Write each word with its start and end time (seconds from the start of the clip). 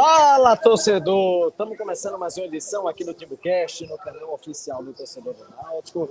Fala, 0.00 0.56
torcedor! 0.56 1.48
Estamos 1.48 1.76
começando 1.76 2.16
mais 2.16 2.36
uma 2.36 2.46
edição 2.46 2.86
aqui 2.86 3.02
no 3.02 3.12
TimbuCast, 3.12 3.84
no 3.84 3.98
canal 3.98 4.32
oficial 4.32 4.80
do 4.80 4.92
torcedor 4.92 5.34
do 5.34 5.44
Náutico. 5.60 6.08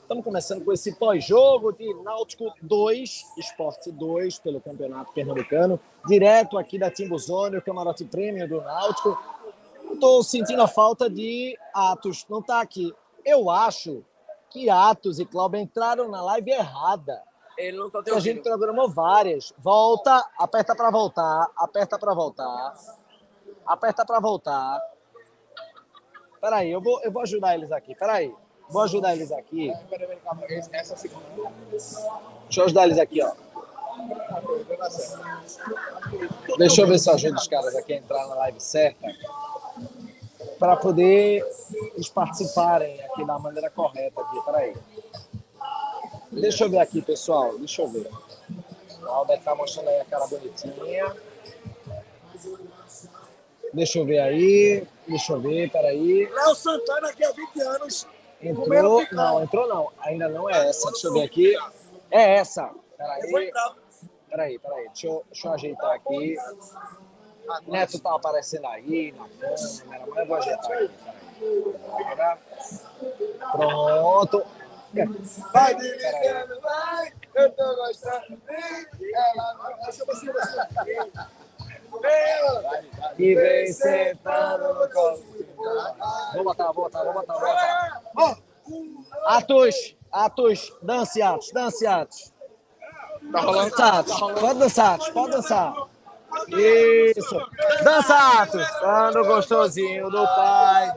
Estamos 0.00 0.24
começando 0.24 0.64
com 0.64 0.72
esse 0.72 0.94
pós-jogo 0.94 1.74
de 1.74 1.92
Náutico 2.02 2.50
2, 2.62 3.24
Esporte 3.36 3.92
2, 3.92 4.38
pelo 4.38 4.62
Campeonato 4.62 5.12
Pernambucano, 5.12 5.78
direto 6.06 6.56
aqui 6.56 6.78
da 6.78 6.90
Timbuzone, 6.90 7.58
o 7.58 7.62
camarote 7.62 8.02
prêmio 8.06 8.48
do 8.48 8.62
Náutico. 8.62 9.22
Estou 9.92 10.22
sentindo 10.22 10.62
a 10.62 10.66
falta 10.66 11.10
de 11.10 11.54
Atos, 11.74 12.24
não 12.30 12.38
está 12.38 12.62
aqui. 12.62 12.94
Eu 13.26 13.50
acho 13.50 14.02
que 14.48 14.70
Atos 14.70 15.18
e 15.18 15.26
Cláudio 15.26 15.60
entraram 15.60 16.08
na 16.08 16.22
live 16.22 16.50
errada. 16.50 17.22
Ele 17.58 17.76
não 17.76 17.90
tá 17.90 18.02
te 18.02 18.10
A 18.10 18.18
gente 18.18 18.40
programou 18.40 18.88
várias. 18.88 19.52
Volta, 19.58 20.26
aperta 20.38 20.74
para 20.74 20.90
voltar, 20.90 21.50
aperta 21.58 21.98
para 21.98 22.14
voltar, 22.14 22.74
aperta 23.66 24.04
para 24.04 24.20
voltar. 24.20 24.80
Peraí, 26.40 26.70
eu 26.70 26.80
vou, 26.80 27.00
eu 27.02 27.12
vou 27.12 27.22
ajudar 27.22 27.54
eles 27.54 27.70
aqui. 27.70 27.94
Peraí, 27.94 28.34
vou 28.68 28.82
ajudar 28.82 29.14
eles 29.14 29.30
aqui. 29.30 29.72
Deixa 32.42 32.60
eu 32.60 32.64
ajudar 32.64 32.84
eles 32.84 32.98
aqui, 32.98 33.22
ó. 33.22 33.32
Deixa 36.58 36.82
eu 36.82 36.86
ver 36.86 36.98
se 36.98 37.08
eu 37.08 37.14
ajudo 37.14 37.36
os 37.36 37.46
caras 37.46 37.76
aqui 37.76 37.92
a 37.92 37.96
entrar 37.96 38.26
na 38.26 38.34
live 38.34 38.60
certa. 38.60 39.06
Para 40.58 40.76
poder 40.76 41.44
eles 41.94 42.08
participarem 42.08 43.00
aqui 43.04 43.24
da 43.24 43.38
maneira 43.38 43.70
correta 43.70 44.20
aqui. 44.20 44.44
Peraí. 44.44 44.76
Deixa 46.30 46.64
eu 46.64 46.70
ver 46.70 46.78
aqui, 46.78 47.02
pessoal. 47.02 47.58
Deixa 47.58 47.82
eu 47.82 47.88
ver. 47.88 48.10
O 49.02 49.06
Albert 49.06 49.42
tá 49.42 49.54
mostrando 49.54 49.88
aí 49.88 50.00
a 50.00 50.04
cara 50.04 50.26
bonitinha. 50.26 51.14
Deixa 53.72 53.98
eu 53.98 54.04
ver 54.04 54.18
aí. 54.18 54.86
Deixa 55.06 55.32
eu 55.32 55.40
ver, 55.40 55.70
peraí. 55.70 56.26
Léo 56.26 56.54
Santana 56.54 57.08
aqui 57.08 57.24
há 57.24 57.32
20 57.32 57.60
anos. 57.62 58.06
Entrou? 58.40 59.06
Não, 59.12 59.42
entrou 59.42 59.68
não. 59.68 59.90
Ainda 60.00 60.28
não 60.28 60.50
é 60.50 60.68
essa. 60.68 60.90
Deixa 60.90 61.06
eu 61.06 61.12
ver 61.14 61.22
aqui. 61.22 61.56
É 62.10 62.36
essa. 62.36 62.70
Peraí. 62.98 63.52
Peraí, 64.28 64.58
peraí. 64.58 64.86
Deixa 64.88 65.06
eu, 65.06 65.24
deixa 65.30 65.48
eu 65.48 65.52
ajeitar 65.52 65.92
aqui. 65.92 66.36
Neto 67.66 67.98
tá 67.98 68.14
aparecendo 68.14 68.66
aí 68.66 69.12
na 69.12 69.28
câmera, 69.28 70.06
mas 70.06 70.18
eu 70.18 70.26
vou 70.26 70.36
ajeitar 70.36 70.72
aqui. 70.72 70.90
Agora. 71.88 72.38
Pronto. 73.52 74.44
Vai, 75.52 75.74
Delicano, 75.74 76.60
vai. 76.60 77.12
Eu 77.34 77.50
tô 77.52 77.76
gostando. 77.76 78.38
Ela 78.48 79.54
não. 79.54 79.88
Essa 79.88 80.04
você, 80.04 80.30
você. 80.30 80.56
Meu. 80.84 81.10
E 83.18 83.34
vem 83.34 83.72
sentando 83.72 84.74
no 84.74 84.88
colo. 84.90 85.22
Vou 86.34 86.44
botar, 86.44 86.72
vou 86.72 86.84
botar, 86.84 87.04
vou 87.04 87.12
botar, 87.12 87.34
vou 87.34 87.42
botar. 87.42 88.02
Atos, 89.26 89.96
Atos, 90.10 90.72
dance 90.82 91.22
Atos, 91.22 91.50
dance 91.52 91.86
Atos. 91.86 92.32
Tá 93.30 93.40
rolando. 93.40 93.70
Dança 93.70 93.98
Atos, 93.98 94.18
pode 94.18 94.58
dançar 94.58 94.94
Atos, 94.94 95.08
pode 95.10 95.30
dançar. 95.32 95.74
Isso. 96.48 97.50
Dança 97.84 98.42
Atos, 98.42 98.66
dando 98.80 99.24
gostosinho 99.24 100.10
do 100.10 100.24
pai. 100.24 100.92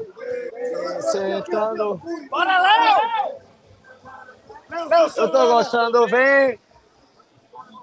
Sentando. 1.01 2.01
Bora, 2.29 2.59
Léo! 2.59 3.45
Eu 5.15 5.31
tô 5.31 5.47
gostando, 5.47 6.07
vem. 6.07 6.59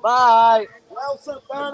Vai. 0.02 0.68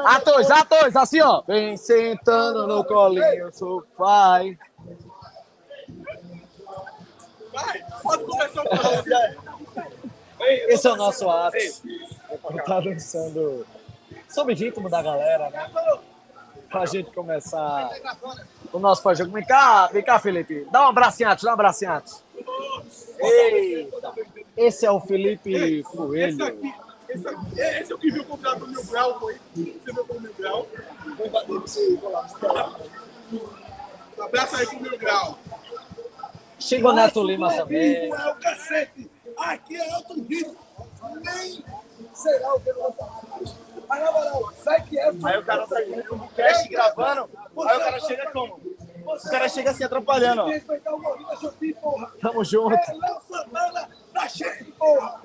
Atos, 0.05 0.51
Atos, 0.51 0.97
assim 0.97 1.21
ó. 1.21 1.43
Vem 1.47 1.77
sentando 1.77 2.67
no 2.67 2.84
colinho, 2.84 3.53
seu 3.53 3.84
pai. 3.97 4.59
Vai, 7.53 7.84
pode 8.03 8.25
começar 8.25 8.62
o. 8.62 8.69
Esse 10.41 10.87
é 10.87 10.93
o 10.93 10.97
nosso 10.97 11.29
Atos. 11.29 11.83
Ele 11.84 12.62
tá 12.62 12.81
dançando 12.81 13.67
sob 14.29 14.55
ritmo 14.55 14.89
da 14.89 15.03
galera, 15.03 15.50
né? 15.50 15.71
Pra 16.71 16.87
gente 16.87 17.11
começar 17.12 17.91
o 18.73 18.79
nosso 18.79 19.03
pós-jogo. 19.03 19.33
Vem 19.33 19.45
cá, 19.45 19.87
vem 19.89 20.03
cá, 20.03 20.19
Felipe. 20.19 20.67
Dá 20.71 20.83
um 20.83 20.89
abracinho, 20.89 21.31
Atos, 21.31 21.45
dá 21.45 21.50
um 21.50 21.55
abracinho, 21.55 21.93
Atos. 21.93 22.23
Eita. 23.19 24.12
Esse 24.56 24.87
é 24.87 24.91
o 24.91 25.00
Felipe 25.00 25.53
Esse 25.53 25.83
Coelho. 25.83 26.61
Esse 27.09 27.29
aqui, 27.29 27.61
esse 27.61 27.93
é 27.93 27.95
o 27.95 27.99
que 27.99 28.11
viu 28.11 28.23
o 28.23 28.27
contrato 28.27 28.61
do 28.61 28.69
Mil 28.69 28.85
Grau, 28.85 29.19
foi? 29.19 29.41
Você 29.55 29.93
viu 29.93 30.05
com 30.05 30.15
o 30.15 30.21
Mil 30.21 30.35
Grau? 30.35 30.67
Vou 31.17 31.31
bater 31.31 31.47
pra 31.47 31.61
você 31.61 31.97
colar. 31.97 32.31
Abraça 34.21 34.59
aí 34.59 34.67
com 34.67 34.77
o 34.77 34.83
Mil 34.83 34.99
Grau. 34.99 35.39
Chegou 36.59 36.93
Neto 36.93 37.23
Lima 37.23 37.55
também. 37.55 38.11
É 38.11 38.31
o 38.31 38.35
cacete. 38.37 39.11
Aqui 39.37 39.77
é 39.77 39.95
alto 39.95 40.15
ritmo. 40.15 40.57
Nem 41.25 41.65
sei 42.13 42.39
lá 42.41 42.55
o 42.55 42.61
que 42.61 42.71
eu 42.71 42.75
vou 42.75 42.93
falar. 42.93 43.23
Mas 43.89 44.03
na 44.03 44.13
moral, 44.13 44.53
sai 44.63 44.83
que 44.83 44.99
é. 44.99 45.09
Aí 45.09 45.39
o 45.39 45.45
cara 45.45 45.67
tá 45.67 45.79
aqui 45.79 45.97
no 45.97 46.29
cast 46.29 46.69
gravando, 46.69 47.31
aí 47.33 47.77
o 47.77 47.81
cara 47.81 48.01
chega 48.01 48.31
como? 48.31 48.61
O 49.07 49.31
cara 49.31 49.49
chega 49.49 49.71
assim 49.71 49.85
atrapalhando, 49.85 50.43
ó. 50.43 50.49
O. 51.83 52.07
Tamo 52.21 52.45
junto. 52.45 52.75
É 52.75 52.93
Léo 52.93 53.21
Santana 53.27 53.89
da 54.13 54.29
cheia, 54.29 54.67
porra. 54.79 55.23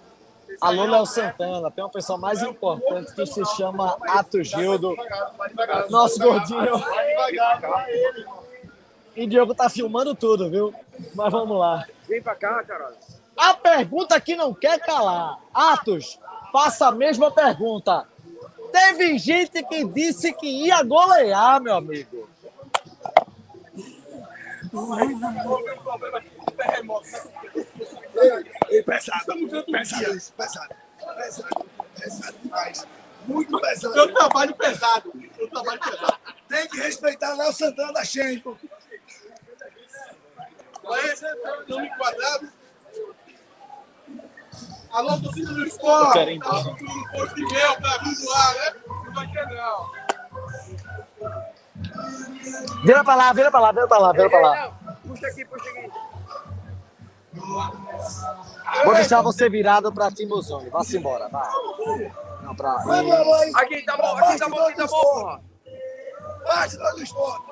Alô, 0.63 0.85
Léo 0.85 1.05
Santana. 1.05 1.69
Tem 1.69 1.83
uma 1.83 1.89
pessoa 1.89 2.17
mais 2.17 2.41
importante 2.41 3.13
que 3.13 3.25
se 3.25 3.43
chama 3.57 3.97
Atos 4.07 4.47
Gildo. 4.47 4.95
Nosso 5.89 6.17
gordinho. 6.19 6.81
E 9.13 9.27
Diogo 9.27 9.53
tá 9.53 9.69
filmando 9.69 10.15
tudo, 10.15 10.49
viu? 10.49 10.73
Mas 11.13 11.31
vamos 11.31 11.59
lá. 11.59 11.85
Vem 12.07 12.21
pra 12.21 12.33
cá, 12.33 12.63
Carol. 12.63 12.93
A 13.35 13.53
pergunta 13.53 14.19
que 14.21 14.37
não 14.37 14.53
quer 14.53 14.79
calar. 14.79 15.37
Atos, 15.53 16.17
faça 16.51 16.87
a 16.87 16.91
mesma 16.93 17.29
pergunta. 17.29 18.07
Teve 18.71 19.17
gente 19.17 19.61
que 19.63 19.83
disse 19.83 20.31
que 20.31 20.47
ia 20.47 20.81
golear, 20.81 21.61
meu 21.61 21.75
amigo. 21.75 22.29
Ei, 28.69 28.83
pesado. 28.83 29.25
Pesado 29.71 30.15
isso, 30.15 30.33
pesado. 30.33 30.75
Pesado. 31.15 31.65
Pesado 31.99 32.37
demais. 32.43 32.87
Muito 33.25 33.59
pesado. 33.59 33.97
Eu 33.97 34.13
trabalho 34.13 34.55
pesado. 34.55 35.13
Eu 35.37 35.49
trabalho 35.49 35.79
pesado. 35.79 36.17
Tem 36.47 36.67
que 36.67 36.77
respeitar 36.77 37.35
Léo 37.35 37.53
Santana 37.53 37.93
da 37.93 38.03
Cheia. 38.03 38.43
Aí, 40.85 41.15
nome 41.67 41.89
quadrado. 41.97 42.49
Alô, 44.91 45.19
torcida 45.21 45.53
do 45.53 45.65
esporte. 45.65 46.19
Alô, 46.19 46.39
torcida 46.39 46.93
do 46.93 47.11
posto 47.11 47.35
de 47.35 47.45
mel 47.45 47.75
pra 47.81 47.97
vir 47.97 48.15
doar, 48.21 48.53
né? 48.55 48.75
Não 48.87 49.13
vai 49.13 49.27
ter, 49.31 49.45
não. 49.47 49.91
Vira 52.83 53.03
pra 53.03 53.15
lá, 53.15 53.33
vira 53.33 53.49
pra 53.49 53.59
lá, 53.59 53.71
vira 53.71 53.87
pra 53.87 53.97
lá, 53.97 54.11
vira 54.11 54.29
pra 54.29 54.39
lá. 54.39 54.71
Puxa 55.07 55.27
aqui, 55.27 55.45
puxa 55.45 55.69
aqui. 55.69 56.02
Vou 58.83 58.93
deixar 58.93 59.21
você 59.21 59.49
virado 59.49 59.91
pra 59.91 60.11
Timbuzone. 60.11 60.69
Vá-se 60.69 60.97
embora, 60.97 61.27
vai. 61.29 61.49
Não, 62.43 62.55
pra... 62.55 62.75
Aqui 63.55 63.81
tá 63.83 63.97
bom, 63.97 64.17
aqui 64.17 64.37
tá 64.37 64.49
bom, 64.49 64.59
aqui 64.59 64.77
tá 64.77 64.87
bom, 64.87 65.01
porra. 65.01 65.41
Bastidor 66.45 66.93
do 66.93 67.03
esporte. 67.03 67.45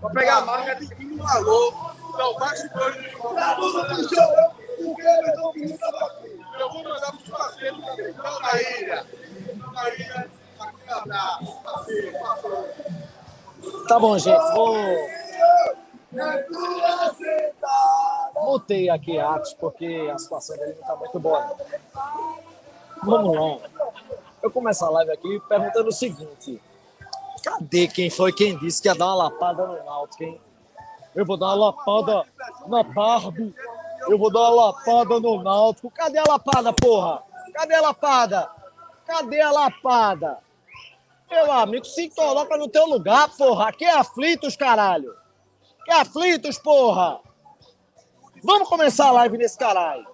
Vou 0.00 0.10
pegar 0.10 0.36
a 0.38 0.40
marca 0.42 0.74
de 0.76 0.88
alô. 1.28 1.74
Então, 2.08 2.34
bastidores 2.38 2.96
do 2.96 3.06
esporte. 3.06 3.34
Tá 3.36 3.54
tudo 3.54 3.88
no 3.88 4.08
chão. 4.08 4.54
O 4.80 4.96
Everton 4.98 5.52
que 5.52 5.78
tava 5.78 6.06
aqui. 6.06 6.40
Eu 6.58 6.72
vou 6.72 6.84
mandar 6.84 7.12
pros 7.12 7.28
parceiros 7.28 7.84
que 7.94 8.02
estão 8.02 8.40
na 8.40 8.60
ilha. 8.60 9.06
Na 9.72 9.88
ilha. 9.90 10.30
Aqui 10.58 10.90
abraço. 10.90 11.58
Assim, 11.66 12.12
passou. 12.20 12.68
Tá 13.88 13.98
bom, 13.98 14.18
gente. 14.18 14.52
Vou... 14.54 14.76
Botei 18.34 18.90
aqui 18.90 19.18
Atos 19.18 19.52
porque 19.54 20.10
a 20.12 20.18
situação 20.18 20.56
dele 20.56 20.76
não 20.80 20.86
tá 20.86 20.96
muito 20.96 21.20
boa. 21.20 21.56
Vamos 23.02 23.36
lá. 23.36 23.68
Eu 24.42 24.50
começo 24.50 24.84
a 24.84 24.90
live 24.90 25.12
aqui 25.12 25.40
perguntando 25.48 25.88
o 25.88 25.92
seguinte: 25.92 26.60
cadê 27.44 27.86
quem 27.86 28.10
foi 28.10 28.32
quem 28.32 28.58
disse 28.58 28.82
que 28.82 28.88
ia 28.88 28.94
dar 28.94 29.06
uma 29.06 29.14
lapada 29.24 29.66
no 29.66 29.84
Náutico, 29.84 30.24
hein? 30.24 30.40
Eu 31.14 31.24
vou 31.24 31.36
dar 31.36 31.54
uma 31.54 31.66
lapada 31.66 32.24
na 32.66 32.82
Barbie. 32.82 33.54
Eu 34.08 34.18
vou 34.18 34.32
dar 34.32 34.50
uma 34.50 34.66
lapada 34.66 35.20
no 35.20 35.42
Náutico. 35.42 35.90
Cadê 35.90 36.18
a 36.18 36.24
lapada, 36.26 36.72
porra? 36.72 37.22
Cadê 37.52 37.74
a 37.74 37.82
lapada? 37.82 38.50
Cadê 39.06 39.40
a 39.40 39.50
lapada? 39.52 40.38
Meu 41.30 41.52
amigo, 41.52 41.84
se 41.84 42.10
coloca 42.10 42.56
no 42.56 42.66
teu 42.66 42.86
lugar, 42.86 43.28
porra. 43.36 43.68
Aqui 43.68 43.84
é 43.84 43.96
aflitos, 43.96 44.56
caralho. 44.56 45.19
Que 45.90 45.94
aflitos, 45.94 46.56
porra. 46.56 47.18
Vamos 48.44 48.68
começar 48.68 49.08
a 49.08 49.10
live 49.10 49.36
nesse 49.36 49.58
caralho. 49.58 50.06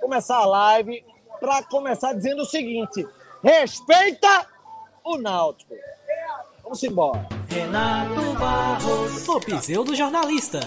Começar 0.00 0.38
a 0.38 0.46
live 0.46 1.04
para 1.38 1.62
começar 1.64 2.14
dizendo 2.14 2.40
o 2.40 2.46
seguinte: 2.46 3.06
respeita 3.42 4.48
o 5.04 5.18
Náutico. 5.18 5.74
Vamos 6.62 6.82
embora. 6.82 7.28
Renato 7.46 8.32
Barros, 8.38 9.28
o 9.28 9.38
pseudo 9.40 9.94
jornalista. 9.94 10.60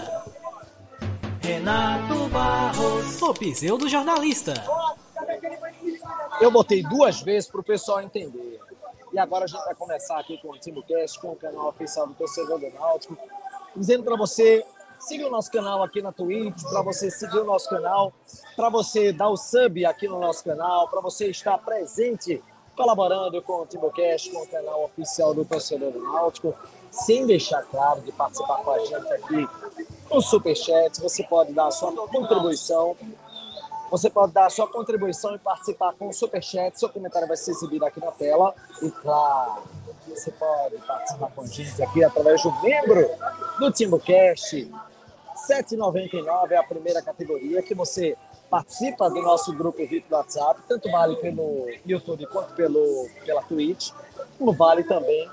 Renato 1.42 2.28
Barros, 2.28 3.20
o 3.20 3.34
pseudo 3.34 3.88
jornalista. 3.88 4.54
Eu 6.40 6.52
botei 6.52 6.84
duas 6.84 7.20
vezes 7.20 7.50
para 7.50 7.62
o 7.62 7.64
pessoal 7.64 8.00
entender. 8.00 8.60
E 9.12 9.18
agora 9.18 9.46
a 9.46 9.48
gente 9.48 9.64
vai 9.64 9.74
começar 9.74 10.20
aqui 10.20 10.38
com 10.38 10.50
o 10.50 10.58
TimoCast, 10.58 11.18
com 11.18 11.32
o 11.32 11.36
canal 11.36 11.66
oficial 11.66 12.06
do 12.06 12.14
Torcedor 12.14 12.60
do 12.60 12.70
Náutico, 12.70 13.18
dizendo 13.76 14.02
para 14.02 14.16
você 14.16 14.64
siga 14.98 15.26
o 15.26 15.30
nosso 15.30 15.50
canal 15.50 15.82
aqui 15.82 16.02
na 16.02 16.10
Twitch, 16.10 16.62
para 16.62 16.82
você 16.82 17.10
seguir 17.10 17.38
o 17.38 17.44
nosso 17.44 17.68
canal, 17.68 18.12
para 18.56 18.68
você 18.68 19.12
dar 19.12 19.28
o 19.28 19.36
sub 19.36 19.84
aqui 19.84 20.08
no 20.08 20.18
nosso 20.18 20.42
canal, 20.42 20.88
para 20.88 21.00
você 21.00 21.28
estar 21.28 21.58
presente 21.58 22.42
colaborando 22.76 23.40
com 23.42 23.62
o 23.62 23.66
TimoCast, 23.66 24.30
com 24.30 24.42
o 24.42 24.46
canal 24.46 24.84
oficial 24.84 25.32
do 25.32 25.44
Torcedor 25.44 25.92
do 25.92 26.00
Náutico, 26.00 26.54
sem 26.90 27.26
deixar 27.26 27.62
claro 27.62 28.00
de 28.02 28.12
participar 28.12 28.56
com 28.58 28.70
a 28.70 28.78
gente 28.80 29.12
aqui 29.12 29.48
no 30.10 30.20
Superchat. 30.20 31.00
Você 31.00 31.22
pode 31.24 31.52
dar 31.52 31.68
a 31.68 31.70
sua 31.70 31.92
contribuição. 31.92 32.96
Você 33.90 34.10
pode 34.10 34.32
dar 34.32 34.46
a 34.46 34.50
sua 34.50 34.66
contribuição 34.66 35.34
e 35.34 35.38
participar 35.38 35.94
com 35.94 36.08
o 36.08 36.12
Superchat. 36.12 36.78
Seu 36.78 36.88
comentário 36.88 37.26
vai 37.28 37.36
ser 37.36 37.52
exibido 37.52 37.84
aqui 37.84 38.00
na 38.00 38.12
tela. 38.12 38.54
E 38.82 38.90
claro, 38.90 39.62
você 40.10 40.30
pode 40.32 40.76
participar 40.86 41.30
com 41.30 41.42
a 41.42 41.46
gente 41.46 41.82
aqui 41.82 42.04
através 42.04 42.42
do 42.42 42.52
membro 42.62 43.08
do 43.58 43.70
TimbuCast. 43.70 44.70
7,99 45.48 46.50
é 46.50 46.56
a 46.56 46.62
primeira 46.62 47.02
categoria 47.02 47.62
que 47.62 47.74
você 47.74 48.16
participa 48.50 49.10
do 49.10 49.20
nosso 49.22 49.52
grupo 49.52 49.78
VIP 49.78 50.08
do 50.08 50.16
WhatsApp, 50.16 50.60
tanto 50.68 50.90
vale 50.90 51.16
pelo 51.16 51.68
YouTube 51.84 52.26
quanto 52.26 52.54
pelo, 52.54 53.08
pela 53.24 53.42
Twitch, 53.42 53.90
como 54.38 54.52
vale 54.52 54.84
também 54.84 55.28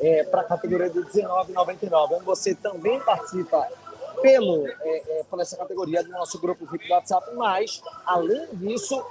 é, 0.00 0.24
para 0.24 0.42
a 0.42 0.44
categoria 0.44 0.90
de 0.90 0.98
R$19,99, 0.98 2.12
onde 2.12 2.24
você 2.24 2.54
também 2.54 3.00
participa 3.00 3.66
pelo, 4.20 4.66
é, 4.66 4.72
é, 5.20 5.24
por 5.28 5.40
essa 5.40 5.56
categoria 5.56 6.02
do 6.02 6.10
nosso 6.10 6.40
grupo 6.40 6.66
VIP 6.66 6.86
do 6.86 6.94
WhatsApp, 6.94 7.34
mas, 7.34 7.82
além 8.06 8.46
disso, 8.52 9.02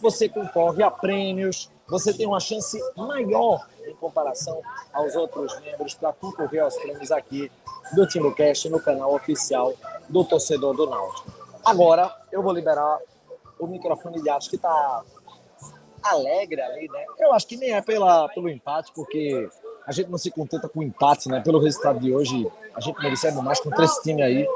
você 0.00 0.28
concorre 0.28 0.82
a 0.82 0.90
prêmios, 0.90 1.70
você 1.88 2.12
tem 2.12 2.26
uma 2.26 2.40
chance 2.40 2.78
maior 2.96 3.66
em 3.86 3.94
comparação 3.94 4.60
aos 4.92 5.14
outros 5.14 5.58
membros 5.60 5.94
para 5.94 6.12
concorrer 6.12 6.62
aos 6.62 6.76
prêmios 6.76 7.10
aqui 7.10 7.50
do 7.92 8.06
TimbuCast 8.06 8.68
no 8.68 8.80
canal 8.80 9.14
oficial 9.14 9.74
do 10.08 10.24
Torcedor 10.24 10.74
do 10.74 10.88
Náutico. 10.88 11.30
Agora 11.64 12.14
eu 12.30 12.42
vou 12.42 12.52
liberar 12.52 12.98
o 13.58 13.66
microfone 13.66 14.20
de 14.20 14.28
acho 14.28 14.50
que 14.50 14.56
está 14.56 15.02
alegre 16.02 16.60
ali, 16.60 16.88
né? 16.88 17.04
Eu 17.18 17.32
acho 17.32 17.46
que 17.46 17.56
nem 17.56 17.72
é 17.72 17.80
pela, 17.80 18.28
pelo 18.28 18.48
empate, 18.48 18.92
porque 18.94 19.48
a 19.86 19.92
gente 19.92 20.10
não 20.10 20.18
se 20.18 20.30
contenta 20.30 20.68
com 20.68 20.82
empate, 20.82 21.28
né? 21.28 21.40
Pelo 21.40 21.58
resultado 21.58 21.98
de 21.98 22.14
hoje, 22.14 22.50
a 22.74 22.80
gente 22.80 22.98
merecendo 23.00 23.42
mais 23.42 23.60
com 23.60 23.70
três 23.70 23.92
times 23.98 24.24
aí. 24.24 24.48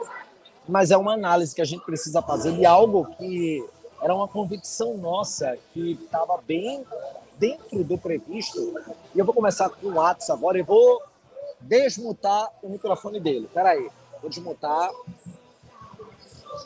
Mas 0.69 0.91
é 0.91 0.97
uma 0.97 1.15
análise 1.15 1.55
que 1.55 1.63
a 1.63 1.65
gente 1.65 1.85
precisa 1.85 2.23
fazer 2.23 2.53
de 2.53 2.65
algo 2.65 3.07
que 3.17 3.65
era 4.01 4.15
uma 4.15 4.29
convicção 4.29 4.97
nossa, 4.97 5.57
que 5.73 5.93
estava 5.93 6.39
bem 6.47 6.85
dentro 7.41 7.83
do 7.83 7.97
previsto. 7.97 8.75
E 9.15 9.19
eu 9.19 9.25
vou 9.25 9.35
começar 9.35 9.71
com 9.71 9.89
o 9.89 10.01
Atos 10.01 10.29
agora 10.29 10.59
e 10.59 10.63
vou 10.63 11.03
desmutar 11.59 12.51
o 12.63 12.69
microfone 12.69 13.19
dele. 13.19 13.49
Peraí, 13.53 13.89
vou 14.21 14.29
desmutar. 14.29 14.91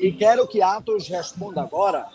E 0.00 0.10
quero 0.10 0.48
que 0.48 0.60
Atos 0.60 1.06
responda 1.06 1.62
agora, 1.62 2.08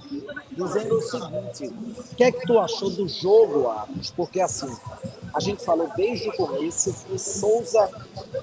dizendo 0.51 0.97
o 0.97 1.01
seguinte: 1.01 1.67
o 1.67 2.15
que 2.15 2.23
é 2.25 2.31
que 2.31 2.45
tu 2.45 2.59
achou 2.59 2.89
do 2.89 3.07
jogo, 3.07 3.69
Atos? 3.69 4.11
Porque 4.11 4.41
assim, 4.41 4.69
a 5.33 5.39
gente 5.39 5.63
falou 5.63 5.89
desde 5.95 6.27
o 6.27 6.33
começo 6.33 6.93
que 6.93 7.13
o 7.13 7.17
Souza 7.19 7.89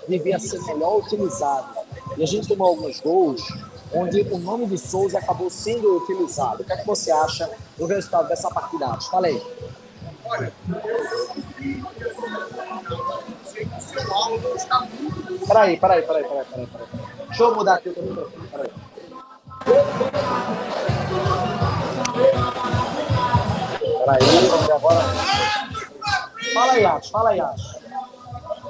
devia 0.08 0.38
ser 0.38 0.62
melhor 0.64 0.98
utilizado. 0.98 1.76
E 2.16 2.22
a 2.22 2.26
gente 2.26 2.48
tomou 2.48 2.68
alguns 2.68 3.00
gols 3.00 3.42
onde 3.92 4.22
o 4.22 4.38
nome 4.38 4.66
de 4.66 4.78
Souza 4.78 5.18
acabou 5.18 5.50
sendo 5.50 5.98
utilizado. 5.98 6.62
O 6.62 6.64
que 6.64 6.72
é 6.72 6.76
que 6.78 6.86
você 6.86 7.10
acha 7.10 7.50
do 7.76 7.84
resultado 7.84 8.28
dessa 8.28 8.48
partida, 8.48 8.86
Atos? 8.86 9.08
Fala 9.08 9.26
aí. 9.26 9.42
Olha, 10.28 10.52
Peraí, 15.46 15.76
peraí, 15.78 16.02
peraí, 16.02 16.25
peraí, 16.25 16.44
peraí, 16.44 16.67
peraí. 16.67 16.88
Deixa 17.28 17.43
eu 17.43 17.55
mudar 17.55 17.75
aqui 17.75 17.88
o 17.90 18.02
microfone, 18.02 18.49
peraí. 18.49 18.70
Peraí, 23.99 24.73
agora. 24.73 25.00
Fala 26.55 26.73
aí, 26.73 26.85
Acho, 26.85 27.11
fala 27.11 27.30
aí, 27.30 27.40
Acho. 27.40 27.76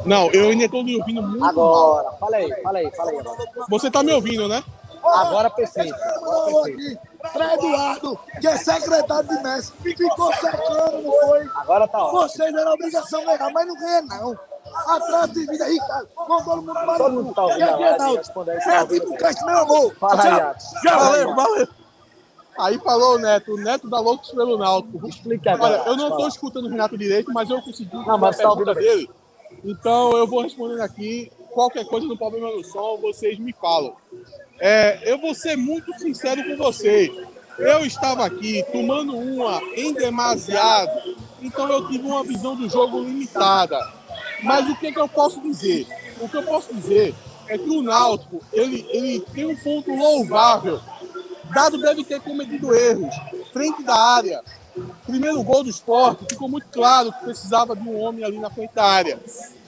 Não, 0.04 0.30
eu 0.30 0.50
ainda 0.50 0.64
estou 0.66 0.84
me 0.84 0.96
ouvindo 0.98 1.22
muito 1.22 1.44
Agora, 1.44 2.04
mal. 2.10 2.18
fala 2.18 2.36
aí, 2.36 2.62
fala 2.62 2.78
aí, 2.78 2.90
fala 2.92 3.10
aí 3.10 3.18
agora. 3.18 3.38
Você 3.68 3.86
está 3.88 4.02
me 4.02 4.12
ouvindo, 4.12 4.48
né? 4.48 4.62
Agora 5.02 5.50
perfeito. 5.50 5.94
Agora 5.94 6.20
Falou 6.20 6.62
perfeito. 6.64 7.00
Para 7.33 7.54
Eduardo, 7.54 8.18
que 8.40 8.47
é 8.47 8.56
secretário 8.56 9.28
de 9.28 9.42
Messi, 9.42 9.73
ficou 9.83 10.33
secando, 10.35 11.02
não 11.02 11.12
foi? 11.12 11.50
Agora 11.54 11.88
tá 11.88 12.04
ótimo. 12.04 12.21
Vocês 12.23 12.54
eram 12.54 12.73
obrigação 12.73 13.25
ganhar, 13.25 13.50
mas 13.52 13.66
não 13.66 13.75
ganha, 13.75 14.02
não. 14.02 14.38
Atrás 14.88 15.30
de 15.33 15.47
vida, 15.47 15.64
Ricardo, 15.64 16.09
com 16.14 16.45
todo 16.45 16.56
mundo 16.62 16.73
para 16.73 16.97
Todo 16.97 17.12
mundo 17.12 17.35
tá 17.35 17.42
ouvindo 17.45 17.64
a 17.64 18.11
e 18.11 18.21
isso, 18.21 18.33
tá 18.33 18.52
É 18.52 18.80
ouvindo. 18.80 19.00
tipo 19.00 19.16
cast, 19.16 19.45
meu 19.45 19.59
amor. 19.59 19.95
Fala 19.97 20.23
aí, 20.23 20.30
Tchau. 20.83 20.92
Aí, 20.92 21.25
Valeu, 21.25 21.35
valeu. 21.35 21.68
Aí 22.59 22.78
falou 22.78 23.14
o 23.16 23.18
Neto, 23.18 23.52
o 23.52 23.59
Neto 23.59 23.88
da 23.88 24.00
Loucos 24.00 24.30
pelo 24.30 24.56
Náutico. 24.56 25.06
Explica 25.06 25.52
agora. 25.52 25.83
Olha, 25.83 25.88
eu 25.90 25.97
não 25.97 26.09
estou 26.09 26.28
escutando 26.28 26.66
o 26.66 26.68
Renato 26.71 26.97
direito, 26.97 27.33
mas 27.33 27.50
eu 27.50 27.61
consegui 27.61 27.95
Não, 27.95 28.18
mas 28.18 28.40
a 28.40 28.42
tá 28.42 28.50
ouvindo 28.50 28.75
pergunta 28.75 28.75
dele. 28.75 29.11
Então 29.64 30.16
eu 30.16 30.26
vou 30.26 30.42
respondendo 30.42 30.80
aqui. 30.80 31.30
Qualquer 31.52 31.87
coisa 31.87 32.06
no 32.06 32.16
problema 32.18 32.50
do 32.52 32.64
som, 32.64 32.99
vocês 32.99 33.38
me 33.38 33.52
falam. 33.52 33.95
É, 34.58 35.00
eu 35.10 35.18
vou 35.18 35.34
ser 35.34 35.56
muito 35.56 35.92
sincero 35.98 36.42
com 36.44 36.56
vocês. 36.56 37.10
Eu 37.58 37.86
estava 37.86 38.25
aqui 38.25 38.64
tomando 38.70 39.16
uma 39.16 39.60
em 39.75 39.92
demasiado, 39.92 41.16
então 41.40 41.70
eu 41.70 41.88
tive 41.88 42.06
uma 42.06 42.22
visão 42.22 42.54
do 42.54 42.68
jogo 42.68 43.00
limitada. 43.00 43.78
Mas 44.42 44.68
o 44.68 44.76
que, 44.76 44.92
que 44.92 45.00
eu 45.00 45.08
posso 45.08 45.40
dizer? 45.40 45.86
O 46.20 46.28
que 46.28 46.36
eu 46.36 46.42
posso 46.42 46.75
dizer 46.75 47.14
é 47.48 47.56
que 47.56 47.68
o 47.68 47.82
Náutico 47.82 48.42
ele, 48.52 48.86
ele 48.90 49.20
tem 49.32 49.46
um 49.46 49.56
ponto 49.56 49.94
louvável. 49.94 50.80
Dado 51.54 51.80
deve 51.80 52.04
ter 52.04 52.20
cometido 52.20 52.75
erros 52.75 53.14
frente 53.52 53.82
da 53.82 53.96
área. 53.96 54.42
Primeiro 55.06 55.42
gol 55.42 55.64
do 55.64 55.70
esporte, 55.70 56.26
ficou 56.28 56.48
muito 56.48 56.66
claro 56.70 57.10
que 57.10 57.25
precisava 57.25 57.75
de 57.75 57.88
um 57.88 57.98
homem 57.98 58.22
ali 58.22 58.38
na 58.38 58.50
frente 58.50 58.75
da 58.75 58.84
área. 58.84 59.18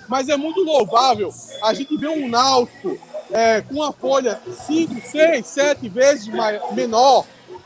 Mas 0.06 0.28
é 0.28 0.36
muito 0.36 0.60
louvável 0.62 1.32
a 1.62 1.72
gente 1.72 1.96
ver 1.96 2.08
um 2.08 2.28
Náutico 2.28 2.98
é, 3.30 3.60
com 3.60 3.74
uma 3.74 3.92
folha 3.92 4.40
5, 4.66 5.00
6, 5.06 5.46
7 5.46 5.88
vezes 5.88 6.26
mai- 6.28 6.60
menor, 6.72 7.24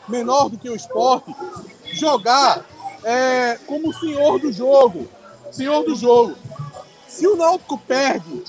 menor 0.09 0.49
do 0.49 0.59
que 0.59 0.69
o 0.69 0.75
esporte, 0.75 1.35
jogar 1.93 2.65
é, 3.05 3.59
como 3.67 3.93
senhor 3.95 4.39
do 4.39 4.53
jogo. 4.53 5.09
Senhor 5.51 5.85
do 5.85 5.95
jogo. 5.95 6.35
Se 7.07 7.27
o 7.27 7.37
Náutico 7.37 7.77
perde 7.77 8.43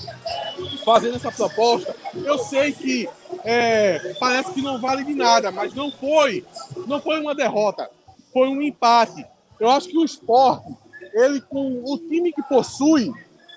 fazendo 0.84 1.16
essa 1.16 1.30
proposta, 1.30 1.94
eu 2.14 2.38
sei 2.38 2.72
que 2.72 3.08
é, 3.44 4.14
parece 4.18 4.52
que 4.52 4.62
não 4.62 4.80
vale 4.80 5.04
de 5.04 5.14
nada, 5.14 5.50
mas 5.50 5.74
não 5.74 5.90
foi. 5.90 6.44
Não 6.86 7.00
foi 7.00 7.20
uma 7.20 7.34
derrota, 7.34 7.90
foi 8.32 8.48
um 8.48 8.62
empate. 8.62 9.24
Eu 9.60 9.68
acho 9.68 9.88
que 9.88 9.98
o 9.98 10.04
esporte, 10.04 10.74
ele 11.12 11.42
com 11.42 11.82
o 11.84 11.98
time 11.98 12.32
que 12.32 12.42
possui, 12.44 13.12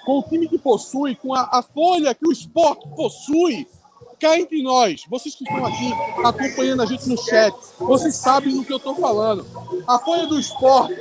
com 0.07 0.19
o 0.19 0.23
time 0.23 0.47
que 0.47 0.57
possui, 0.57 1.15
com 1.15 1.33
a, 1.33 1.41
a 1.51 1.61
folha 1.61 2.15
que 2.15 2.25
o 2.25 2.31
esporte 2.31 2.87
possui, 2.95 3.67
cá 4.17 4.39
entre 4.39 4.63
nós, 4.63 5.03
vocês 5.09 5.35
que 5.35 5.43
estão 5.43 5.65
aqui 5.65 5.91
acompanhando 6.23 6.81
a 6.81 6.85
gente 6.85 7.09
no 7.09 7.17
chat, 7.17 7.53
vocês 7.77 8.15
sabem 8.15 8.55
do 8.55 8.63
que 8.63 8.71
eu 8.71 8.77
estou 8.77 8.95
falando. 8.95 9.45
A 9.85 9.99
folha 9.99 10.25
do 10.25 10.39
esporte 10.39 10.97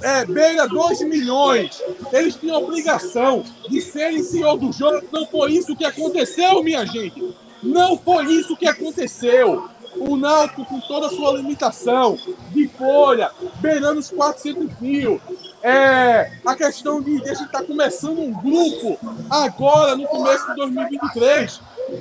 é, 0.00 0.24
beira 0.24 0.66
2 0.66 1.02
milhões. 1.02 1.82
Eles 2.10 2.34
tinham 2.34 2.56
a 2.56 2.60
obrigação 2.60 3.44
de 3.68 3.82
serem 3.82 4.22
senhor 4.22 4.56
do 4.56 4.72
jogo. 4.72 5.06
Não 5.12 5.26
foi 5.26 5.52
isso 5.52 5.76
que 5.76 5.84
aconteceu, 5.84 6.62
minha 6.62 6.86
gente. 6.86 7.34
Não 7.62 7.98
foi 7.98 8.24
isso 8.32 8.56
que 8.56 8.66
aconteceu. 8.66 9.68
O 9.94 10.16
Náutico, 10.16 10.64
com 10.64 10.80
toda 10.80 11.08
a 11.08 11.10
sua 11.10 11.32
limitação 11.34 12.18
de 12.50 12.66
folha, 12.66 13.30
beirando 13.60 14.00
os 14.00 14.08
400 14.08 14.80
mil. 14.80 15.20
É, 15.62 16.32
a 16.44 16.56
questão 16.56 17.00
de, 17.00 17.20
de 17.20 17.30
a 17.30 17.34
gente 17.34 17.46
estar 17.46 17.62
começando 17.62 18.18
um 18.18 18.32
grupo 18.32 18.98
agora, 19.30 19.96
no 19.96 20.06
começo 20.08 20.46
de 20.48 20.56
2023. 20.56 21.60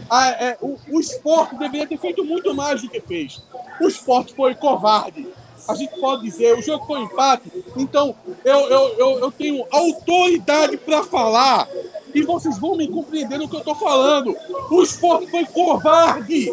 Ah, 0.09 0.29
é, 0.29 0.57
o, 0.61 0.77
o 0.89 0.99
esporte 0.99 1.55
deveria 1.57 1.87
ter 1.87 1.97
feito 1.97 2.23
muito 2.23 2.53
mais 2.55 2.81
do 2.81 2.89
que 2.89 2.99
fez. 3.01 3.41
O 3.79 3.87
esporte 3.87 4.33
foi 4.33 4.55
covarde 4.55 5.27
a 5.67 5.75
gente 5.75 5.99
pode 5.99 6.23
dizer, 6.23 6.57
o 6.57 6.61
jogo 6.61 6.85
foi 6.85 7.01
empate, 7.01 7.51
então 7.75 8.15
eu, 8.43 8.59
eu, 8.69 8.95
eu, 8.97 9.19
eu 9.19 9.31
tenho 9.31 9.65
autoridade 9.71 10.77
para 10.77 11.03
falar 11.03 11.67
e 12.13 12.21
vocês 12.23 12.57
vão 12.57 12.75
me 12.75 12.87
compreender 12.87 13.37
no 13.37 13.47
que 13.47 13.55
eu 13.55 13.59
estou 13.59 13.75
falando. 13.75 14.35
O 14.69 14.81
esporte 14.81 15.27
foi 15.29 15.45
covarde. 15.45 16.51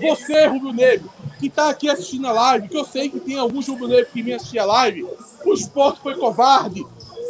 Você, 0.00 0.46
Rubro 0.46 0.72
Negro, 0.72 1.10
que 1.38 1.46
está 1.46 1.70
aqui 1.70 1.88
assistindo 1.88 2.26
a 2.26 2.32
live, 2.32 2.68
que 2.68 2.76
eu 2.76 2.84
sei 2.84 3.08
que 3.08 3.20
tem 3.20 3.38
alguns 3.38 3.66
Rubro 3.68 3.88
Negro 3.88 4.10
que 4.12 4.22
vêm 4.22 4.34
assistir 4.34 4.58
a 4.58 4.64
live, 4.64 5.06
o 5.44 5.54
esporte 5.54 6.00
foi 6.00 6.14
covarde. 6.16 6.84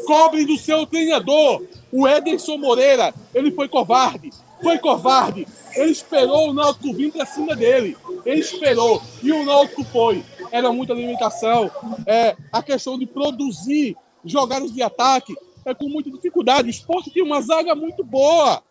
Cobre 0.07 0.45
do 0.45 0.57
seu 0.57 0.87
treinador. 0.87 1.63
O 1.93 2.07
Ederson 2.07 2.57
Moreira, 2.57 3.15
ele 3.35 3.51
foi 3.51 3.69
covarde. 3.69 4.31
Foi 4.63 4.79
covarde. 4.79 5.47
Ele 5.75 5.91
esperou 5.91 6.51
o 6.51 6.53
Náutico 6.53 6.93
vir 6.93 7.13
para 7.13 7.25
cima 7.25 7.55
dele. 7.55 7.97
Ele 8.25 8.41
esperou. 8.41 9.01
E 9.23 9.33
o 9.33 9.45
Náutico 9.45 9.85
foi. 9.85 10.25
Era 10.51 10.73
muita 10.73 10.93
limitação. 10.93 11.71
É, 12.07 12.37
a 12.53 12.63
questão 12.63 12.99
de 12.99 13.07
produzir 13.07 13.97
jogadas 14.25 14.73
de 14.73 14.83
ataque 14.83 15.35
é 15.71 15.75
com 15.75 15.89
muita 15.89 16.11
dificuldade. 16.11 16.69
O 16.69 16.71
esporte 16.71 17.11
tem 17.11 17.23
uma 17.23 17.41
zaga 17.41 17.75
muito 17.75 18.05
boa. 18.05 18.63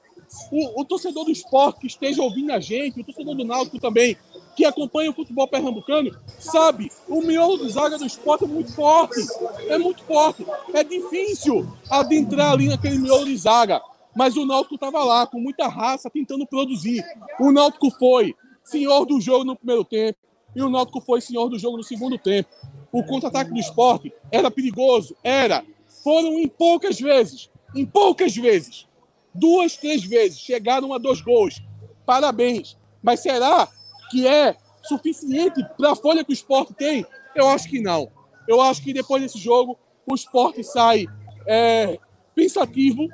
O, 0.51 0.81
o, 0.81 0.85
torcedor 0.85 1.25
do 1.25 1.31
esporte 1.31 1.79
que 1.79 1.87
esteja 1.87 2.21
ouvindo 2.21 2.51
a 2.51 2.59
gente, 2.59 3.01
o 3.01 3.03
torcedor 3.03 3.35
do 3.35 3.43
Náutico 3.43 3.79
também, 3.79 4.15
que 4.55 4.63
acompanha 4.63 5.09
o 5.09 5.13
futebol 5.13 5.47
pernambucano, 5.47 6.11
sabe, 6.37 6.91
o 7.07 7.21
miolo 7.21 7.57
de 7.57 7.71
zaga 7.71 7.97
do 7.97 8.05
esporte 8.05 8.43
é 8.43 8.47
muito 8.47 8.73
forte. 8.73 9.21
É 9.67 9.77
muito 9.77 10.03
forte. 10.03 10.45
É 10.73 10.83
difícil 10.83 11.67
adentrar 11.89 12.51
ali 12.51 12.67
naquele 12.67 12.99
miolo 12.99 13.25
de 13.25 13.37
zaga. 13.37 13.81
Mas 14.15 14.35
o 14.37 14.45
Náutico 14.45 14.75
estava 14.75 15.03
lá, 15.03 15.25
com 15.25 15.39
muita 15.39 15.67
raça, 15.67 16.09
tentando 16.09 16.45
produzir. 16.45 17.03
O 17.39 17.51
Náutico 17.51 17.89
foi 17.91 18.35
senhor 18.63 19.05
do 19.05 19.19
jogo 19.19 19.45
no 19.45 19.55
primeiro 19.55 19.83
tempo. 19.83 20.19
E 20.55 20.61
o 20.61 20.69
Náutico 20.69 21.01
foi 21.01 21.21
senhor 21.21 21.49
do 21.49 21.57
jogo 21.57 21.77
no 21.77 21.83
segundo 21.83 22.17
tempo. 22.17 22.49
O 22.91 23.03
contra-ataque 23.03 23.51
do 23.51 23.59
esporte 23.59 24.11
era 24.31 24.49
perigoso? 24.49 25.15
Era. 25.23 25.63
Foram 26.03 26.39
em 26.39 26.47
poucas 26.47 26.99
vezes. 26.99 27.49
Em 27.75 27.85
poucas 27.85 28.35
vezes. 28.35 28.87
Duas, 29.33 29.77
três 29.77 30.03
vezes. 30.03 30.39
Chegaram 30.39 30.93
a 30.93 30.97
dois 30.97 31.21
gols. 31.21 31.61
Parabéns. 32.05 32.77
Mas 33.01 33.21
será 33.21 33.67
que 34.09 34.27
é 34.27 34.55
suficiente 34.83 35.63
para 35.77 35.91
a 35.91 35.95
folha 35.95 36.23
que 36.23 36.31
o 36.31 36.33
esporte 36.33 36.73
tem? 36.73 37.05
Eu 37.35 37.47
acho 37.47 37.69
que 37.69 37.81
não. 37.81 38.11
Eu 38.47 38.61
acho 38.61 38.81
que 38.81 38.91
depois 38.93 39.21
desse 39.21 39.37
jogo, 39.37 39.77
o 40.05 40.15
esporte 40.15 40.63
sai 40.63 41.05
é, 41.45 41.99
pensativo 42.33 43.07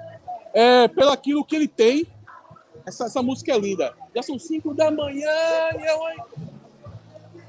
é, 0.54 0.88
pelo 0.88 1.12
aquilo 1.12 1.44
que 1.44 1.56
ele 1.56 1.68
tem. 1.68 2.08
Essa, 2.86 3.06
essa 3.06 3.22
música 3.22 3.51
é 3.51 3.58
linda. 3.60 3.94
Já 4.15 4.22
são 4.22 4.39
cinco 4.39 4.74
da 4.74 4.89
manhã 4.89 5.30
e 5.77 5.86
eu... 5.86 6.54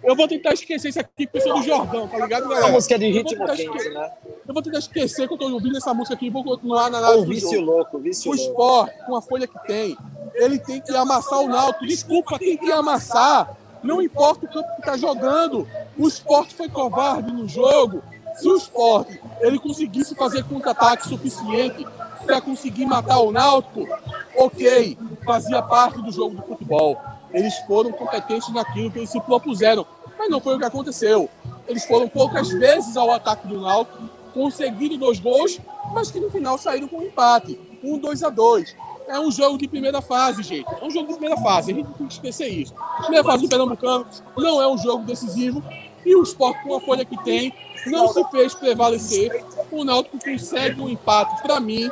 Eu 0.07 0.15
vou 0.15 0.29
tentar 0.29 0.53
esquecer 0.55 0.91
isso 0.91 1.01
aqui 1.01 1.27
porque 1.27 1.39
eu 1.39 1.43
sou 1.43 1.55
do 1.55 1.63
Jordão, 1.65 2.07
tá 2.07 2.17
ligado, 2.17 2.49
galera? 2.49 2.69
A 2.69 2.71
música 2.71 2.95
é 2.95 2.99
de 2.99 3.11
ritmo 3.11 3.45
quente, 3.45 3.89
né? 3.91 4.13
Eu 4.47 4.55
vou 4.55 4.63
tentar 4.63 4.79
esquecer 4.79 5.27
que 5.27 5.35
eu 5.35 5.39
tô 5.39 5.51
ouvindo 5.51 5.77
essa 5.77 5.93
música 5.93 6.15
aqui 6.15 6.27
e 6.27 6.31
vou 6.31 6.45
continuar 6.45 6.89
na 6.89 6.99
análise 6.99 7.25
O 7.25 7.27
vício 7.27 7.61
louco, 7.61 7.99
vício 7.99 8.31
O 8.31 8.35
louco. 8.37 8.51
esporte, 8.51 9.05
com 9.05 9.17
a 9.17 9.21
folha 9.21 9.49
que 9.49 9.59
tem, 9.67 9.99
ele 10.35 10.61
tem 10.61 10.81
que 10.81 10.95
amassar 10.95 11.41
o 11.41 11.49
Náutico. 11.49 11.87
Desculpa, 11.87 12.39
tem 12.39 12.57
que 12.57 12.71
amassar. 12.71 13.57
Não 13.83 14.01
importa 14.01 14.47
o 14.47 14.49
campo 14.49 14.77
que 14.77 14.83
tá 14.83 14.97
jogando. 14.97 15.69
O 15.99 16.07
esporte 16.07 16.55
foi 16.55 16.69
covarde 16.69 17.33
no 17.33 17.49
jogo. 17.49 18.01
Se 18.37 18.47
o 18.47 18.57
esporte 18.57 19.21
ele 19.41 19.59
conseguisse 19.59 20.15
fazer 20.15 20.45
contra-ataque 20.45 21.09
suficiente 21.09 21.85
para 22.25 22.41
conseguir 22.41 22.87
matar 22.87 23.19
o 23.19 23.33
Náutico, 23.33 23.89
ok, 24.37 24.97
fazia 25.25 25.61
parte 25.63 26.01
do 26.01 26.13
jogo 26.13 26.37
do 26.37 26.43
futebol. 26.43 26.97
Eles 27.33 27.57
foram 27.67 27.91
competentes 27.93 28.49
naquilo 28.53 28.91
que 28.91 28.99
eles 28.99 29.11
se 29.11 29.21
propuseram, 29.21 29.85
mas 30.19 30.31
não 30.31 30.41
foi 30.41 30.57
o 30.57 30.59
que 30.59 30.65
aconteceu. 30.65 31.29
Eles 31.67 31.85
foram 31.85 32.09
poucas 32.09 32.49
vezes 32.49 32.97
ao 32.97 33.11
ataque 33.11 33.47
do 33.47 33.61
Náutico, 33.61 34.09
conseguiram 34.33 34.97
dois 34.97 35.19
gols, 35.19 35.61
mas 35.93 36.11
que 36.11 36.21
no 36.21 36.31
final 36.31 36.59
saíram 36.59 36.89
com 36.89 36.99
um 36.99 37.03
empate, 37.03 37.59
um 37.83 37.99
2 37.99 38.23
a 38.23 38.31
2 38.31 38.77
É 39.09 39.19
um 39.21 39.31
jogo 39.31 39.57
de 39.57 39.69
primeira 39.69 40.03
fase, 40.03 40.43
gente. 40.43 40.67
É 40.81 40.85
um 40.85 40.91
jogo 40.91 41.09
de 41.09 41.15
primeira 41.15 41.41
fase. 41.41 41.73
A 41.73 41.75
gente 41.75 41.89
tem 41.93 42.07
que 42.07 42.13
esquecer 42.13 42.49
isso. 42.49 42.75
Primeira 42.99 43.25
fase 43.25 43.45
do 43.45 43.49
Pernambucano 43.49 44.07
não 44.37 44.61
é 44.61 44.69
um 44.69 44.77
jogo 44.77 45.05
decisivo. 45.05 45.63
E 46.05 46.15
o 46.15 46.23
esporte, 46.23 46.63
com 46.63 46.77
a 46.77 46.81
folha 46.81 47.05
que 47.05 47.17
tem, 47.25 47.53
não 47.87 48.09
se 48.09 48.23
fez 48.31 48.55
prevalecer. 48.55 49.45
O 49.71 49.85
Náutico 49.85 50.19
consegue 50.19 50.81
um 50.81 50.89
empate. 50.89 51.43
Para 51.43 51.59
mim, 51.59 51.89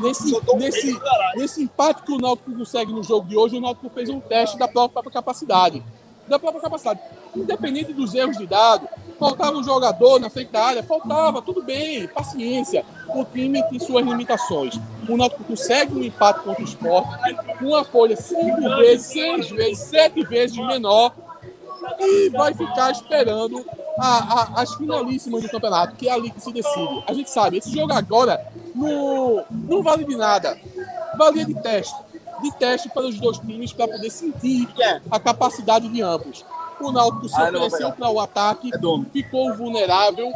nesse, 0.00 0.32
nesse, 0.56 0.98
nesse 1.36 1.62
empate 1.62 2.02
que 2.02 2.12
o 2.12 2.18
Náutico 2.18 2.52
consegue 2.52 2.92
no 2.92 3.02
jogo 3.02 3.26
de 3.28 3.36
hoje, 3.36 3.56
o 3.56 3.60
Náutico 3.60 3.88
fez 3.90 4.08
um 4.08 4.20
teste 4.20 4.58
da 4.58 4.68
própria 4.68 5.10
capacidade. 5.10 5.82
Da 6.28 6.38
própria 6.38 6.60
capacidade. 6.60 7.00
Independente 7.34 7.92
dos 7.92 8.14
erros 8.14 8.36
de 8.36 8.46
dado, 8.46 8.88
faltava 9.18 9.56
um 9.56 9.64
jogador 9.64 10.20
na 10.20 10.30
frente 10.30 10.50
da 10.50 10.64
área, 10.64 10.82
faltava, 10.82 11.42
tudo 11.42 11.62
bem, 11.62 12.06
paciência. 12.08 12.84
O 13.08 13.24
time 13.24 13.62
tem 13.64 13.78
suas 13.78 14.04
limitações. 14.04 14.78
O 15.08 15.16
Náutico 15.16 15.44
consegue 15.44 15.94
um 15.94 16.02
empate 16.02 16.40
contra 16.40 16.62
o 16.62 16.64
esporte, 16.64 17.08
uma 17.60 17.84
folha 17.84 18.16
cinco 18.16 18.60
vezes, 18.76 19.06
seis 19.06 19.50
vezes, 19.50 19.78
sete 19.78 20.22
vezes 20.24 20.56
menor 20.56 21.14
e 22.00 22.28
vai 22.30 22.52
ficar 22.54 22.90
esperando 22.90 23.64
a, 23.98 24.58
a, 24.58 24.62
as 24.62 24.74
finalíssimas 24.74 25.42
do 25.42 25.48
campeonato, 25.48 25.96
que 25.96 26.08
é 26.08 26.12
ali 26.12 26.30
que 26.30 26.40
se 26.40 26.52
decide. 26.52 27.04
A 27.06 27.12
gente 27.12 27.30
sabe, 27.30 27.58
esse 27.58 27.72
jogo 27.72 27.92
agora 27.92 28.46
não, 28.74 29.44
não 29.50 29.82
vale 29.82 30.04
de 30.04 30.16
nada. 30.16 30.58
Valia 31.16 31.44
de 31.44 31.54
teste. 31.54 31.94
De 32.42 32.52
teste 32.52 32.88
para 32.88 33.06
os 33.06 33.18
dois 33.18 33.38
times 33.38 33.72
para 33.72 33.88
poder 33.88 34.10
sentir 34.10 34.68
a 35.10 35.18
capacidade 35.18 35.88
de 35.88 36.02
ambos. 36.02 36.44
O 36.80 36.92
Náutico 36.92 37.28
se 37.28 37.40
ofereceu 37.40 37.92
para 37.92 38.08
o 38.08 38.20
ataque, 38.20 38.70
ficou 39.12 39.54
vulnerável 39.54 40.32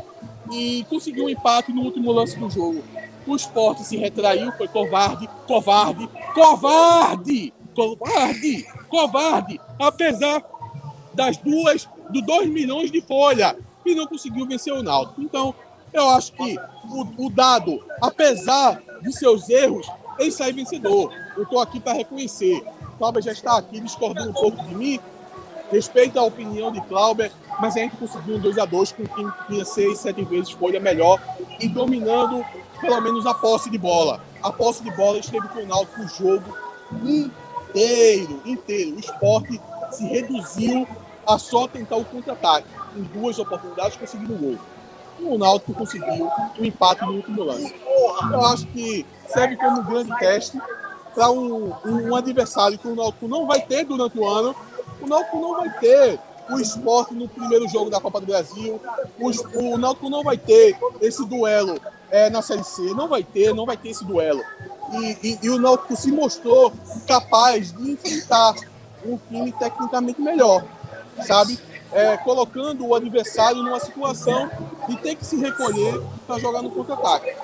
e 0.50 0.84
conseguiu 0.90 1.26
um 1.26 1.28
empate 1.28 1.72
no 1.72 1.82
último 1.82 2.10
lance 2.10 2.38
do 2.38 2.50
jogo. 2.50 2.82
O 3.26 3.36
esporte 3.36 3.84
se 3.84 3.96
retraiu, 3.96 4.50
foi 4.52 4.66
covarde, 4.66 5.28
covarde, 5.46 6.08
covarde, 6.34 7.54
covarde, 7.74 8.66
covarde, 8.88 9.60
apesar 9.78 10.42
das 11.14 11.36
duas, 11.36 11.88
do 12.10 12.20
2 12.20 12.48
milhões 12.50 12.90
de 12.90 13.00
folha, 13.00 13.56
e 13.86 13.94
não 13.94 14.06
conseguiu 14.06 14.46
vencer 14.46 14.72
o 14.72 14.82
Náutico. 14.82 15.22
Então, 15.22 15.54
eu 15.92 16.08
acho 16.10 16.32
que 16.32 16.56
o, 16.88 17.26
o 17.26 17.30
dado, 17.30 17.84
apesar 18.00 18.82
de 19.02 19.12
seus 19.12 19.48
erros, 19.48 19.86
ele 20.18 20.30
sai 20.30 20.52
vencedor. 20.52 21.12
Eu 21.36 21.44
estou 21.44 21.60
aqui 21.60 21.80
para 21.80 21.94
reconhecer. 21.94 22.62
Cláudio 22.98 23.22
já 23.22 23.32
está 23.32 23.58
aqui 23.58 23.80
discordando 23.80 24.30
um 24.30 24.32
pouco 24.32 24.62
de 24.64 24.74
mim, 24.74 25.00
respeito 25.70 26.18
a 26.18 26.22
opinião 26.22 26.70
de 26.70 26.80
Clauber, 26.82 27.32
mas 27.60 27.76
a 27.76 27.80
gente 27.80 27.96
conseguiu 27.96 28.36
um 28.36 28.40
2x2 28.40 28.94
com 28.94 29.06
quem 29.06 29.32
tinha 29.48 29.64
6, 29.64 29.98
7 29.98 30.24
vezes 30.24 30.50
folha 30.52 30.78
melhor 30.78 31.20
e 31.58 31.66
dominando 31.68 32.44
pelo 32.80 33.00
menos 33.00 33.26
a 33.26 33.34
posse 33.34 33.70
de 33.70 33.78
bola. 33.78 34.20
A 34.42 34.52
posse 34.52 34.82
de 34.82 34.90
bola 34.90 35.18
esteve 35.18 35.48
com 35.48 35.60
o 35.60 35.66
Náutico 35.66 36.02
o 36.02 36.08
jogo 36.08 36.56
inteiro, 37.04 38.42
inteiro. 38.44 38.96
O 38.96 39.00
esporte 39.00 39.60
se 39.90 40.04
reduziu 40.04 40.86
a 41.26 41.38
só 41.38 41.68
tentar 41.68 41.96
o 41.96 42.04
contra-ataque. 42.04 42.66
Em 42.96 43.02
duas 43.02 43.38
oportunidades 43.38 43.96
conseguiu 43.96 44.34
um 44.34 44.38
gol. 44.38 44.58
O 45.24 45.38
Náutico 45.38 45.72
conseguiu 45.74 46.30
o 46.58 46.64
empate 46.64 47.04
no 47.04 47.14
último 47.14 47.42
lance. 47.42 47.74
Eu 48.32 48.44
acho 48.46 48.66
que 48.68 49.06
serve 49.26 49.56
como 49.56 49.80
um 49.80 49.84
grande 49.84 50.16
teste 50.18 50.60
para 51.14 51.30
um, 51.30 51.72
um, 51.84 52.10
um 52.10 52.16
adversário 52.16 52.78
que 52.78 52.88
o 52.88 52.94
Náutico 52.94 53.28
não 53.28 53.46
vai 53.46 53.60
ter 53.60 53.84
durante 53.84 54.18
o 54.18 54.26
ano 54.26 54.54
o 55.02 55.06
Náutico 55.06 55.40
não 55.40 55.56
vai 55.56 55.70
ter 55.80 56.18
o 56.48 56.60
esporte 56.60 57.14
no 57.14 57.28
primeiro 57.28 57.68
jogo 57.68 57.90
da 57.90 58.00
Copa 58.00 58.20
do 58.20 58.26
Brasil. 58.26 58.80
O, 59.18 59.58
o 59.58 59.78
Náutico 59.78 60.08
não 60.08 60.22
vai 60.22 60.38
ter 60.38 60.76
esse 61.00 61.24
duelo 61.26 61.80
é, 62.10 62.30
na 62.30 62.40
Série 62.40 62.62
C. 62.62 62.82
Não 62.94 63.08
vai 63.08 63.24
ter, 63.24 63.52
não 63.52 63.66
vai 63.66 63.76
ter 63.76 63.90
esse 63.90 64.04
duelo. 64.04 64.42
E, 64.92 65.18
e, 65.22 65.38
e 65.42 65.50
o 65.50 65.58
Náutico 65.58 65.96
se 65.96 66.12
mostrou 66.12 66.72
capaz 67.06 67.72
de 67.72 67.90
enfrentar 67.90 68.54
um 69.04 69.18
time 69.28 69.50
tecnicamente 69.52 70.20
melhor, 70.20 70.64
sabe? 71.26 71.58
É, 71.92 72.16
colocando 72.16 72.86
o 72.86 72.94
adversário 72.94 73.62
numa 73.62 73.78
situação 73.78 74.50
de 74.88 74.96
ter 74.96 75.14
que 75.14 75.26
se 75.26 75.36
recolher 75.36 76.00
para 76.26 76.38
jogar 76.38 76.62
no 76.62 76.70
contra-ataque. 76.70 77.34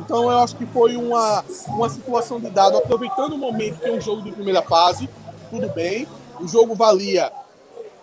Então 0.00 0.22
eu 0.22 0.38
acho 0.38 0.56
que 0.56 0.64
foi 0.66 0.96
uma, 0.96 1.44
uma 1.68 1.88
situação 1.88 2.40
de 2.40 2.48
dado, 2.48 2.78
aproveitando 2.78 3.34
o 3.34 3.38
momento 3.38 3.78
que 3.78 3.86
é 3.88 3.92
um 3.92 4.00
jogo 4.00 4.22
de 4.22 4.32
primeira 4.32 4.62
fase, 4.62 5.08
tudo 5.50 5.68
bem, 5.68 6.06
o 6.40 6.48
jogo 6.48 6.74
valia 6.74 7.30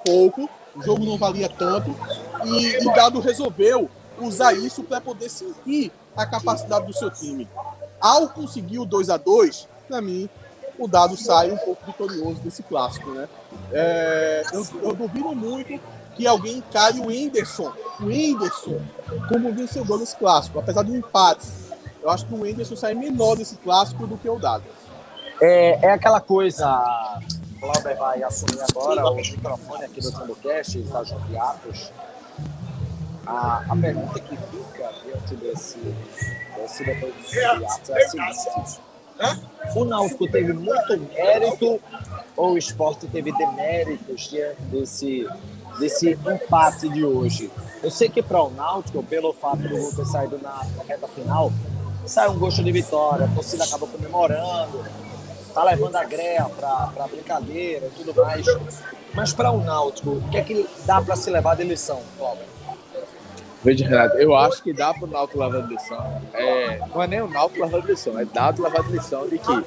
pouco, 0.05 0.47
o 0.75 0.83
jogo 0.83 1.03
não 1.03 1.17
valia 1.17 1.49
tanto, 1.49 1.95
e, 2.45 2.83
e 2.83 2.93
Dado 2.93 3.19
resolveu 3.19 3.89
usar 4.19 4.53
isso 4.53 4.83
para 4.83 5.01
poder 5.01 5.29
sentir 5.29 5.91
a 6.15 6.25
capacidade 6.25 6.85
do 6.85 6.93
seu 6.93 7.09
time. 7.09 7.47
Ao 7.99 8.29
conseguir 8.29 8.79
o 8.79 8.85
2 8.85 9.09
a 9.09 9.17
2 9.17 9.67
para 9.87 10.01
mim, 10.01 10.29
o 10.77 10.87
Dado 10.87 11.17
sai 11.17 11.51
um 11.51 11.57
pouco 11.57 11.85
vitorioso 11.85 12.41
desse 12.41 12.63
clássico. 12.63 13.09
Né? 13.11 13.27
É, 13.71 14.43
eu, 14.53 14.65
eu 14.81 14.93
duvido 14.93 15.35
muito 15.35 15.79
que 16.15 16.25
alguém 16.25 16.57
encare 16.57 16.99
o 16.99 17.11
Enderson, 17.11 17.71
o 17.99 18.09
Enderson 18.09 18.81
como 19.29 19.53
vencedor 19.53 19.99
desse 19.99 20.15
clássico, 20.15 20.59
apesar 20.59 20.83
do 20.83 20.95
empate. 20.95 21.47
Eu 22.01 22.09
acho 22.09 22.25
que 22.25 22.33
o 22.33 22.45
Enderson 22.45 22.75
sai 22.75 22.93
menor 22.93 23.35
desse 23.35 23.55
clássico 23.57 24.07
do 24.07 24.17
que 24.17 24.29
o 24.29 24.39
Dado. 24.39 24.63
É, 25.39 25.87
é 25.87 25.91
aquela 25.91 26.19
coisa 26.19 26.65
o 27.57 27.59
Glauber 27.59 27.97
vai 27.97 28.21
assumir 28.21 28.61
agora 28.69 29.09
o 29.09 29.15
microfone 29.15 29.85
aqui 29.85 29.99
do 29.99 30.11
Tambocast, 30.11 30.77
está 30.77 31.03
junto 31.03 31.25
de 31.25 31.37
Atos. 31.37 31.91
A, 33.25 33.63
a 33.67 33.75
pergunta 33.75 34.19
que 34.19 34.37
fica 34.37 34.93
diante 35.03 35.35
desse, 35.35 35.79
desse 36.55 36.85
depoimento 36.85 37.31
de 37.31 37.43
Atos 37.43 37.89
é 37.89 38.03
a 38.03 38.09
seguinte: 38.09 38.79
o 39.75 39.85
Náutico 39.85 40.29
teve 40.29 40.53
muito 40.53 40.99
mérito 41.13 41.79
ou 42.35 42.53
o 42.53 42.57
esporte 42.57 43.07
teve 43.07 43.31
deméritos 43.31 44.29
diante 44.29 44.61
desse, 44.63 45.27
desse 45.79 46.11
empate 46.11 46.89
de 46.89 47.03
hoje? 47.03 47.51
Eu 47.81 47.91
sei 47.91 48.09
que 48.09 48.21
para 48.21 48.41
o 48.41 48.49
Náutico, 48.49 49.03
pelo 49.03 49.33
fato 49.33 49.59
do 49.59 49.95
ter 49.95 50.05
saído 50.05 50.39
na, 50.41 50.65
na 50.75 50.83
reta 50.83 51.07
final, 51.07 51.51
sai 52.05 52.29
um 52.29 52.37
gosto 52.37 52.63
de 52.63 52.71
vitória, 52.71 53.25
a 53.25 53.29
torcida 53.29 53.63
acaba 53.63 53.85
comemorando, 53.87 54.83
tá 55.53 55.63
levando 55.63 55.95
a 55.95 56.03
greia 56.03 56.45
pra 56.45 57.07
brincadeira 57.09 57.87
e 57.87 57.89
tudo 57.89 58.13
mais. 58.15 58.45
Mas 59.13 59.33
para 59.33 59.51
o 59.51 59.63
Náutico, 59.63 60.11
o 60.11 60.29
que 60.29 60.37
é 60.37 60.43
que 60.43 60.67
dá 60.85 61.01
para 61.01 61.15
se 61.15 61.29
levar 61.29 61.55
de 61.55 61.63
lição, 61.63 62.01
Cláudio? 62.17 62.56
Veja, 63.63 63.87
Renato, 63.87 64.17
eu 64.17 64.35
acho 64.35 64.61
que 64.63 64.71
dá 64.71 64.93
para 64.93 65.05
o 65.05 65.07
Náutico 65.07 65.39
levar 65.39 65.61
de 65.63 65.73
lição. 65.73 66.21
É, 66.33 66.79
não 66.93 67.03
é 67.03 67.07
nem 67.07 67.21
o 67.21 67.27
Náutico 67.27 67.63
levar 67.63 67.81
de 67.81 67.87
lição, 67.87 68.19
é 68.19 68.25
dado 68.25 68.61
levar 68.61 68.83
de 68.83 68.91
lição 68.91 69.27
de 69.27 69.37
que 69.37 69.63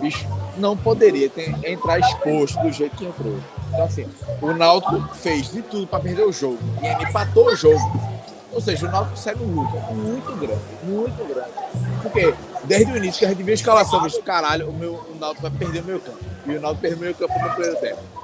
bicho, 0.00 0.26
não 0.56 0.76
poderia 0.76 1.28
ter, 1.30 1.54
entrar 1.64 1.98
exposto 1.98 2.60
do 2.60 2.72
jeito 2.72 2.96
que 2.96 3.04
entrou. 3.04 3.38
Então, 3.68 3.84
assim, 3.84 4.06
o 4.40 4.52
Náutico 4.52 5.14
fez 5.14 5.50
de 5.50 5.62
tudo 5.62 5.86
para 5.86 6.00
perder 6.00 6.24
o 6.24 6.32
jogo 6.32 6.58
e 6.82 6.86
ele 6.86 7.04
empatou 7.04 7.46
o 7.46 7.56
jogo. 7.56 7.80
Ou 8.52 8.60
seja, 8.60 8.86
o 8.86 8.90
Náutico 8.90 9.16
segue 9.16 9.42
um 9.42 9.54
luta 9.54 9.78
muito 9.92 10.36
grande, 10.36 10.60
muito 10.82 11.26
grande. 11.26 11.50
Porque 12.02 12.34
desde 12.64 12.92
o 12.92 12.96
início 12.96 13.20
que 13.20 13.24
a 13.24 13.28
gente 13.28 13.42
viu 13.42 13.52
a 13.52 13.54
escalação, 13.54 14.06
disse, 14.06 14.20
caralho, 14.20 14.68
o, 14.68 14.72
meu, 14.72 14.94
o 14.94 15.16
Náutico 15.18 15.42
vai 15.42 15.50
perder 15.50 15.80
o 15.80 15.84
meu 15.84 16.00
campo. 16.00 16.18
E 16.46 16.56
o 16.56 16.60
Náutico 16.60 16.82
perdeu 16.82 16.98
o 16.98 17.00
meio 17.00 17.14
campo 17.14 17.32
no 17.38 17.50
primeiro 17.50 17.76
tempo. 17.76 18.21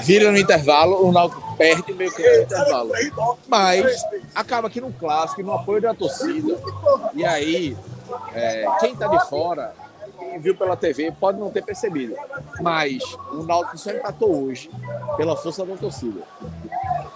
Vira 0.00 0.30
no 0.30 0.38
intervalo, 0.38 1.06
o 1.06 1.12
Náutico 1.12 1.56
perde 1.56 1.92
meio 1.92 2.10
campo 2.10 2.28
no 2.28 2.42
intervalo. 2.42 2.92
Mas 3.46 4.02
acaba 4.34 4.68
aqui 4.68 4.80
no 4.80 4.92
clássico, 4.92 5.42
no 5.42 5.52
apoio 5.52 5.82
da 5.82 5.94
torcida. 5.94 6.58
E 7.14 7.24
aí, 7.24 7.76
é, 8.34 8.66
quem 8.80 8.96
tá 8.96 9.06
de 9.06 9.28
fora 9.28 9.74
quem 10.18 10.40
viu 10.40 10.56
pela 10.56 10.76
TV 10.76 11.12
pode 11.12 11.38
não 11.38 11.50
ter 11.50 11.62
percebido. 11.62 12.14
Mas 12.60 13.02
o 13.32 13.42
Náutico 13.42 13.76
só 13.76 13.90
empatou 13.90 14.46
hoje 14.46 14.70
pela 15.16 15.36
força 15.36 15.64
da 15.64 15.76
torcida. 15.76 16.22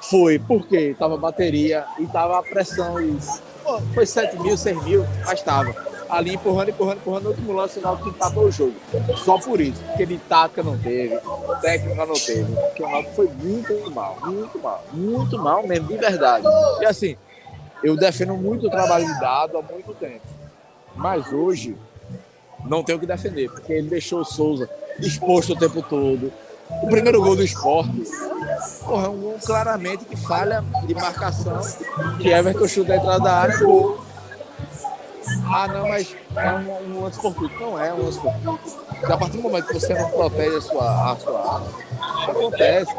Foi 0.03 0.39
porque 0.39 0.77
estava 0.77 1.17
bateria 1.17 1.85
e 1.99 2.05
estava 2.05 2.39
a 2.39 2.43
pressão. 2.43 3.01
E, 3.01 3.17
pô, 3.63 3.81
foi 3.95 4.07
7 4.07 4.39
mil, 4.39 4.57
6 4.57 4.85
mil, 4.85 5.05
mas 5.25 5.39
estava. 5.39 5.96
Ali 6.09 6.35
empurrando, 6.35 6.71
empurrando, 6.71 6.99
empurrando, 6.99 7.23
no 7.25 7.31
último 7.31 7.53
lance 7.53 7.79
o 7.79 7.83
Náutico 7.83 8.09
empatou 8.09 8.45
o 8.45 8.53
jogo. 8.53 8.75
Só 9.25 9.39
por 9.39 9.61
isso. 9.61 9.83
Porque 9.83 10.07
de 10.07 10.19
tática 10.19 10.63
não 10.63 10.79
teve, 10.79 11.19
técnica 11.61 12.07
não 12.07 12.15
teve. 12.15 12.53
Porque 12.55 12.83
o 12.83 12.91
Náutico 12.91 13.15
foi 13.15 13.29
muito 13.29 13.91
mal, 13.91 14.17
muito 14.25 14.59
mal, 14.59 14.85
muito 14.93 15.39
mal 15.39 15.67
mesmo, 15.67 15.89
de 15.89 15.97
verdade. 15.97 16.47
E 16.81 16.87
assim, 16.87 17.17
eu 17.83 17.97
defendo 17.97 18.35
muito 18.35 18.67
o 18.67 18.71
trabalho 18.71 19.07
de 19.07 19.21
dado 19.21 19.59
há 19.59 19.63
muito 19.63 19.93
tempo. 19.95 20.27
Mas 20.95 21.33
hoje, 21.33 21.77
não 22.65 22.83
tem 22.83 22.95
o 22.97 22.99
que 22.99 23.07
defender, 23.07 23.51
porque 23.51 23.73
ele 23.73 23.89
deixou 23.89 24.21
o 24.21 24.25
Souza 24.25 24.69
exposto 24.99 25.53
o 25.53 25.57
tempo 25.57 25.83
todo. 25.83 26.33
O 26.83 26.89
primeiro 26.89 27.23
gol 27.23 27.37
do 27.37 27.45
esporte, 27.45 28.03
porra, 28.85 29.07
é 29.07 29.09
um 29.09 29.21
gol 29.21 29.39
claramente 29.45 30.05
que 30.05 30.17
falha 30.17 30.65
de 30.85 30.95
marcação, 30.95 31.61
que 32.19 32.29
Everton 32.29 32.67
chuta 32.67 32.93
a 32.93 32.97
entrada 32.97 33.21
da 33.21 33.33
área. 33.33 33.59
Ah, 35.45 35.69
não, 35.69 35.89
mas 35.89 36.17
é 36.37 36.53
um, 36.53 36.97
um 36.97 37.03
lance 37.03 37.21
fortuito. 37.21 37.55
Não 37.61 37.79
é 37.79 37.93
um 37.93 38.05
lance 38.05 38.21
fortuito. 38.21 38.87
A 39.05 39.17
partir 39.17 39.37
do 39.37 39.43
momento 39.43 39.67
que 39.67 39.75
você 39.75 39.95
não 39.95 40.11
protege 40.11 40.57
a 40.57 40.61
sua, 40.61 41.13
a 41.13 41.17
sua 41.17 41.63
acontece. 42.29 42.93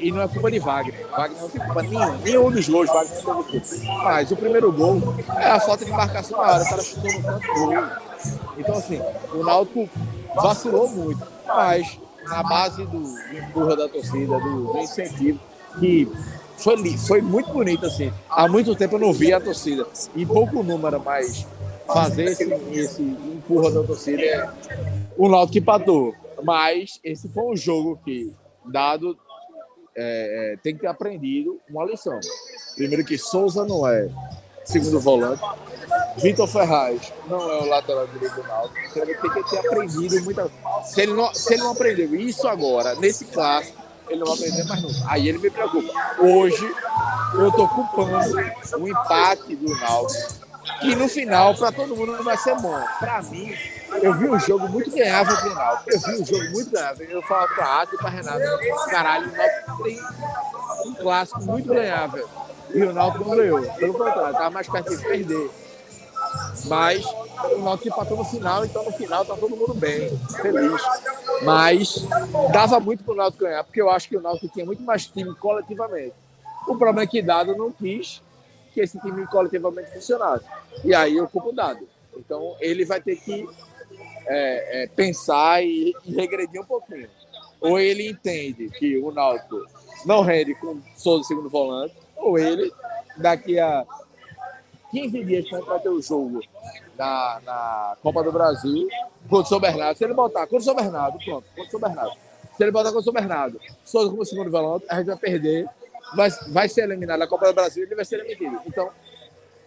E 0.00 0.10
não 0.10 0.22
é 0.22 0.28
culpa 0.28 0.50
de 0.50 0.58
Wagner. 0.58 1.06
Wagner 1.10 1.40
não 1.40 1.48
tem 1.48 1.60
culpa 1.62 1.82
nenhuma. 1.82 2.18
Nenhum 2.24 2.50
dos 2.50 2.68
gols 2.68 2.88
Wagner 2.88 3.24
não 3.24 3.42
teve 3.44 3.60
culpa. 3.60 4.02
Mas 4.04 4.30
o 4.30 4.36
primeiro 4.36 4.72
gol 4.72 5.14
é 5.36 5.50
a 5.50 5.60
falta 5.60 5.84
de 5.84 5.90
marcação 5.90 6.38
na 6.38 6.46
área. 6.46 6.64
O 6.64 6.68
cara 6.68 6.82
chutou 6.82 7.12
no 7.12 7.22
canto 7.22 7.54
gol. 7.54 7.74
Então, 8.56 8.76
assim, 8.76 9.00
o 9.32 9.44
Náutico 9.44 9.88
vacilou 10.34 10.88
muito. 10.88 11.26
Mas 11.46 11.98
na 12.24 12.42
base 12.42 12.84
do, 12.86 13.02
empurra 13.36 13.76
da 13.76 13.88
torcida, 13.88 14.38
do, 14.38 14.72
do 14.72 14.78
incentivo, 14.78 15.38
que 15.78 16.10
foi, 16.56 16.96
foi 16.96 17.20
muito 17.20 17.52
bonito, 17.52 17.84
assim. 17.84 18.12
Há 18.28 18.48
muito 18.48 18.74
tempo 18.74 18.96
eu 18.96 19.00
não 19.00 19.12
via 19.12 19.36
a 19.36 19.40
torcida. 19.40 19.86
E 20.14 20.24
pouco 20.24 20.62
número, 20.62 21.00
mas 21.04 21.46
fazer 21.86 22.24
esse, 22.24 22.44
esse 22.72 23.02
empurra 23.02 23.70
da 23.70 23.82
torcida 23.82 24.22
é 24.22 24.50
o 25.16 25.28
Náutico 25.28 25.58
empatou. 25.58 26.14
Mas 26.42 26.98
esse 27.02 27.28
foi 27.28 27.44
um 27.44 27.56
jogo 27.56 27.98
que, 28.04 28.32
dado, 28.66 29.16
é, 29.96 30.52
é, 30.54 30.56
tem 30.62 30.74
que 30.74 30.80
ter 30.80 30.86
aprendido 30.86 31.60
uma 31.68 31.84
lição. 31.84 32.18
Primeiro 32.76 33.04
que 33.04 33.16
Souza 33.16 33.64
não 33.64 33.86
é 33.86 34.08
segundo 34.64 34.98
volante. 34.98 35.42
Vitor 36.16 36.48
Ferraz 36.48 37.12
não 37.28 37.50
é 37.50 37.62
o 37.62 37.66
lateral 37.66 38.06
direito 38.08 38.34
do 38.34 38.42
Náutico. 38.42 38.80
Então 38.90 39.02
ele 39.02 39.14
tem 39.14 39.30
que 39.30 39.50
ter 39.50 39.58
aprendido 39.58 40.22
muita 40.22 40.50
se 40.84 41.00
ele 41.00 41.12
não 41.12 41.34
Se 41.34 41.54
ele 41.54 41.62
não 41.62 41.72
aprendeu 41.72 42.14
isso 42.14 42.46
agora, 42.48 42.94
nesse 42.96 43.24
clássico, 43.26 43.80
ele 44.08 44.20
não 44.20 44.26
vai 44.26 44.48
aprender 44.48 44.64
mais 44.64 44.82
nunca. 44.82 44.98
Aí 45.06 45.28
ele 45.28 45.38
me 45.38 45.50
preocupa. 45.50 45.92
Hoje, 46.20 46.74
eu 47.34 47.48
estou 47.48 47.68
culpando 47.68 48.36
o 48.78 48.88
empate 48.88 49.56
do 49.56 49.74
Náutico 49.76 50.43
que 50.80 50.94
no 50.94 51.08
final, 51.08 51.54
para 51.54 51.72
todo 51.72 51.96
mundo, 51.96 52.12
não 52.12 52.24
vai 52.24 52.36
ser 52.36 52.54
bom. 52.56 52.80
Para 52.98 53.22
mim, 53.22 53.54
eu 54.02 54.14
vi 54.14 54.28
um 54.28 54.38
jogo 54.38 54.68
muito 54.68 54.90
ganhável 54.90 55.36
pro 55.36 55.54
Náutico. 55.54 55.90
Eu 55.90 56.00
vi 56.00 56.22
um 56.22 56.26
jogo 56.26 56.50
muito 56.50 56.70
ganhável. 56.70 57.10
Eu 57.10 57.22
falo 57.22 57.48
para 57.54 57.82
Ato 57.82 57.94
e 57.94 57.98
para 57.98 58.10
Renato, 58.10 58.44
caralho, 58.90 59.30
o 59.30 59.36
Náutico 59.36 59.82
tem 59.82 60.00
um 60.86 60.94
clássico 60.94 61.42
muito 61.42 61.68
ganhável. 61.68 62.28
E 62.70 62.82
o 62.82 62.92
Náutico 62.92 63.24
não 63.28 63.36
ganhou. 63.36 63.62
Pelo 63.72 63.92
contrário, 63.94 64.32
estava 64.32 64.50
mais 64.50 64.68
perto 64.68 64.96
de 64.96 65.02
perder. 65.02 65.50
Mas 66.64 67.04
o 67.04 67.58
Náutico 67.58 67.88
empatou 67.88 68.16
no 68.16 68.24
final, 68.24 68.64
então 68.64 68.84
no 68.84 68.92
final 68.92 69.24
tá 69.24 69.36
todo 69.36 69.56
mundo 69.56 69.74
bem, 69.74 70.18
feliz. 70.40 70.82
Mas 71.42 72.06
dava 72.52 72.80
muito 72.80 73.04
pro 73.04 73.14
Náutico 73.14 73.44
ganhar, 73.44 73.62
porque 73.64 73.80
eu 73.80 73.90
acho 73.90 74.08
que 74.08 74.16
o 74.16 74.20
Náutico 74.20 74.48
tinha 74.48 74.64
muito 74.64 74.82
mais 74.82 75.06
time 75.06 75.34
coletivamente. 75.34 76.14
O 76.66 76.76
problema 76.76 77.02
é 77.02 77.06
que 77.06 77.20
Dado 77.20 77.54
não 77.54 77.70
quis 77.70 78.22
que 78.72 78.80
esse 78.80 78.98
time 79.00 79.26
coletivamente 79.26 79.92
funcionasse. 79.92 80.44
E 80.82 80.94
aí 80.94 81.16
eu 81.16 81.28
o 81.32 81.52
Dado. 81.52 81.86
Então 82.16 82.56
ele 82.60 82.84
vai 82.84 83.00
ter 83.00 83.16
que 83.16 83.46
é, 84.26 84.84
é, 84.84 84.86
pensar 84.86 85.62
e, 85.62 85.94
e, 86.04 86.14
regredir 86.14 86.60
um 86.60 86.64
pouquinho. 86.64 87.08
Ou 87.60 87.78
ele 87.78 88.08
entende 88.08 88.68
que 88.70 88.98
o 88.98 89.10
Náutico 89.10 89.64
não 90.04 90.22
rende 90.22 90.54
com 90.54 90.80
Souza 90.96 91.24
segundo 91.24 91.48
volante, 91.48 91.94
ou 92.16 92.38
ele, 92.38 92.72
daqui 93.16 93.58
a 93.58 93.84
15 94.90 95.24
dias, 95.24 95.50
vai 95.50 95.80
ter 95.80 95.88
o 95.88 96.00
jogo 96.00 96.40
na, 96.96 97.40
na 97.44 97.96
Copa 98.02 98.22
do 98.22 98.30
Brasil, 98.30 98.86
contra 99.28 99.44
o 99.44 99.46
São 99.46 99.60
Bernardo, 99.60 99.96
se 99.96 100.04
ele 100.04 100.14
botar 100.14 100.40
contra 100.40 100.58
o 100.58 100.62
São 100.62 100.74
Bernardo, 100.74 101.18
pronto, 101.24 101.46
contra 101.48 101.64
o 101.64 101.70
São 101.70 101.80
Bernardo. 101.80 102.16
Se 102.56 102.62
ele 102.62 102.70
botar 102.70 102.92
contra 102.92 103.00
o 103.00 103.04
São 103.04 103.12
Bernardo, 103.12 103.60
Souza 103.84 104.10
como 104.10 104.24
segundo 104.24 104.50
volante, 104.50 104.84
a 104.88 104.96
gente 104.96 105.06
vai 105.06 105.16
perder 105.16 105.68
vai, 106.14 106.30
vai 106.48 106.68
ser 106.68 106.82
eliminado 106.84 107.20
da 107.20 107.26
Copa 107.26 107.46
do 107.46 107.54
Brasil, 107.54 107.84
ele 107.84 107.94
vai 107.94 108.04
ser 108.04 108.20
eliminado. 108.20 108.62
Então, 108.66 108.90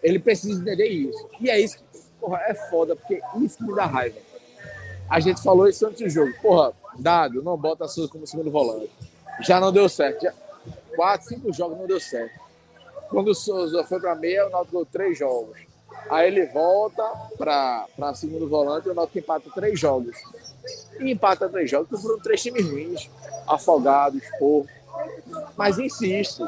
ele 0.01 0.19
precisa 0.19 0.61
entender 0.61 0.87
isso. 0.87 1.27
E 1.39 1.49
é 1.49 1.59
isso 1.59 1.77
que, 1.77 1.99
porra, 2.19 2.39
é 2.47 2.53
foda, 2.53 2.95
porque 2.95 3.21
isso 3.41 3.57
que 3.57 3.63
me 3.63 3.75
dá 3.75 3.85
raiva. 3.85 4.17
A 5.09 5.19
gente 5.19 5.41
falou 5.41 5.67
isso 5.67 5.85
antes 5.85 6.01
do 6.01 6.09
jogo. 6.09 6.33
Porra, 6.41 6.73
dado, 6.99 7.41
não 7.41 7.57
bota 7.57 7.85
a 7.85 7.87
Souza 7.87 8.11
como 8.11 8.27
segundo 8.27 8.51
volante. 8.51 8.91
Já 9.41 9.59
não 9.59 9.71
deu 9.71 9.87
certo. 9.87 10.23
Já, 10.23 10.33
quatro, 10.95 11.27
cinco 11.27 11.53
jogos 11.53 11.77
não 11.77 11.87
deu 11.87 11.99
certo. 11.99 12.39
Quando 13.09 13.29
o 13.29 13.35
Souza 13.35 13.83
foi 13.85 13.99
para 13.99 14.15
meia, 14.15 14.47
o 14.47 14.49
Náutico 14.49 14.85
três 14.85 15.17
jogos. 15.17 15.57
Aí 16.09 16.27
ele 16.27 16.45
volta 16.47 17.03
para 17.37 18.13
segundo 18.15 18.47
volante 18.47 18.89
o 18.89 18.93
Náutico 18.93 19.19
empata 19.19 19.49
três 19.53 19.79
jogos. 19.79 20.17
E 20.99 21.11
empata 21.11 21.47
três 21.47 21.69
jogos, 21.69 21.87
então 21.87 22.01
foram 22.01 22.19
três 22.19 22.41
times 22.41 22.69
ruins. 22.69 23.09
Afogados, 23.47 24.21
Porto, 24.37 24.69
mas 25.55 25.79
insisto. 25.79 26.45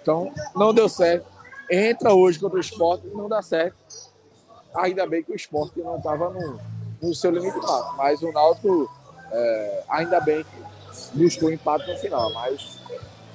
Então, 0.00 0.32
não 0.54 0.74
deu 0.74 0.88
certo. 0.88 1.35
Entra 1.70 2.14
hoje 2.14 2.38
contra 2.38 2.58
o 2.58 2.60
esporte 2.60 3.06
não 3.08 3.28
dá 3.28 3.42
certo. 3.42 3.76
Ainda 4.74 5.06
bem 5.06 5.22
que 5.22 5.32
o 5.32 5.36
esporte 5.36 5.80
não 5.80 5.96
estava 5.96 6.30
no, 6.30 6.60
no, 7.02 7.14
seu 7.14 7.30
limite 7.30 7.56
máximo. 7.56 7.96
Mas 7.96 8.22
o 8.22 8.32
Náutico, 8.32 8.90
é, 9.32 9.84
ainda 9.88 10.20
bem 10.20 10.44
que 10.44 11.18
buscou 11.18 11.50
empate 11.50 11.90
no 11.90 11.98
final. 11.98 12.32
Mas 12.32 12.78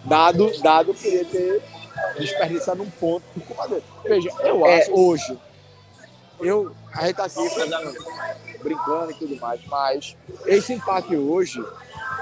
dado, 0.06 0.52
dado 0.62 0.94
poderia 0.94 1.26
ter 1.26 1.62
desperdiçado 2.18 2.82
um 2.82 2.90
ponto 2.90 3.24
do 3.36 3.42
comandante. 3.42 3.86
Veja, 4.04 4.30
eu 4.42 4.66
é, 4.66 4.82
acho 4.82 4.94
hoje. 4.94 5.40
Eu, 6.40 6.72
a 6.94 7.06
gente 7.06 7.16
tá 7.16 7.26
aqui 7.26 7.50
fazendo, 7.50 7.94
brincando 8.64 9.12
e 9.12 9.14
tudo 9.14 9.36
mais, 9.40 9.62
mas 9.68 10.18
esse 10.46 10.74
empate 10.74 11.16
hoje 11.16 11.64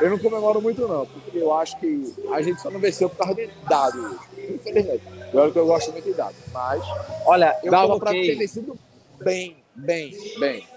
eu 0.02 0.10
não 0.10 0.20
comemoro 0.20 0.62
muito, 0.62 0.88
não, 0.88 1.06
porque 1.06 1.38
eu 1.38 1.54
acho 1.54 1.80
que 1.80 2.14
a 2.32 2.42
gente 2.42 2.62
só 2.62 2.70
não 2.70 2.80
venceu 2.80 3.10
por 3.10 3.18
causa 3.18 3.36
de 3.36 3.50
dado, 3.68 4.20
infelizmente. 4.38 5.04
Eu, 5.34 5.54
eu 5.54 5.66
gosto 5.66 5.92
muito 5.92 6.06
de 6.06 6.14
dado, 6.14 6.36
mas. 6.52 6.84
Olha, 7.26 7.58
eu 7.64 7.72
dava 7.72 7.88
coloquei... 7.88 8.26
para 8.26 8.34
ter 8.34 8.36
vencido 8.36 8.80
bem, 9.20 9.64
bem, 9.76 10.12
bem. 10.40 10.68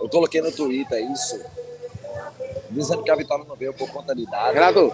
Eu 0.00 0.08
coloquei 0.08 0.40
no 0.40 0.50
Twitter 0.50 1.10
isso, 1.12 1.40
dizendo 2.70 3.02
que 3.02 3.10
a 3.10 3.14
vitória 3.14 3.44
não 3.44 3.54
veio 3.54 3.72
por 3.72 3.90
conta 3.90 4.14
de 4.14 4.26
dado. 4.26 4.52
Renato. 4.52 4.92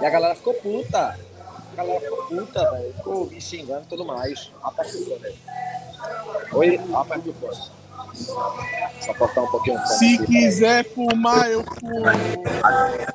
E 0.00 0.06
a 0.06 0.10
galera 0.10 0.34
ficou 0.34 0.54
puta. 0.54 1.18
A 1.72 1.76
galera 1.76 2.00
ficou 2.00 2.26
puta, 2.26 2.70
velho. 2.70 2.94
Ficou 2.94 3.26
me 3.26 3.40
xingando 3.40 3.82
e 3.82 3.86
tudo 3.86 4.04
mais. 4.04 4.50
Aperta 4.62 4.96
o 4.96 5.04
fone. 5.04 5.38
Oi, 6.52 6.80
aperta 6.94 7.28
o 7.28 7.34
fone. 7.34 7.79
Só 9.00 9.14
cortar 9.14 9.42
um 9.42 9.46
pouquinho. 9.48 9.78
Se 9.86 10.14
aqui. 10.16 10.26
quiser 10.26 10.84
fumar, 10.94 11.50
eu 11.50 11.64
fumo. 11.64 12.04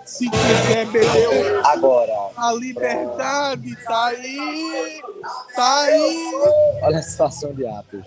Se 0.06 0.30
quiser 0.30 0.86
beber, 0.88 1.24
eu 1.24 1.66
Agora, 1.66 2.12
A 2.38 2.54
liberdade 2.54 3.76
tá 3.84 4.06
aí, 4.08 5.02
tá 5.56 5.80
aí. 5.82 6.32
olha 6.84 7.00
a 7.00 7.04
situação 7.04 7.54
de 7.54 7.66
Atos. 7.68 8.06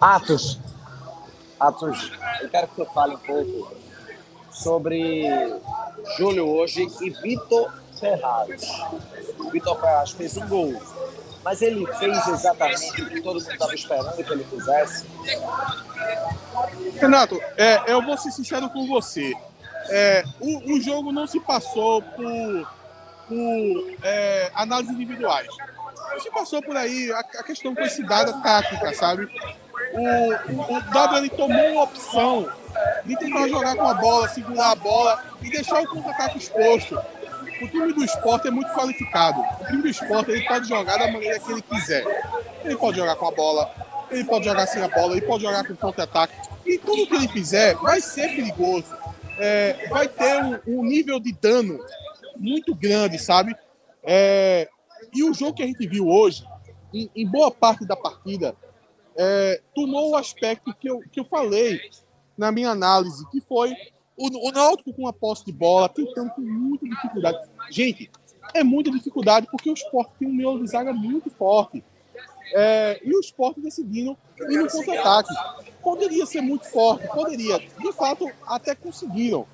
Atos. 0.00 0.60
Atos, 1.58 2.12
eu 2.40 2.48
quero 2.48 2.68
que 2.68 2.76
tu 2.76 2.84
fale 2.86 3.14
um 3.16 3.18
pouco 3.18 3.72
sobre 4.52 5.26
Júlio 6.16 6.48
hoje 6.48 6.86
e 7.00 7.10
Vitor 7.10 7.72
Ferraz. 7.98 8.62
Vitor 9.52 9.80
Ferraz 9.80 10.10
fez 10.12 10.36
um 10.36 10.46
gol, 10.46 10.74
mas 11.48 11.62
ele 11.62 11.86
fez 11.94 12.28
exatamente 12.28 13.00
o 13.00 13.08
que 13.08 13.22
todo 13.22 13.40
mundo 13.40 13.50
estava 13.50 13.74
esperando 13.74 14.12
que 14.12 14.32
ele 14.32 14.44
fizesse. 14.44 15.06
Renato, 17.00 17.40
é, 17.56 17.90
eu 17.90 18.02
vou 18.02 18.18
ser 18.18 18.30
sincero 18.32 18.68
com 18.68 18.86
você. 18.86 19.32
É, 19.88 20.24
o, 20.38 20.74
o 20.74 20.80
jogo 20.82 21.10
não 21.10 21.26
se 21.26 21.40
passou 21.40 22.02
por, 22.02 22.70
por 23.26 23.96
é, 24.02 24.50
análises 24.54 24.92
individuais. 24.92 25.48
Se 26.22 26.30
passou 26.30 26.62
por 26.62 26.76
aí 26.76 27.10
a, 27.12 27.20
a 27.20 27.42
questão 27.42 27.74
com 27.74 27.80
esse 27.80 28.02
dado 28.02 28.42
tática, 28.42 28.92
sabe? 28.92 29.26
O, 29.94 30.34
o, 30.74 31.16
ele 31.16 31.30
tomou 31.30 31.72
uma 31.72 31.84
opção 31.84 32.46
de 33.06 33.16
tentar 33.16 33.48
jogar 33.48 33.74
com 33.74 33.86
a 33.88 33.94
bola, 33.94 34.28
segurar 34.28 34.72
a 34.72 34.74
bola 34.74 35.24
e 35.40 35.48
deixar 35.48 35.80
o 35.80 35.88
contra-ataque 35.88 36.36
exposto. 36.36 37.00
O 37.60 37.68
time 37.68 37.92
do 37.92 38.04
esporte 38.04 38.48
é 38.48 38.50
muito 38.50 38.72
qualificado. 38.72 39.40
O 39.40 39.66
time 39.66 39.82
do 39.82 39.88
esporte 39.88 40.30
ele 40.30 40.46
pode 40.46 40.68
jogar 40.68 40.98
da 40.98 41.10
maneira 41.10 41.38
que 41.38 41.50
ele 41.50 41.62
quiser. 41.62 42.04
Ele 42.64 42.76
pode 42.76 42.96
jogar 42.96 43.16
com 43.16 43.26
a 43.26 43.30
bola, 43.30 43.70
ele 44.10 44.24
pode 44.24 44.44
jogar 44.44 44.66
sem 44.66 44.82
a 44.82 44.88
bola, 44.88 45.12
ele 45.12 45.26
pode 45.26 45.42
jogar 45.42 45.66
com 45.66 45.74
contra-ataque. 45.74 46.34
E 46.64 46.78
tudo 46.78 47.06
que 47.06 47.14
ele 47.14 47.28
fizer 47.28 47.74
vai 47.76 48.00
ser 48.00 48.28
perigoso. 48.28 48.96
É, 49.38 49.86
vai 49.88 50.08
ter 50.08 50.42
um, 50.42 50.58
um 50.78 50.84
nível 50.84 51.20
de 51.20 51.32
dano 51.32 51.78
muito 52.36 52.74
grande, 52.74 53.18
sabe? 53.18 53.56
É, 54.02 54.68
e 55.14 55.24
o 55.24 55.32
jogo 55.34 55.54
que 55.54 55.62
a 55.62 55.66
gente 55.66 55.86
viu 55.86 56.08
hoje, 56.08 56.44
em, 56.92 57.10
em 57.14 57.26
boa 57.26 57.50
parte 57.50 57.84
da 57.84 57.96
partida, 57.96 58.54
é, 59.16 59.60
tomou 59.74 60.10
o 60.10 60.16
aspecto 60.16 60.72
que 60.74 60.88
eu, 60.88 61.00
que 61.10 61.18
eu 61.18 61.24
falei 61.24 61.80
na 62.36 62.52
minha 62.52 62.70
análise, 62.70 63.28
que 63.30 63.40
foi 63.40 63.74
o, 64.18 64.48
o 64.48 64.52
Náutico 64.52 64.92
com 64.92 65.06
a 65.06 65.12
posse 65.12 65.44
de 65.44 65.52
bola, 65.52 65.88
tentando 65.88 66.30
com 66.30 66.40
muita 66.40 66.86
dificuldade. 66.86 67.38
Gente, 67.70 68.10
é 68.52 68.64
muita 68.64 68.90
dificuldade 68.90 69.46
porque 69.50 69.70
o 69.70 69.74
Sport 69.74 70.10
tem 70.18 70.28
um 70.28 70.34
miolo 70.34 70.62
de 70.62 70.70
zaga 70.70 70.92
muito 70.92 71.30
forte. 71.30 71.84
É, 72.54 73.00
e 73.04 73.14
o 73.14 73.20
Sport 73.20 73.58
decidindo 73.58 74.16
ir 74.48 74.58
no 74.58 74.68
contra-ataque. 74.68 75.34
Poderia 75.82 76.26
ser 76.26 76.40
muito 76.40 76.66
forte, 76.66 77.06
poderia. 77.08 77.58
De 77.58 77.92
fato, 77.92 78.28
até 78.46 78.74
conseguiram. 78.74 79.46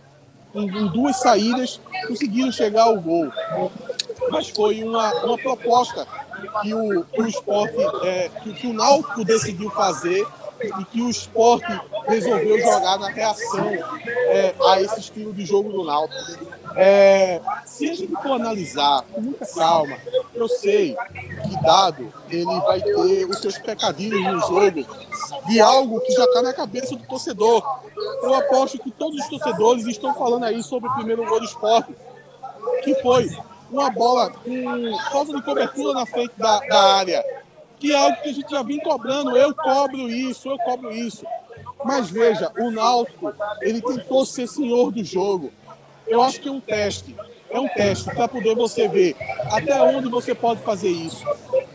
Em, 0.54 0.68
em 0.68 0.86
duas 0.88 1.16
saídas, 1.16 1.80
conseguiram 2.06 2.52
chegar 2.52 2.84
ao 2.84 3.00
gol. 3.00 3.30
Mas 4.30 4.48
foi 4.48 4.84
uma, 4.84 5.12
uma 5.24 5.36
proposta 5.36 6.06
que 6.62 6.72
o, 6.72 7.04
o 7.18 7.26
esporte, 7.26 7.76
é, 8.04 8.28
que, 8.28 8.54
que 8.54 8.66
o 8.68 8.72
Náutico 8.72 9.24
decidiu 9.24 9.68
fazer 9.70 10.24
e 10.64 10.84
que 10.86 11.02
o 11.02 11.10
esporte 11.10 11.80
resolveu 12.06 12.58
jogar 12.58 12.98
na 12.98 13.08
reação 13.08 13.70
é, 14.06 14.54
a 14.68 14.80
esse 14.80 15.00
estilo 15.00 15.32
de 15.32 15.44
jogo 15.44 15.70
do 15.72 15.84
Náutico. 15.84 16.54
É, 16.76 17.40
se 17.64 17.88
a 17.88 17.94
gente 17.94 18.12
for 18.12 18.32
analisar 18.32 19.04
com 19.12 19.20
muita 19.20 19.46
calma, 19.46 19.96
eu 20.34 20.48
sei 20.48 20.96
que 21.42 21.62
Dado 21.62 22.12
ele 22.28 22.60
vai 22.60 22.80
ter 22.80 23.24
os 23.26 23.38
seus 23.38 23.58
pecadinhos 23.58 24.20
no 24.24 24.40
jogo 24.40 24.84
de 25.46 25.60
algo 25.60 26.00
que 26.00 26.12
já 26.12 26.24
está 26.24 26.42
na 26.42 26.52
cabeça 26.52 26.96
do 26.96 27.06
torcedor. 27.06 27.62
Eu 28.22 28.34
aposto 28.34 28.78
que 28.78 28.90
todos 28.90 29.20
os 29.20 29.28
torcedores 29.28 29.86
estão 29.86 30.14
falando 30.14 30.44
aí 30.44 30.62
sobre 30.62 30.88
o 30.88 30.94
primeiro 30.94 31.24
gol 31.24 31.38
do 31.38 31.46
esporte, 31.46 31.94
que 32.82 32.94
foi 33.02 33.30
uma 33.70 33.90
bola 33.90 34.30
com 34.30 34.98
falta 35.10 35.34
de 35.34 35.42
cobertura 35.42 35.94
na 35.94 36.06
frente 36.06 36.32
da, 36.36 36.60
da 36.60 36.96
área, 36.96 37.24
que 37.84 37.92
é 37.92 37.96
algo 37.96 38.16
que 38.22 38.30
a 38.30 38.32
gente 38.32 38.50
já 38.50 38.62
vem 38.62 38.80
cobrando. 38.80 39.36
Eu 39.36 39.54
cobro 39.54 40.08
isso, 40.08 40.48
eu 40.48 40.56
cobro 40.60 40.90
isso. 40.90 41.26
Mas 41.84 42.08
veja, 42.08 42.50
o 42.58 42.70
Náutico, 42.70 43.30
ele 43.60 43.82
tentou 43.82 44.24
ser 44.24 44.48
senhor 44.48 44.90
do 44.90 45.04
jogo. 45.04 45.52
Eu 46.06 46.22
acho 46.22 46.40
que 46.40 46.48
é 46.48 46.50
um 46.50 46.60
teste. 46.60 47.14
É 47.50 47.60
um 47.60 47.68
teste 47.68 48.06
para 48.06 48.26
poder 48.26 48.54
você 48.54 48.88
ver 48.88 49.14
até 49.52 49.82
onde 49.82 50.08
você 50.08 50.34
pode 50.34 50.62
fazer 50.62 50.88
isso. 50.88 51.22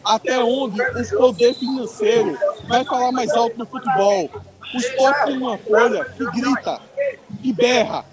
Até 0.03 0.39
onde 0.39 0.81
o 0.81 1.17
poder 1.17 1.53
financeiro 1.53 2.35
vai 2.67 2.83
falar 2.83 3.11
mais 3.11 3.29
alto 3.31 3.59
no 3.59 3.67
futebol. 3.67 4.31
O 4.73 4.77
esporte 4.77 5.25
tem 5.25 5.37
uma 5.37 5.59
folha 5.59 6.05
que 6.05 6.25
grita, 6.31 6.81
que 7.39 7.53
berra, 7.53 8.03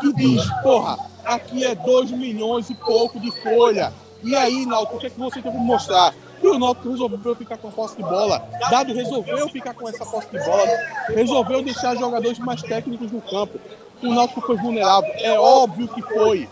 que 0.00 0.12
diz, 0.14 0.42
porra, 0.62 0.98
aqui 1.22 1.62
é 1.62 1.74
2 1.74 2.10
milhões 2.12 2.70
e 2.70 2.74
pouco 2.74 3.20
de 3.20 3.30
folha. 3.42 3.92
E 4.22 4.34
aí, 4.34 4.64
Náutico, 4.64 4.96
o 4.96 5.00
que, 5.00 5.06
é 5.08 5.10
que 5.10 5.18
você 5.18 5.42
tem 5.42 5.52
que 5.52 5.58
mostrar? 5.58 6.14
E 6.44 6.46
o 6.46 6.58
Náutico 6.58 6.90
resolveu 6.90 7.34
ficar 7.34 7.56
com 7.56 7.68
a 7.68 7.70
posse 7.70 7.96
de 7.96 8.02
bola. 8.02 8.46
Dado 8.70 8.92
resolveu 8.92 9.48
ficar 9.48 9.72
com 9.72 9.88
essa 9.88 10.04
posse 10.04 10.28
de 10.30 10.38
bola. 10.44 10.78
Resolveu 11.08 11.62
deixar 11.62 11.96
jogadores 11.96 12.38
mais 12.38 12.60
técnicos 12.60 13.10
no 13.10 13.22
campo. 13.22 13.58
O 14.02 14.12
Náutico 14.12 14.42
foi 14.42 14.56
vulnerável. 14.58 15.10
É 15.20 15.38
óbvio 15.38 15.88
que 15.88 16.02
foi. 16.02 16.46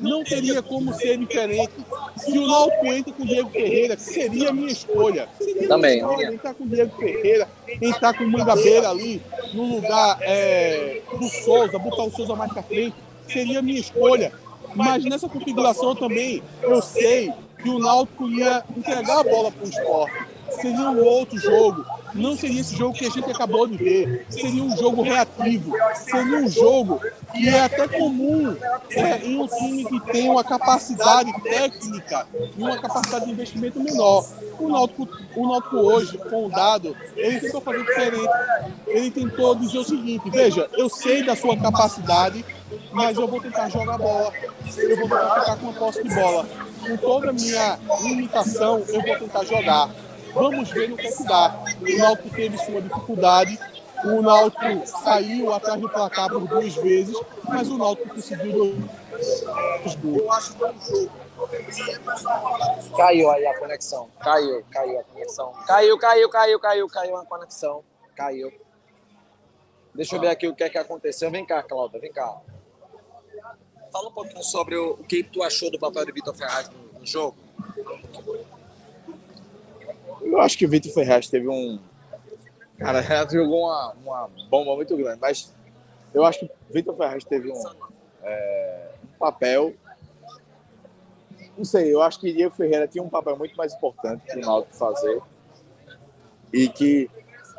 Não 0.00 0.24
teria 0.24 0.60
como 0.60 0.92
ser 0.92 1.18
diferente. 1.18 1.72
Se 2.16 2.36
o 2.36 2.48
Náutico 2.48 2.86
entra 2.86 3.12
com 3.12 3.22
o 3.22 3.26
Diego 3.26 3.48
Ferreira, 3.50 3.96
seria 3.96 4.48
a 4.48 4.52
minha 4.52 4.72
escolha. 4.72 5.28
Seria 5.38 5.68
Também. 5.68 6.02
minha 6.02 6.10
escolha 6.10 6.34
entrar 6.34 6.54
com 6.54 6.64
o 6.64 6.68
Diego 6.68 6.96
Ferreira, 6.96 7.48
entrar 7.80 8.14
com 8.18 8.24
o 8.24 8.30
Mangabeira 8.32 8.90
ali, 8.90 9.22
no 9.54 9.76
lugar 9.76 10.18
é, 10.20 11.00
do 11.16 11.28
Souza, 11.28 11.78
botar 11.78 12.02
o 12.02 12.10
Souza 12.10 12.34
mais 12.34 12.52
pra 12.52 12.64
frente. 12.64 12.96
Seria 13.28 13.60
a 13.60 13.62
minha 13.62 13.78
escolha. 13.78 14.32
Mas 14.74 15.04
nessa 15.04 15.28
configuração 15.28 15.94
também, 15.94 16.42
eu 16.62 16.82
sei 16.82 17.32
que 17.62 17.68
o 17.68 17.78
Náutico 17.78 18.28
ia 18.28 18.64
entregar 18.76 19.20
a 19.20 19.24
bola 19.24 19.50
para 19.50 19.66
o 19.66 19.68
esporte. 19.68 20.38
Seria 20.50 20.90
um 20.90 21.04
outro 21.04 21.38
jogo. 21.38 21.84
Não 22.14 22.36
seria 22.36 22.60
esse 22.60 22.74
jogo 22.74 22.94
que 22.94 23.06
a 23.06 23.10
gente 23.10 23.30
acabou 23.30 23.66
de 23.66 23.76
ver. 23.76 24.26
Seria 24.30 24.62
um 24.62 24.76
jogo 24.76 25.02
reativo. 25.02 25.72
Seria 25.94 26.38
um 26.38 26.48
jogo 26.48 27.00
que 27.32 27.48
é 27.48 27.60
até 27.60 27.86
comum 27.86 28.56
é, 28.90 29.18
em 29.18 29.38
um 29.38 29.46
time 29.46 29.84
que 29.84 30.00
tem 30.12 30.28
uma 30.28 30.42
capacidade 30.42 31.30
técnica 31.42 32.26
e 32.56 32.62
uma 32.62 32.78
capacidade 32.80 33.26
de 33.26 33.32
investimento 33.32 33.78
menor. 33.78 34.24
O 34.58 34.68
Náutico, 34.68 35.08
o 35.36 35.48
Náutico 35.48 35.76
hoje, 35.76 36.18
com 36.18 36.46
o 36.46 36.50
dado, 36.50 36.96
ele 37.14 37.40
tentou 37.40 37.60
fazer 37.60 37.84
diferente. 37.84 38.28
Ele 38.86 39.10
tentou 39.10 39.54
dizer 39.54 39.78
o 39.78 39.84
seguinte: 39.84 40.30
veja, 40.30 40.68
eu 40.72 40.88
sei 40.88 41.22
da 41.22 41.36
sua 41.36 41.56
capacidade, 41.56 42.44
mas 42.90 43.16
eu 43.16 43.28
vou 43.28 43.40
tentar 43.40 43.68
jogar 43.68 43.98
bola. 43.98 44.32
Eu 44.76 44.96
vou 44.96 45.08
tentar 45.08 45.40
ficar 45.40 45.56
com 45.56 45.70
a 45.70 45.72
posse 45.74 46.02
de 46.02 46.14
bola. 46.14 46.46
Com 46.88 46.96
toda 46.96 47.28
a 47.28 47.32
minha 47.34 47.78
limitação, 48.00 48.78
eu 48.88 49.02
vou 49.02 49.18
tentar 49.18 49.44
jogar. 49.44 49.90
Vamos 50.32 50.70
ver 50.70 50.88
no 50.88 50.96
que 50.96 51.06
é 51.06 51.12
que 51.12 51.24
dá. 51.24 51.62
O 51.80 51.98
Náutico 51.98 52.30
teve 52.30 52.56
sua 52.56 52.80
dificuldade. 52.80 53.58
O 54.04 54.22
Náutico 54.22 54.86
saiu 54.86 55.52
atrás 55.52 55.78
do 55.78 55.88
placar 55.88 56.30
por 56.30 56.48
duas 56.48 56.74
vezes, 56.76 57.14
mas 57.44 57.68
o 57.68 57.76
Náutico 57.76 58.08
conseguiu 58.14 58.74
dois 59.82 59.94
gols. 59.96 60.56
Caiu 62.96 63.30
aí 63.30 63.46
a 63.46 63.58
conexão. 63.58 64.08
Caiu, 64.18 64.64
caiu 64.70 65.00
a 65.00 65.04
conexão. 65.04 65.52
Caiu, 65.66 65.98
caiu, 65.98 66.30
caiu, 66.30 66.58
caiu, 66.58 66.88
caiu 66.88 67.16
a 67.18 67.26
conexão. 67.26 67.84
Caiu. 68.14 68.50
Deixa 69.94 70.16
eu 70.16 70.20
ver 70.20 70.28
aqui 70.28 70.48
o 70.48 70.54
que 70.54 70.64
é 70.64 70.70
que 70.70 70.78
aconteceu. 70.78 71.30
Vem 71.30 71.44
cá, 71.44 71.62
Cláudia, 71.62 72.00
vem 72.00 72.12
cá. 72.12 72.40
Fala 73.90 74.08
um 74.08 74.12
pouquinho 74.12 74.42
sobre 74.42 74.76
o, 74.76 74.92
o 74.92 75.04
que 75.04 75.22
tu 75.22 75.42
achou 75.42 75.70
do 75.70 75.78
papel 75.78 76.04
de 76.04 76.12
Vitor 76.12 76.34
Ferraz 76.34 76.68
no, 76.70 77.00
no 77.00 77.06
jogo. 77.06 77.36
Eu 80.20 80.40
acho 80.40 80.58
que 80.58 80.66
o 80.66 80.68
Vitor 80.68 80.92
Ferraz 80.92 81.28
teve 81.28 81.48
um. 81.48 81.78
Cara, 82.76 83.00
Renato 83.02 83.32
jogou 83.32 83.64
uma, 83.64 83.92
uma 84.04 84.30
bomba 84.50 84.76
muito 84.76 84.96
grande, 84.96 85.18
mas 85.20 85.54
eu 86.12 86.24
acho 86.24 86.40
que 86.40 86.46
o 86.46 86.72
Vitor 86.72 86.94
Ferraz 86.96 87.24
teve 87.24 87.50
um, 87.50 87.62
é, 88.22 88.90
um 89.04 89.18
papel. 89.18 89.74
Não 91.56 91.64
sei, 91.64 91.92
eu 91.92 92.02
acho 92.02 92.20
que 92.20 92.32
Diego 92.32 92.54
Ferreira 92.54 92.86
tinha 92.86 93.02
um 93.02 93.08
papel 93.08 93.36
muito 93.36 93.56
mais 93.56 93.72
importante 93.74 94.22
para 94.26 94.38
o 94.38 94.40
Náutico 94.40 94.76
fazer. 94.76 95.20
E 96.52 96.68
que. 96.68 97.10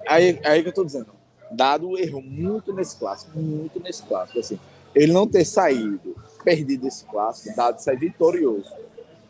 Aí, 0.08 0.40
aí 0.44 0.64
que 0.64 0.70
eu 0.70 0.74
tô 0.74 0.86
dizendo. 0.86 1.20
Dado 1.52 1.98
errou 1.98 2.22
muito 2.22 2.72
nesse 2.72 2.96
clássico, 2.96 3.38
muito 3.38 3.80
nesse 3.80 4.04
clássico. 4.04 4.40
Assim, 4.40 4.60
ele 4.96 5.12
não 5.14 5.28
ter 5.28 5.46
saído, 5.46 6.16
perdido 6.44 6.88
esse 6.88 7.04
clássico, 7.06 7.56
Dado 7.56 7.80
sair 7.80 7.98
vitorioso. 7.98 8.72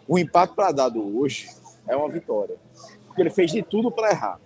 O 0.07 0.17
impacto 0.17 0.55
para 0.55 0.71
Dado 0.71 1.17
hoje 1.19 1.49
é 1.87 1.95
uma 1.95 2.09
vitória 2.09 2.55
porque 3.07 3.21
ele 3.21 3.29
fez 3.31 3.51
de 3.51 3.61
tudo 3.63 3.91
para 3.91 4.11
errar. 4.11 4.39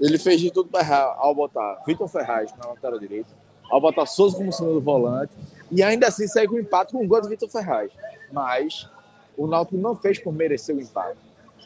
Ele 0.00 0.16
fez 0.18 0.40
de 0.40 0.50
tudo 0.50 0.70
para 0.70 0.80
errar 0.80 1.14
ao 1.18 1.34
botar 1.34 1.82
Vitor 1.86 2.08
Ferraz 2.08 2.50
na 2.56 2.68
lateral 2.70 2.98
direita, 2.98 3.28
ao 3.68 3.80
botar 3.80 4.06
Souza 4.06 4.36
como 4.36 4.50
segundo 4.52 4.80
volante, 4.80 5.32
e 5.70 5.82
ainda 5.82 6.06
assim 6.06 6.26
sair 6.26 6.48
com 6.48 6.58
empate 6.58 6.92
com 6.92 7.04
o 7.04 7.06
gol 7.06 7.20
do 7.20 7.28
Vitor 7.28 7.48
Ferraz. 7.48 7.90
Mas 8.32 8.88
o 9.36 9.46
Náutico 9.46 9.76
não 9.76 9.94
fez 9.94 10.18
por 10.18 10.32
merecer 10.32 10.74
o 10.74 10.80
empate. 10.80 11.18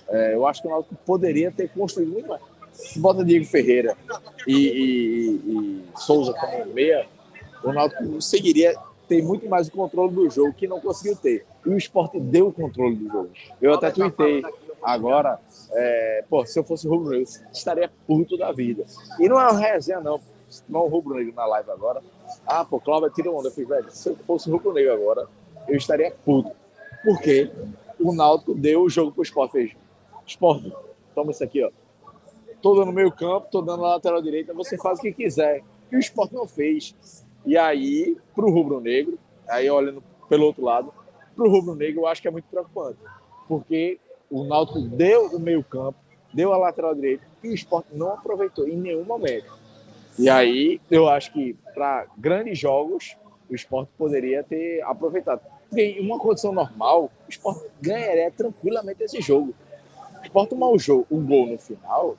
É, 0.09 0.35
eu 0.35 0.47
acho 0.47 0.63
que 0.63 0.67
o 0.67 0.71
Náutico 0.71 0.95
poderia 1.07 1.53
ter 1.53 1.69
construído 1.69 2.13
muito 2.13 2.27
mais. 2.29 2.43
se 2.73 2.99
bota 2.99 3.25
Diego 3.25 3.45
Ferreira 3.45 3.97
e, 4.49 4.57
e- 4.57 5.31
e 5.47 5.85
Souza 5.97 6.33
como 6.33 6.67
meia, 6.75 7.07
o 7.65 7.73
Náutico 7.73 8.07
conseguiria 8.07 8.75
ter 9.09 9.23
muito 9.23 9.49
mais 9.49 9.69
o 9.69 9.73
controle 9.73 10.15
do 10.15 10.31
jogo, 10.31 10.53
que 10.53 10.67
não 10.67 10.81
conseguiu 10.81 11.17
ter. 11.17 11.45
E 11.65 11.69
o 11.69 11.77
esporte 11.77 12.19
deu 12.19 12.49
o 12.49 12.53
controle 12.53 12.97
do 12.97 13.09
jogo. 13.11 13.31
Eu 13.61 13.75
até 13.75 13.91
tuitei 13.91 14.43
agora, 14.83 15.41
é, 15.73 16.25
pô, 16.29 16.45
se 16.45 16.59
eu 16.59 16.65
fosse 16.65 16.87
rubro 16.87 17.11
negro, 17.11 17.29
eu 17.43 17.53
estaria 17.53 17.91
puto 18.07 18.37
da 18.37 18.53
vida. 18.53 18.85
E 19.19 19.29
não 19.29 19.41
é 19.41 19.49
uma 19.51 19.59
resenha, 19.59 20.01
não. 20.01 20.21
Se 20.49 20.63
tiver 20.63 20.79
um 20.79 20.89
rubro 20.89 21.15
negro 21.15 21.35
na 21.35 21.47
live 21.47 21.71
agora, 21.71 22.03
ah, 22.47 22.65
pô, 22.65 22.79
Cláudio 22.79 23.11
tira 23.11 23.31
onda. 23.31 23.49
Eu 23.49 23.53
falei, 23.53 23.69
velho, 23.69 23.91
se 23.91 24.09
eu 24.09 24.17
fosse 24.17 24.51
rubro 24.51 24.73
negro 24.73 24.93
agora, 24.93 25.27
eu 25.67 25.77
estaria 25.77 26.15
puto. 26.25 26.53
Porque 27.03 27.51
o 27.99 28.13
Náutico 28.13 28.55
deu 28.55 28.83
o 28.83 28.89
jogo 28.89 29.13
pro 29.13 29.23
esporte. 29.23 29.53
Fez, 29.53 29.73
esporte, 30.27 30.73
toma 31.15 31.31
isso 31.31 31.43
aqui, 31.43 31.63
ó. 31.65 31.71
Tô 32.61 32.75
dando 32.75 32.93
meio 32.93 33.13
campo, 33.13 33.49
tô 33.51 33.61
dando 33.61 33.83
na 33.83 33.89
lateral 33.89 34.23
direita, 34.23 34.55
você 34.55 34.79
faz 34.79 34.99
o 34.99 35.03
que 35.03 35.13
quiser. 35.13 35.63
E 35.93 35.97
o 35.97 35.99
esporte 35.99 36.35
não 36.35 36.47
fez. 36.47 36.95
E 37.45 37.57
aí, 37.57 38.17
pro 38.35 38.51
rubro-negro, 38.51 39.19
aí 39.49 39.71
olhando 39.71 40.03
pelo 40.29 40.47
outro 40.47 40.65
lado, 40.65 40.93
pro 41.35 41.51
rubro-negro 41.51 42.03
eu 42.03 42.07
acho 42.07 42.23
que 42.23 42.29
é 42.29 42.31
muito 42.31 42.47
preocupante. 42.51 42.99
Porque 43.47 43.99
o 44.31 44.45
Náutico 44.45 44.81
deu 44.81 45.27
o 45.27 45.39
meio 45.39 45.63
campo, 45.63 45.99
deu 46.33 46.53
a 46.53 46.57
lateral 46.57 46.95
direita, 46.95 47.25
e 47.43 47.49
o 47.49 47.55
esporte 47.55 47.89
não 47.93 48.11
aproveitou 48.11 48.67
em 48.67 48.77
nenhum 48.77 49.05
momento. 49.05 49.53
E 50.19 50.29
aí, 50.31 50.81
eu 50.91 51.09
acho 51.09 51.33
que 51.33 51.55
para 51.75 52.07
grandes 52.17 52.59
jogos, 52.59 53.17
o 53.51 53.55
esporte 53.55 53.91
poderia 53.99 54.43
ter 54.43 54.83
aproveitado. 54.83 55.41
Em 55.77 56.01
uma 56.01 56.19
condição 56.19 56.53
normal, 56.53 57.11
o 57.27 57.31
esporte 57.31 57.67
ganharia 57.81 58.31
tranquilamente 58.31 59.03
esse 59.03 59.21
jogo. 59.21 59.53
O 60.21 60.23
esporte 60.23 60.51
tomar 60.51 60.69
o 60.69 60.79
jogo, 60.79 61.07
um 61.11 61.25
gol 61.25 61.47
no 61.47 61.59
final, 61.59 62.17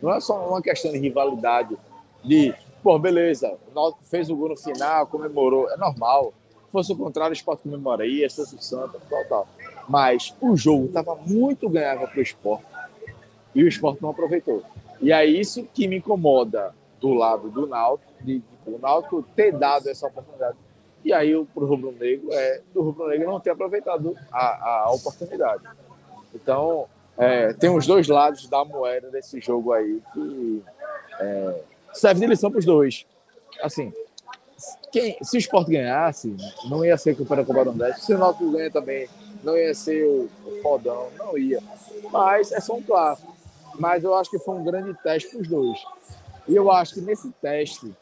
não 0.00 0.12
é 0.12 0.20
só 0.20 0.48
uma 0.48 0.62
questão 0.62 0.92
de 0.92 0.98
rivalidade, 0.98 1.76
de, 2.24 2.54
pô, 2.86 3.00
beleza, 3.00 3.58
o 3.68 3.74
Náutico 3.74 4.04
fez 4.04 4.30
o 4.30 4.36
gol 4.36 4.50
no 4.50 4.56
final, 4.56 5.08
comemorou, 5.08 5.68
é 5.68 5.76
normal. 5.76 6.32
Se 6.66 6.70
fosse 6.70 6.92
o 6.92 6.96
contrário, 6.96 7.32
o 7.32 7.36
esporte 7.36 7.64
comemoraria, 7.64 8.30
se 8.30 8.36
fosse 8.36 8.54
o 8.54 8.62
Santa, 8.62 9.00
tal, 9.10 9.24
tal. 9.24 9.48
Mas 9.88 10.32
o 10.40 10.56
jogo 10.56 10.84
estava 10.84 11.16
muito 11.16 11.68
ganhável 11.68 12.06
para 12.06 12.20
o 12.20 12.22
esporte 12.22 12.64
e 13.52 13.64
o 13.64 13.66
esporte 13.66 14.00
não 14.00 14.10
aproveitou. 14.10 14.62
E 15.00 15.10
é 15.10 15.26
isso 15.26 15.64
que 15.74 15.88
me 15.88 15.96
incomoda 15.96 16.72
do 17.00 17.12
lado 17.12 17.50
do 17.50 17.66
Náutico, 17.66 18.12
de, 18.20 18.40
o 18.64 18.78
Náutico 18.78 19.20
ter 19.34 19.50
dado 19.50 19.88
essa 19.88 20.06
oportunidade. 20.06 20.56
E 21.04 21.12
aí, 21.12 21.32
para 21.46 21.64
o 21.64 21.66
Rubro 21.66 21.90
Negro, 21.90 22.28
é 22.30 22.62
do 22.72 22.82
Rubro 22.82 23.08
Negro 23.08 23.26
não 23.26 23.40
ter 23.40 23.50
aproveitado 23.50 24.16
a, 24.30 24.84
a 24.84 24.92
oportunidade. 24.92 25.64
Então, 26.32 26.86
é, 27.18 27.52
tem 27.52 27.68
os 27.68 27.84
dois 27.84 28.06
lados 28.06 28.48
da 28.48 28.64
moeda 28.64 29.10
desse 29.10 29.40
jogo 29.40 29.72
aí 29.72 30.00
que 30.14 30.62
é, 31.18 31.62
serve 31.96 32.20
de 32.20 32.26
lição 32.26 32.50
para 32.50 32.58
os 32.58 32.64
dois. 32.64 33.06
Assim, 33.62 33.92
quem, 34.92 35.16
se 35.22 35.36
o 35.36 35.38
Sport 35.38 35.68
ganhasse, 35.68 36.34
não 36.68 36.84
ia 36.84 36.96
ser 36.96 37.16
campeão 37.16 37.36
da 37.36 37.44
Copa 37.44 37.64
do 37.64 37.72
Nordeste. 37.72 38.04
Se 38.04 38.14
o 38.14 38.18
Náutico 38.18 38.50
ganha 38.50 38.70
também, 38.70 39.08
não 39.42 39.56
ia 39.56 39.74
ser 39.74 40.04
o, 40.04 40.28
o 40.46 40.62
fodão, 40.62 41.08
não 41.18 41.36
ia. 41.36 41.62
Mas 42.10 42.52
é 42.52 42.60
só 42.60 42.74
um 42.74 42.82
clássico. 42.82 43.34
Mas 43.78 44.04
eu 44.04 44.14
acho 44.14 44.30
que 44.30 44.38
foi 44.38 44.54
um 44.54 44.64
grande 44.64 44.94
teste 45.02 45.30
para 45.30 45.40
os 45.40 45.48
dois. 45.48 45.78
E 46.48 46.54
eu 46.54 46.70
acho 46.70 46.94
que 46.94 47.00
nesse 47.00 47.30
teste, 47.42 47.92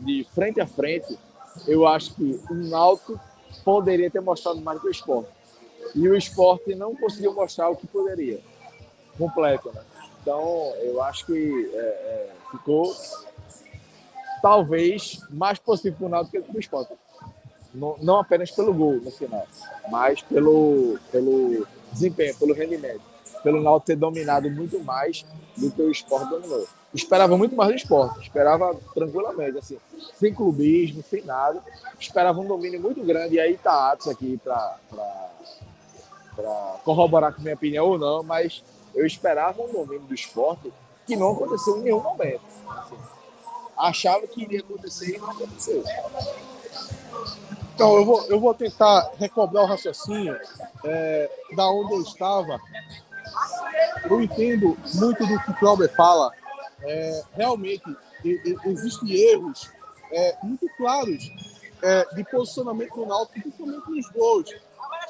de 0.00 0.26
frente 0.34 0.60
a 0.60 0.66
frente, 0.66 1.18
eu 1.66 1.86
acho 1.86 2.14
que 2.14 2.40
o 2.50 2.54
Náutico 2.54 3.18
poderia 3.64 4.10
ter 4.10 4.20
mostrado 4.20 4.60
mais 4.60 4.80
que 4.80 4.88
o 4.88 4.90
Sport. 4.90 5.26
E 5.94 6.06
o 6.08 6.14
esporte 6.14 6.74
não 6.74 6.94
conseguiu 6.94 7.32
mostrar 7.32 7.68
o 7.70 7.76
que 7.76 7.86
poderia. 7.86 8.40
Completo, 9.16 9.72
né? 9.72 9.80
Então, 10.20 10.74
eu 10.80 11.02
acho 11.02 11.26
que 11.26 11.70
é, 11.74 11.78
é, 11.78 12.30
ficou 12.50 12.94
talvez 14.42 15.20
mais 15.30 15.58
possível 15.58 15.96
para 15.98 16.06
o 16.06 16.08
Náutico 16.08 16.36
que 16.36 16.42
para 16.42 16.56
o 16.56 16.60
esporte. 16.60 16.92
Não, 17.74 17.96
não 18.00 18.18
apenas 18.18 18.50
pelo 18.50 18.72
gol 18.72 18.94
no 18.94 19.10
final, 19.10 19.46
mas 19.90 20.22
pelo, 20.22 20.98
pelo 21.12 21.66
desempenho, 21.92 22.34
pelo 22.36 22.54
rendimento. 22.54 23.02
Pelo 23.42 23.62
Náutico 23.62 23.86
ter 23.86 23.96
dominado 23.96 24.50
muito 24.50 24.82
mais 24.82 25.24
do 25.56 25.70
que 25.70 25.82
o 25.82 25.90
esporte 25.90 26.30
dominou. 26.30 26.66
Esperava 26.94 27.36
muito 27.36 27.54
mais 27.54 27.70
do 27.70 27.76
esporte, 27.76 28.20
esperava 28.22 28.74
tranquilamente, 28.94 29.58
assim, 29.58 29.78
sem 30.14 30.32
clubismo, 30.32 31.02
sem 31.08 31.22
nada. 31.22 31.62
Esperava 32.00 32.40
um 32.40 32.46
domínio 32.46 32.80
muito 32.80 33.02
grande. 33.04 33.34
E 33.34 33.40
aí 33.40 33.58
tá 33.58 33.92
Atos 33.92 34.08
aqui 34.08 34.40
para 34.42 34.78
corroborar 36.84 37.34
com 37.34 37.42
minha 37.42 37.54
opinião 37.54 37.86
ou 37.86 37.98
não, 37.98 38.22
mas 38.22 38.64
eu 38.94 39.06
esperava 39.06 39.62
um 39.62 39.72
domínio 39.72 40.06
do 40.06 40.14
esporte 40.14 40.72
que 41.06 41.16
não 41.16 41.32
aconteceu 41.32 41.78
em 41.78 41.82
nenhum 41.82 42.02
momento. 42.02 42.42
Achava 43.76 44.26
que 44.26 44.42
iria 44.42 44.60
acontecer 44.60 45.16
e 45.16 45.18
não 45.18 45.30
aconteceu. 45.30 45.82
Então, 47.74 47.96
eu 47.96 48.04
vou, 48.04 48.26
eu 48.26 48.40
vou 48.40 48.52
tentar 48.52 49.12
recobrar 49.18 49.62
o 49.62 49.66
raciocínio 49.66 50.36
é, 50.84 51.30
da 51.54 51.70
onde 51.70 51.94
eu 51.94 52.02
estava. 52.02 52.58
Eu 54.04 54.20
entendo 54.20 54.76
muito 54.94 55.26
do 55.26 55.40
que 55.40 55.50
o 55.50 55.54
Cláudio 55.54 55.88
fala. 55.96 56.32
É, 56.82 57.22
realmente, 57.34 57.96
existem 58.64 59.12
erros 59.12 59.70
é, 60.12 60.36
muito 60.42 60.68
claros 60.76 61.30
é, 61.82 62.14
de 62.14 62.24
posicionamento 62.24 62.94
do 62.94 63.06
Náutico, 63.06 63.40
principalmente 63.40 63.90
nos 63.90 64.10
gols. 64.10 64.54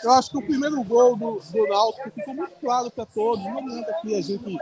Eu 0.03 0.13
acho 0.13 0.31
que 0.31 0.39
o 0.39 0.43
primeiro 0.43 0.83
gol 0.85 1.17
do, 1.17 1.41
do 1.41 1.67
Náutico 1.67 2.11
ficou 2.11 2.35
muito 2.35 2.53
claro 2.61 2.91
para 2.91 3.05
todos. 3.05 3.45
Não 3.45 3.59
adianta 3.59 3.91
aqui 3.91 4.17
a 4.17 4.21
gente 4.21 4.59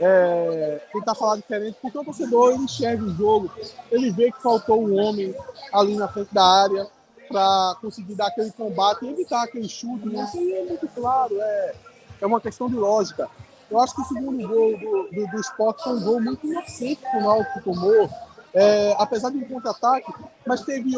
é, 0.00 0.80
tentar 0.92 1.14
falar 1.14 1.36
diferente, 1.36 1.76
porque 1.82 1.98
o 1.98 2.04
torcedor 2.04 2.52
ele 2.52 2.64
enxerga 2.64 3.04
o 3.04 3.14
jogo, 3.14 3.50
ele 3.90 4.10
vê 4.10 4.30
que 4.30 4.42
faltou 4.42 4.86
um 4.86 5.00
homem 5.00 5.34
ali 5.72 5.96
na 5.96 6.08
frente 6.08 6.32
da 6.32 6.44
área 6.44 6.86
para 7.28 7.76
conseguir 7.80 8.14
dar 8.14 8.28
aquele 8.28 8.52
combate 8.52 9.04
e 9.04 9.10
evitar 9.10 9.42
aquele 9.42 9.68
chute. 9.68 10.06
né? 10.06 10.24
Isso 10.24 10.38
aí 10.38 10.52
é 10.52 10.64
muito 10.64 10.86
claro, 10.88 11.34
é, 11.40 11.74
é 12.20 12.26
uma 12.26 12.40
questão 12.40 12.68
de 12.68 12.76
lógica. 12.76 13.28
Eu 13.70 13.80
acho 13.80 13.94
que 13.94 14.02
o 14.02 14.04
segundo 14.04 14.46
gol 14.46 14.78
do, 14.78 15.08
do, 15.10 15.26
do 15.28 15.40
esporte 15.40 15.82
foi 15.82 15.94
um 15.94 16.04
gol 16.04 16.20
muito 16.20 16.46
inocente 16.46 17.00
que 17.00 17.16
o 17.16 17.20
Náutico 17.22 17.62
tomou, 17.62 18.10
é, 18.52 18.94
apesar 18.98 19.30
de 19.30 19.38
um 19.38 19.48
contra-ataque, 19.48 20.12
mas 20.46 20.60
teve, 20.60 20.92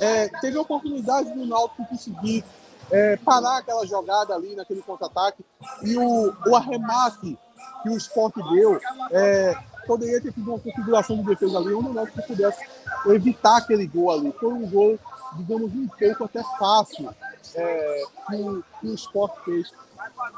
é, 0.00 0.28
teve 0.40 0.58
a 0.58 0.60
oportunidade 0.60 1.32
do 1.32 1.46
Náutico 1.46 1.86
conseguir 1.86 2.44
é, 2.90 3.16
parar 3.16 3.58
aquela 3.58 3.86
jogada 3.86 4.34
ali 4.34 4.54
naquele 4.54 4.82
contra-ataque 4.82 5.44
e 5.82 5.96
o, 5.96 6.34
o 6.46 6.56
arremate 6.56 7.38
que 7.82 7.88
o 7.88 7.96
esporte 7.96 8.42
deu 8.50 8.80
é, 9.10 9.56
poderia 9.86 10.20
ter 10.20 10.32
tido 10.32 10.50
uma 10.50 10.58
configuração 10.58 11.16
de 11.16 11.22
defesa 11.24 11.58
ali 11.58 11.72
onde 11.72 11.90
o 11.90 11.92
Náutico 11.92 12.22
pudesse 12.26 12.64
evitar 13.06 13.58
aquele 13.58 13.86
gol 13.86 14.10
ali. 14.10 14.32
Foi 14.32 14.52
um 14.52 14.68
gol, 14.68 14.98
digamos, 15.34 15.72
um 15.72 15.86
pouco 15.86 16.24
até 16.24 16.42
fácil 16.58 17.08
é, 17.54 18.02
que, 18.28 18.64
que 18.80 18.86
o 18.88 18.94
esporte 18.94 19.44
fez. 19.44 19.72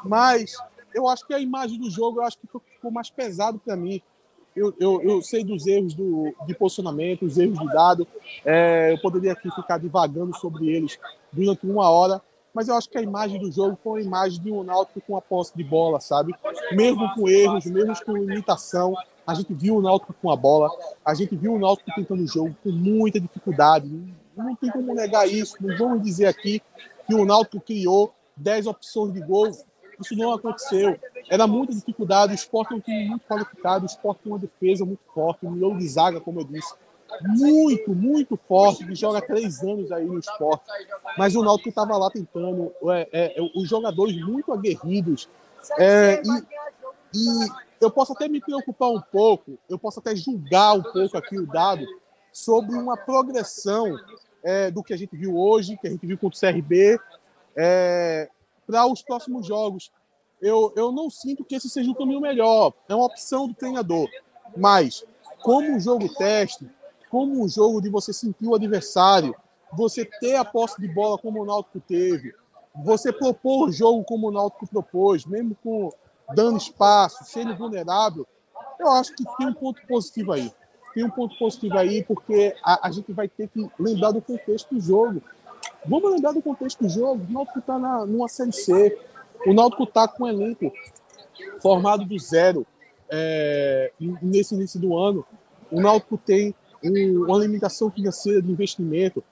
Mas 0.05 0.55
eu 0.95 1.09
acho 1.09 1.27
que 1.27 1.35
a 1.35 1.41
imagem 1.41 1.79
do 1.79 1.91
jogo 1.91 2.21
eu 2.21 2.25
acho 2.25 2.39
que 2.39 2.47
ficou 2.47 2.91
mais 2.91 3.11
pesado 3.11 3.59
para 3.59 3.77
mim. 3.77 4.03
Eu, 4.55 4.75
eu, 4.79 5.01
eu 5.03 5.23
sei 5.23 5.45
dos 5.45 5.67
erros 5.67 5.95
do, 5.95 6.35
de 6.47 6.55
posicionamento, 6.55 7.25
os 7.25 7.39
erros 7.39 7.59
de 7.59 7.67
dado. 7.67 8.07
É, 8.45 8.93
eu 8.93 8.99
poderia 9.01 9.33
aqui 9.33 9.51
ficar 9.55 9.79
divagando 9.79 10.37
sobre 10.37 10.69
eles 10.69 10.99
durante 11.33 11.65
uma 11.65 11.89
hora, 11.89 12.21
mas 12.59 12.66
eu 12.66 12.75
acho 12.75 12.90
que 12.90 12.99
a 12.99 13.01
imagem 13.01 13.40
do 13.40 13.53
jogo 13.53 13.79
foi 13.85 14.01
uma 14.01 14.07
imagem 14.09 14.42
de 14.42 14.51
um 14.51 14.64
Náutico 14.64 15.01
com 15.03 15.16
a 15.16 15.23
posse 15.23 15.57
de 15.57 15.62
bola, 15.62 16.01
sabe? 16.01 16.35
Mesmo 16.73 17.09
com 17.14 17.29
erros, 17.29 17.66
mesmo 17.66 17.94
com 18.05 18.16
limitação, 18.16 18.97
a 19.25 19.33
gente 19.33 19.55
viu 19.55 19.77
o 19.77 19.81
Náutico 19.81 20.12
com 20.21 20.29
a 20.29 20.35
bola, 20.35 20.68
a 21.05 21.14
gente 21.14 21.37
viu 21.37 21.55
o 21.55 21.59
Náutico 21.61 21.92
tentando 21.94 22.21
o 22.21 22.27
jogo 22.27 22.57
com 22.64 22.73
muita 22.73 23.21
dificuldade. 23.21 23.88
Não, 24.37 24.57
tem 24.57 24.73
como 24.73 24.92
negar 24.92 25.29
isso. 25.29 25.55
Não 25.61 25.79
vamos 25.79 26.03
dizer 26.03 26.27
aqui 26.27 26.61
que 27.07 27.14
o 27.14 27.25
Náutico 27.25 27.61
criou 27.61 28.12
10 28.37 28.66
opções 28.66 29.12
de 29.12 29.21
gol. 29.21 29.47
Isso 30.01 30.16
não 30.16 30.33
aconteceu. 30.33 30.99
Era 31.31 31.47
muita 31.47 31.73
dificuldade. 31.73 32.33
O 32.33 32.35
esporte 32.35 32.73
é 32.73 32.77
um 32.77 32.81
time 32.81 33.09
muito 33.11 33.25
qualificado. 33.25 33.85
O 33.85 33.87
esporte 33.87 34.23
tem 34.25 34.33
uma 34.33 34.38
defesa 34.40 34.85
muito 34.85 35.05
forte, 35.14 35.47
um 35.47 35.53
miolo 35.53 35.79
de 35.79 35.87
zaga, 35.87 36.21
como 36.21 36.40
eu 36.40 36.44
disse 36.44 36.75
muito, 37.23 37.94
muito 37.94 38.37
forte, 38.49 38.87
que 38.87 38.94
joga 38.94 39.21
três 39.21 39.62
anos 39.62 39.90
aí 39.90 40.05
no 40.05 40.18
esporte. 40.18 40.64
Mas 41.16 41.35
o 41.35 41.42
Náutico 41.42 41.68
estava 41.68 41.97
lá 41.97 42.11
tentando, 42.11 42.73
é, 42.90 43.09
é, 43.12 43.40
é, 43.40 43.51
os 43.55 43.68
jogadores 43.68 44.16
muito 44.25 44.53
aguerridos. 44.53 45.29
É, 45.79 46.23
e, 46.23 47.18
e 47.18 47.49
eu 47.81 47.90
posso 47.90 48.12
até 48.12 48.29
me 48.29 48.40
preocupar 48.40 48.90
um 48.90 49.01
pouco, 49.01 49.59
eu 49.68 49.79
posso 49.79 50.01
até 50.01 50.14
julgar 50.14 50.75
um 50.75 50.83
pouco 50.83 51.16
aqui 51.16 51.38
o 51.38 51.47
dado 51.47 51.87
sobre 52.33 52.77
uma 52.77 52.97
progressão 52.97 53.97
é, 54.42 54.71
do 54.71 54.83
que 54.83 54.92
a 54.92 54.97
gente 54.97 55.16
viu 55.16 55.37
hoje, 55.37 55.77
que 55.77 55.87
a 55.87 55.90
gente 55.90 56.07
viu 56.07 56.18
contra 56.18 56.37
o 56.37 56.40
CRB, 56.40 56.99
é, 57.57 58.29
para 58.66 58.87
os 58.87 59.03
próximos 59.03 59.47
jogos. 59.47 59.90
Eu, 60.40 60.73
eu 60.77 60.92
não 60.92 61.11
sinto 61.11 61.44
que 61.44 61.57
esse 61.57 61.68
seja 61.68 61.90
o 61.90 61.94
caminho 61.94 62.21
melhor, 62.21 62.73
é 62.88 62.94
uma 62.94 63.07
opção 63.07 63.49
do 63.49 63.55
treinador. 63.55 64.09
Mas, 64.57 65.05
como 65.42 65.68
um 65.68 65.81
jogo 65.81 66.09
teste, 66.14 66.68
como 67.11 67.42
um 67.42 67.49
jogo 67.49 67.81
de 67.81 67.88
você 67.88 68.12
sentir 68.12 68.47
o 68.47 68.55
adversário, 68.55 69.35
você 69.73 70.05
ter 70.05 70.37
a 70.37 70.44
posse 70.44 70.81
de 70.81 70.88
bola 70.88 71.18
como 71.18 71.42
o 71.42 71.44
Náutico 71.44 71.81
teve, 71.81 72.35
você 72.85 73.12
propor 73.12 73.68
o 73.68 73.73
jogo 73.73 74.05
como 74.05 74.29
o 74.29 74.31
Náutico 74.31 74.66
propôs, 74.66 75.27
mesmo 75.27 75.57
com 75.62 75.92
dando 76.35 76.59
espaço, 76.59 77.25
sendo 77.25 77.57
vulnerável, 77.57 78.27
eu 78.79 78.90
acho 78.92 79.14
que 79.14 79.25
tem 79.37 79.47
um 79.47 79.55
ponto 79.55 79.81
positivo 79.87 80.33
aí. 80.33 80.53
Tem 80.94 81.05
um 81.05 81.11
ponto 81.11 81.37
positivo 81.38 81.77
aí, 81.77 82.03
porque 82.05 82.55
a, 82.62 82.88
a 82.88 82.90
gente 82.90 83.12
vai 83.12 83.29
ter 83.29 83.49
que 83.49 83.68
lembrar 83.79 84.12
do 84.12 84.23
contexto 84.23 84.75
do 84.75 84.81
jogo. 84.81 85.23
Vamos 85.85 86.12
lembrar 86.12 86.33
do 86.33 86.42
contexto 86.42 86.81
do 86.81 86.88
jogo. 86.88 87.25
O 87.29 87.33
Náutico 87.33 87.59
está 87.59 87.79
numa 87.79 88.29
Série 88.29 88.53
C. 88.53 88.99
O 89.47 89.53
Náutico 89.53 89.85
está 89.85 90.07
com 90.07 90.25
um 90.25 90.29
elenco 90.29 90.73
formado 91.61 92.05
do 92.05 92.18
zero 92.18 92.66
é, 93.11 93.92
nesse 94.21 94.55
início 94.55 94.79
do 94.79 94.97
ano. 94.97 95.25
O 95.71 95.81
Náutico 95.81 96.16
tem 96.16 96.55
um, 96.85 97.25
uma 97.25 97.38
limitação 97.38 97.91
financeira 97.91 98.43
de 98.43 98.51
investimento. 98.51 99.23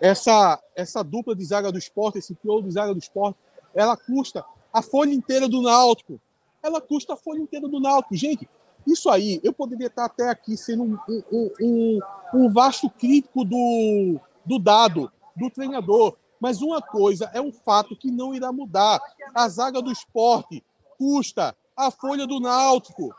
Essa, 0.00 0.60
essa 0.74 1.02
dupla 1.02 1.34
de 1.34 1.44
zaga 1.44 1.72
do 1.72 1.78
esporte, 1.78 2.18
esse 2.18 2.34
pior 2.34 2.60
de 2.60 2.70
zaga 2.70 2.92
do 2.92 2.98
esporte, 2.98 3.38
ela 3.74 3.96
custa 3.96 4.44
a 4.72 4.82
folha 4.82 5.12
inteira 5.12 5.48
do 5.48 5.62
Náutico. 5.62 6.20
Ela 6.62 6.80
custa 6.80 7.14
a 7.14 7.16
folha 7.16 7.40
inteira 7.40 7.68
do 7.68 7.80
Náutico. 7.80 8.14
Gente, 8.14 8.48
isso 8.86 9.10
aí, 9.10 9.40
eu 9.42 9.52
poderia 9.52 9.88
estar 9.88 10.04
até 10.04 10.28
aqui 10.28 10.56
sendo 10.56 10.84
um, 10.84 10.98
um, 11.32 11.50
um, 11.60 12.00
um 12.34 12.52
vasto 12.52 12.88
crítico 12.88 13.44
do, 13.44 14.20
do 14.44 14.58
dado, 14.58 15.10
do 15.34 15.50
treinador. 15.50 16.16
Mas 16.38 16.60
uma 16.60 16.80
coisa 16.82 17.30
é 17.32 17.40
um 17.40 17.52
fato 17.52 17.96
que 17.96 18.10
não 18.10 18.34
irá 18.34 18.52
mudar. 18.52 19.00
A 19.34 19.48
zaga 19.48 19.80
do 19.80 19.90
esporte 19.90 20.62
custa 20.98 21.56
a 21.76 21.90
folha 21.90 22.26
do 22.26 22.38
Náutico. 22.38 23.14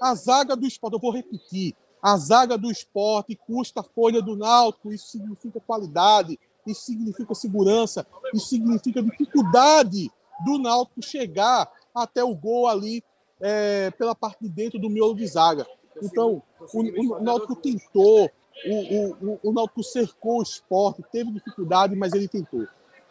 A 0.00 0.14
zaga 0.14 0.56
do 0.56 0.66
esporte, 0.66 0.94
eu 0.94 1.00
vou 1.00 1.12
repetir, 1.12 1.74
a 2.02 2.16
zaga 2.16 2.58
do 2.58 2.70
esporte 2.70 3.36
custa 3.36 3.80
a 3.80 3.84
folha 3.84 4.20
do 4.20 4.36
Náutico. 4.36 4.92
Isso 4.92 5.06
significa 5.06 5.60
qualidade, 5.60 6.38
isso 6.66 6.82
significa 6.82 7.34
segurança, 7.34 8.06
isso 8.34 8.48
significa 8.48 9.02
dificuldade 9.02 10.10
do 10.44 10.58
Náutico 10.58 11.02
chegar 11.02 11.70
até 11.94 12.24
o 12.24 12.34
gol 12.34 12.66
ali 12.66 13.04
é, 13.40 13.90
pela 13.92 14.14
parte 14.14 14.38
de 14.42 14.48
dentro 14.48 14.78
do 14.78 14.90
miolo 14.90 15.14
de 15.14 15.26
zaga. 15.26 15.66
Então, 16.02 16.42
o, 16.72 16.80
o 16.80 17.22
Náutico 17.22 17.54
tentou, 17.54 18.30
o, 18.66 19.26
o, 19.26 19.40
o 19.42 19.52
Náutico 19.52 19.82
cercou 19.84 20.38
o 20.38 20.42
esporte, 20.42 21.04
teve 21.12 21.30
dificuldade, 21.30 21.94
mas 21.94 22.12
ele 22.12 22.26
tentou. 22.26 22.66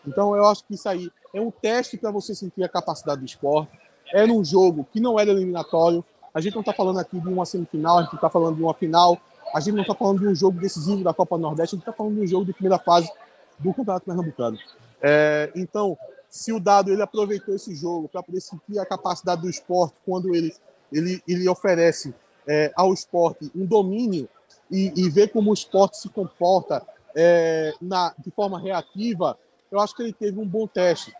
Então, 0.05 0.35
eu 0.35 0.45
acho 0.45 0.65
que 0.65 0.73
isso 0.73 0.89
aí 0.89 1.11
é 1.33 1.39
um 1.39 1.51
teste 1.51 1.97
para 1.97 2.11
você 2.11 2.33
sentir 2.33 2.63
a 2.63 2.69
capacidade 2.69 3.21
do 3.21 3.25
esporte. 3.25 3.71
Era 4.13 4.31
um 4.31 4.43
jogo 4.43 4.85
que 4.91 4.99
não 4.99 5.19
era 5.19 5.31
eliminatório. 5.31 6.03
A 6.33 6.41
gente 6.41 6.53
não 6.53 6.61
está 6.61 6.73
falando 6.73 6.99
aqui 6.99 7.19
de 7.19 7.27
uma 7.27 7.45
semifinal, 7.45 7.99
a 7.99 8.03
gente 8.03 8.15
está 8.15 8.29
falando 8.29 8.55
de 8.55 8.63
uma 8.63 8.73
final. 8.73 9.17
A 9.53 9.59
gente 9.59 9.75
não 9.75 9.81
está 9.81 9.93
falando 9.93 10.19
de 10.19 10.27
um 10.27 10.35
jogo 10.35 10.59
decisivo 10.59 11.03
da 11.03 11.13
Copa 11.13 11.37
Nordeste, 11.37 11.75
a 11.75 11.77
gente 11.77 11.87
está 11.87 11.93
falando 11.93 12.15
de 12.15 12.21
um 12.21 12.27
jogo 12.27 12.45
de 12.45 12.53
primeira 12.53 12.79
fase 12.79 13.11
do 13.59 13.73
Campeonato 13.73 14.05
Pernambucano. 14.05 14.57
É, 15.01 15.51
então, 15.55 15.97
se 16.29 16.53
o 16.53 16.59
Dado 16.59 16.91
ele 16.91 17.01
aproveitou 17.01 17.53
esse 17.53 17.75
jogo 17.75 18.07
para 18.07 18.23
poder 18.23 18.39
sentir 18.39 18.79
a 18.79 18.85
capacidade 18.85 19.41
do 19.41 19.49
esporte 19.49 19.95
quando 20.05 20.33
ele, 20.33 20.55
ele, 20.91 21.21
ele 21.27 21.49
oferece 21.49 22.13
é, 22.47 22.71
ao 22.75 22.93
esporte 22.93 23.51
um 23.53 23.65
domínio 23.65 24.29
e, 24.69 24.93
e 24.95 25.09
ver 25.09 25.31
como 25.31 25.51
o 25.51 25.53
esporte 25.53 25.97
se 25.97 26.07
comporta 26.07 26.81
é, 27.15 27.73
na, 27.81 28.13
de 28.17 28.31
forma 28.31 28.57
reativa, 28.57 29.37
eu 29.69 29.79
acho 29.79 29.95
que 29.95 30.03
ele 30.03 30.13
teve 30.13 30.39
um 30.39 30.47
bom 30.47 30.65
teste. 30.65 31.13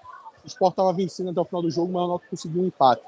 O 0.44 0.48
esporte 0.48 0.74
estava 0.74 0.94
vencendo 0.94 1.30
até 1.30 1.42
o 1.42 1.46
final 1.46 1.62
do 1.62 1.70
jogo, 1.70 1.92
mas 1.92 2.04
o 2.04 2.08
Náutico 2.08 2.30
conseguiu 2.30 2.64
um 2.64 2.68
empate. 2.68 3.04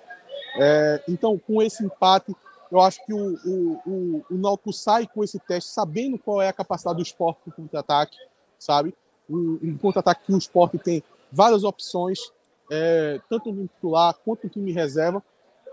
É, 0.55 1.03
então, 1.07 1.37
com 1.37 1.61
esse 1.61 1.83
empate, 1.83 2.35
eu 2.71 2.81
acho 2.81 3.05
que 3.05 3.13
o, 3.13 3.35
o, 3.45 4.23
o, 4.29 4.59
o 4.65 4.73
sai 4.73 5.07
com 5.07 5.23
esse 5.23 5.39
teste 5.39 5.71
sabendo 5.71 6.17
qual 6.17 6.41
é 6.41 6.47
a 6.47 6.53
capacidade 6.53 6.97
do 6.97 7.03
esporte 7.03 7.39
para 7.45 7.53
contra-ataque, 7.53 8.17
sabe? 8.57 8.95
Um, 9.29 9.59
um 9.61 9.77
contra-ataque 9.77 10.25
que 10.25 10.33
o 10.33 10.37
esporte 10.37 10.77
tem 10.77 11.03
várias 11.31 11.63
opções, 11.63 12.19
é, 12.71 13.21
tanto 13.29 13.51
no 13.51 13.67
titular 13.67 14.13
quanto 14.25 14.45
no 14.45 14.49
time 14.49 14.71
reserva. 14.71 15.23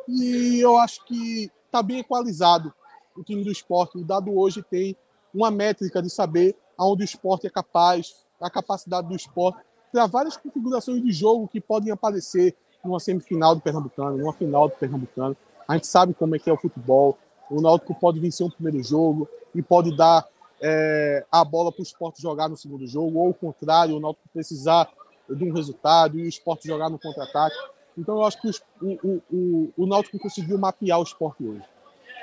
E 0.08 0.60
eu 0.60 0.76
acho 0.76 1.04
que 1.06 1.50
está 1.66 1.82
bem 1.82 2.00
equalizado 2.00 2.72
o 3.16 3.22
time 3.22 3.44
do 3.44 3.50
esporte. 3.50 3.98
O 3.98 4.04
dado 4.04 4.36
hoje 4.36 4.62
tem 4.62 4.96
uma 5.32 5.50
métrica 5.50 6.02
de 6.02 6.10
saber 6.10 6.56
aonde 6.76 7.02
o 7.02 7.04
esporte 7.04 7.46
é 7.46 7.50
capaz, 7.50 8.26
a 8.40 8.50
capacidade 8.50 9.08
do 9.08 9.14
esporte, 9.14 9.58
para 9.92 10.06
várias 10.06 10.36
configurações 10.36 11.02
de 11.02 11.12
jogo 11.12 11.48
que 11.48 11.60
podem 11.60 11.92
aparecer 11.92 12.56
numa 12.84 13.00
semifinal 13.00 13.54
do 13.54 13.60
Pernambucano, 13.60 14.16
numa 14.16 14.32
final 14.32 14.68
do 14.68 14.74
Pernambucano. 14.74 15.36
A 15.68 15.74
gente 15.74 15.86
sabe 15.86 16.14
como 16.14 16.34
é 16.34 16.38
que 16.38 16.48
é 16.50 16.52
o 16.52 16.56
futebol. 16.56 17.16
O 17.50 17.60
Náutico 17.60 17.94
pode 17.94 18.20
vencer 18.20 18.46
um 18.46 18.50
primeiro 18.50 18.82
jogo 18.82 19.28
e 19.54 19.62
pode 19.62 19.96
dar 19.96 20.26
é, 20.60 21.24
a 21.30 21.44
bola 21.44 21.72
para 21.72 21.80
o 21.80 21.82
esporte 21.82 22.20
jogar 22.20 22.48
no 22.48 22.56
segundo 22.56 22.86
jogo, 22.86 23.18
ou 23.18 23.30
o 23.30 23.34
contrário, 23.34 23.96
o 23.96 24.00
Náutico 24.00 24.28
precisar 24.32 24.88
de 25.28 25.44
um 25.44 25.52
resultado 25.52 26.18
e 26.18 26.24
o 26.24 26.28
esporte 26.28 26.66
jogar 26.66 26.90
no 26.90 26.98
contra-ataque. 26.98 27.56
Então 27.96 28.16
eu 28.16 28.24
acho 28.24 28.40
que 28.40 28.48
o, 28.48 28.52
o, 28.86 29.22
o, 29.32 29.72
o 29.76 29.86
Náutico 29.86 30.18
conseguiu 30.18 30.58
mapear 30.58 30.98
o 31.00 31.02
esporte 31.02 31.44
hoje. 31.44 31.64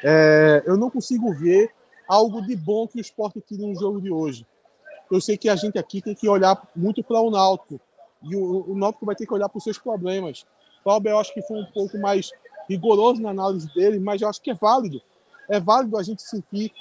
É, 0.04 0.64
eu 0.66 0.78
não 0.78 0.90
consigo 0.90 1.34
ver 1.34 1.72
algo 2.08 2.42
de 2.42 2.56
bom 2.56 2.88
que 2.88 2.98
o 2.98 3.02
esporte 3.02 3.42
tire 3.42 3.66
no 3.66 3.76
jogo 3.76 4.02
de 4.02 4.12
hoje. 4.12 4.46
Eu 5.12 5.22
sei 5.22 5.38
que 5.38 5.50
a 5.50 5.56
gente 5.56 5.78
aqui 5.78 6.02
tem 6.02 6.14
que 6.14 6.28
olhar 6.28 6.62
muito 6.76 7.04
para 7.04 7.20
o 7.20 7.30
Náutico. 7.30 7.80
E 8.30 8.36
o, 8.36 8.72
o 8.72 8.78
Náutico 8.78 9.06
vai 9.06 9.16
ter 9.16 9.26
que 9.26 9.34
olhar 9.34 9.50
para 9.50 9.58
os 9.58 9.64
seus 9.64 9.78
problemas. 9.78 10.46
Cláudio, 10.84 11.10
eu 11.10 11.20
acho 11.20 11.34
que 11.34 11.42
foi 11.42 11.60
um 11.60 11.66
pouco 11.66 11.98
mais 11.98 12.32
rigoroso 12.70 13.22
na 13.22 13.30
análise 13.30 13.74
dele, 13.74 14.00
mas 14.00 14.22
eu 14.22 14.30
acho 14.30 14.42
que 14.42 14.52
é 14.52 14.54
válido. 14.54 15.02
É 15.50 15.60
válido 15.60 15.98
a 15.98 16.04
gente 16.04 16.22
sentir 16.22 16.72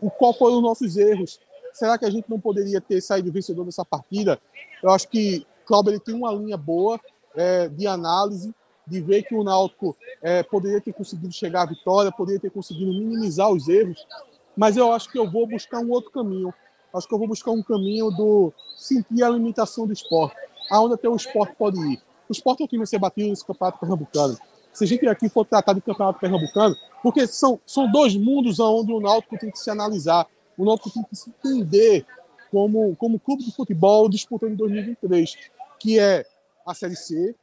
o 0.00 0.10
qual 0.10 0.32
foram 0.32 0.56
os 0.56 0.62
nossos 0.62 0.96
erros. 0.96 1.40
Será 1.72 1.98
que 1.98 2.04
a 2.04 2.10
gente 2.10 2.28
não 2.28 2.38
poderia 2.38 2.80
ter 2.80 3.00
saído 3.00 3.32
vencedor 3.32 3.64
dessa 3.64 3.84
partida 3.84 4.40
eu 4.84 4.90
acho 4.90 5.08
que 5.08 5.46
Cláudio 5.64 5.92
ele 5.92 5.98
tem 6.00 6.14
uma 6.14 6.30
linha 6.30 6.58
boa 6.58 7.00
é, 7.34 7.68
de 7.68 7.86
análise, 7.86 8.54
de 8.86 9.00
ver 9.00 9.22
que 9.22 9.34
o 9.34 9.42
Náutico 9.42 9.96
é, 10.20 10.42
poderia 10.42 10.78
ter 10.78 10.92
conseguido 10.92 11.32
chegar 11.32 11.62
à 11.62 11.66
vitória, 11.66 12.12
poderia 12.12 12.38
ter 12.38 12.50
conseguido 12.50 12.92
minimizar 12.92 13.50
os 13.50 13.66
erros, 13.66 14.06
mas 14.54 14.76
eu 14.76 14.92
acho 14.92 15.10
que 15.10 15.18
eu 15.18 15.30
vou 15.30 15.46
buscar 15.46 15.78
um 15.78 15.90
outro 15.90 16.10
caminho. 16.10 16.52
Acho 16.92 17.08
que 17.08 17.14
eu 17.14 17.18
vou 17.18 17.26
buscar 17.26 17.50
um 17.50 17.62
caminho 17.62 18.10
do 18.10 18.52
sentir 18.76 19.22
a 19.22 19.30
limitação 19.30 19.86
do 19.86 19.92
esporte, 19.94 20.36
aonde 20.70 20.94
até 20.94 21.08
o 21.08 21.16
esporte 21.16 21.54
pode 21.56 21.78
ir. 21.78 22.00
O 22.28 22.32
esporte 22.32 22.62
é 22.62 22.64
o 22.64 22.68
time 22.68 22.82
a 22.82 22.86
ser 22.86 22.98
batido 22.98 23.28
nesse 23.28 23.44
campeonato 23.44 23.78
pernambucano. 23.78 24.38
Se 24.72 24.84
a 24.84 24.86
gente 24.86 25.06
aqui 25.06 25.28
for 25.28 25.44
tratar 25.44 25.72
de 25.72 25.80
campeonato 25.80 26.18
pernambucano, 26.18 26.76
porque 27.02 27.26
são, 27.26 27.60
são 27.64 27.90
dois 27.90 28.16
mundos 28.16 28.58
onde 28.58 28.92
o 28.92 29.00
Náutico 29.00 29.38
tem 29.38 29.50
que 29.50 29.58
se 29.58 29.70
analisar, 29.70 30.26
o 30.56 30.64
Náutico 30.64 30.90
tem 30.90 31.04
que 31.04 31.14
se 31.14 31.30
entender 31.30 32.04
como, 32.50 32.96
como 32.96 33.20
clube 33.20 33.44
de 33.44 33.54
futebol 33.54 34.08
disputando 34.08 34.52
em 34.52 34.56
2023, 34.56 35.36
que 35.78 35.98
é 35.98 36.24
a 36.66 36.74
Série 36.74 36.96
C, 36.96 37.34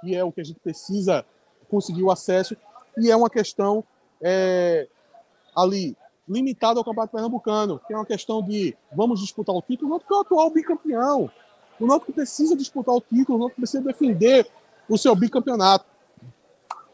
que 0.00 0.14
é 0.14 0.24
o 0.24 0.32
que 0.32 0.40
a 0.40 0.44
gente 0.44 0.58
precisa 0.60 1.24
conseguir 1.70 2.02
o 2.02 2.10
acesso, 2.10 2.56
e 2.96 3.10
é 3.10 3.16
uma 3.16 3.30
questão 3.30 3.84
é, 4.20 4.88
ali 5.56 5.96
limitada 6.28 6.78
ao 6.80 6.84
Campeonato 6.84 7.12
Pernambucano, 7.12 7.80
que 7.86 7.92
é 7.92 7.96
uma 7.96 8.06
questão 8.06 8.42
de 8.42 8.76
vamos 8.94 9.20
disputar 9.20 9.54
o 9.54 9.62
título, 9.62 9.88
o 9.88 9.90
Náutico 9.90 10.14
é 10.14 10.16
o 10.16 10.20
atual 10.20 10.50
bicampeão. 10.50 11.30
O 11.82 11.86
Náutico 11.86 12.12
precisa 12.12 12.56
disputar 12.56 12.94
o 12.94 13.00
título, 13.00 13.36
o 13.36 13.40
Náutico 13.40 13.60
precisa 13.60 13.82
defender 13.82 14.46
o 14.88 14.96
seu 14.96 15.14
bicampeonato. 15.16 15.84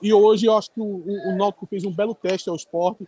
E 0.01 0.13
hoje 0.13 0.47
eu 0.47 0.57
acho 0.57 0.71
que 0.71 0.81
o, 0.81 0.85
o, 0.85 1.33
o 1.33 1.37
Náutico 1.37 1.67
fez 1.67 1.85
um 1.85 1.93
belo 1.93 2.15
teste 2.15 2.49
ao 2.49 2.57
esporte. 2.57 3.07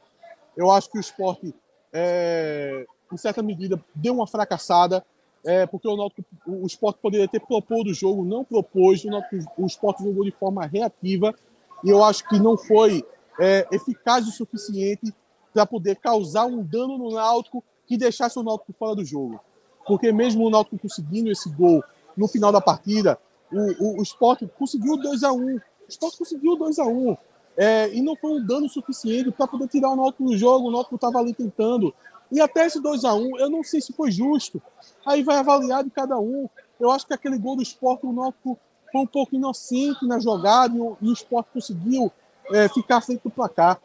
Eu 0.57 0.71
acho 0.71 0.91
que 0.91 0.99
o 0.99 1.01
esporte 1.01 1.55
é, 1.93 2.87
em 3.13 3.17
certa 3.17 3.43
medida, 3.43 3.83
deu 3.95 4.15
uma 4.15 4.27
fracassada, 4.27 5.05
é, 5.45 5.67
porque 5.67 5.89
o, 5.89 5.97
Náutico, 5.97 6.25
o, 6.47 6.65
o 6.65 6.67
esporte 6.67 6.99
poderia 7.01 7.27
ter 7.27 7.41
proposto 7.41 7.91
o 7.91 7.95
jogo, 7.95 8.25
não 8.25 8.45
propôs, 8.45 9.05
o, 9.05 9.09
Náutico, 9.09 9.37
o 9.57 9.67
esporte 9.67 10.05
jogou 10.05 10.25
de 10.25 10.31
forma 10.33 10.65
reativa, 10.67 11.35
e 11.83 11.89
eu 11.89 12.05
acho 12.05 12.29
que 12.29 12.39
não 12.39 12.57
foi 12.57 13.05
é, 13.39 13.67
eficaz 13.73 14.29
o 14.29 14.31
suficiente 14.31 15.15
para 15.53 15.67
poder 15.67 15.97
causar 15.97 16.47
um 16.47 16.63
dano 16.63 16.99
no 16.99 17.11
Náutico 17.11 17.65
que 17.87 17.97
deixasse 17.97 18.39
o 18.39 18.43
Náutico 18.43 18.73
fora 18.79 18.95
do 18.95 19.05
jogo. 19.05 19.41
Porque 19.87 20.13
mesmo 20.13 20.47
o 20.47 20.51
Náutico 20.51 20.79
conseguindo 20.79 21.31
esse 21.31 21.49
gol 21.51 21.83
no 22.17 22.29
final 22.29 22.53
da 22.53 22.61
partida, 22.61 23.19
o, 23.53 23.85
o, 23.85 23.99
o 23.99 24.03
esporte 24.03 24.49
conseguiu 24.59 24.97
2 24.97 25.23
a 25.25 25.33
1 25.33 25.37
um. 25.37 25.57
O 25.57 25.61
esporte 25.89 26.19
conseguiu 26.19 26.57
2 26.57 26.79
a 26.79 26.85
1 26.85 27.09
um. 27.11 27.17
É, 27.57 27.93
e 27.93 28.01
não 28.01 28.17
foi 28.17 28.33
um 28.33 28.47
dano 28.47 28.69
suficiente 28.69 29.31
para 29.31 29.47
poder 29.47 29.69
tirar 29.69 29.91
o 29.91 29.97
Náutico 29.97 30.25
do 30.25 30.37
jogo. 30.37 30.69
O 30.69 30.71
Náutico 30.71 30.95
estava 30.95 31.19
ali 31.19 31.35
tentando. 31.35 31.95
E 32.31 32.41
até 32.41 32.67
esse 32.67 32.81
2 32.81 33.05
a 33.05 33.15
1 33.15 33.39
eu 33.39 33.51
não 33.51 33.63
sei 33.63 33.81
se 33.81 33.93
foi 33.93 34.11
justo. 34.11 34.63
Aí 35.05 35.23
vai 35.23 35.37
avaliar 35.37 35.83
de 35.83 35.91
cada 35.91 36.19
um. 36.19 36.49
Eu 36.79 36.91
acho 36.91 37.07
que 37.07 37.15
aquele 37.15 37.39
gol 37.39 37.57
do 37.57 37.63
esporte, 37.63 38.07
o 38.07 38.13
Náutico 38.13 38.59
foi 38.91 39.01
um 39.01 39.07
pouco 39.07 39.35
inocente 39.35 40.07
na 40.07 40.19
jogada 40.19 40.77
e 40.77 40.81
o, 40.81 40.97
e 41.01 41.09
o 41.09 41.13
esporte 41.13 41.51
conseguiu 41.53 42.11
é, 42.51 42.69
ficar 42.69 43.01
frente 43.01 43.23
do 43.23 43.31
placar. 43.31 43.81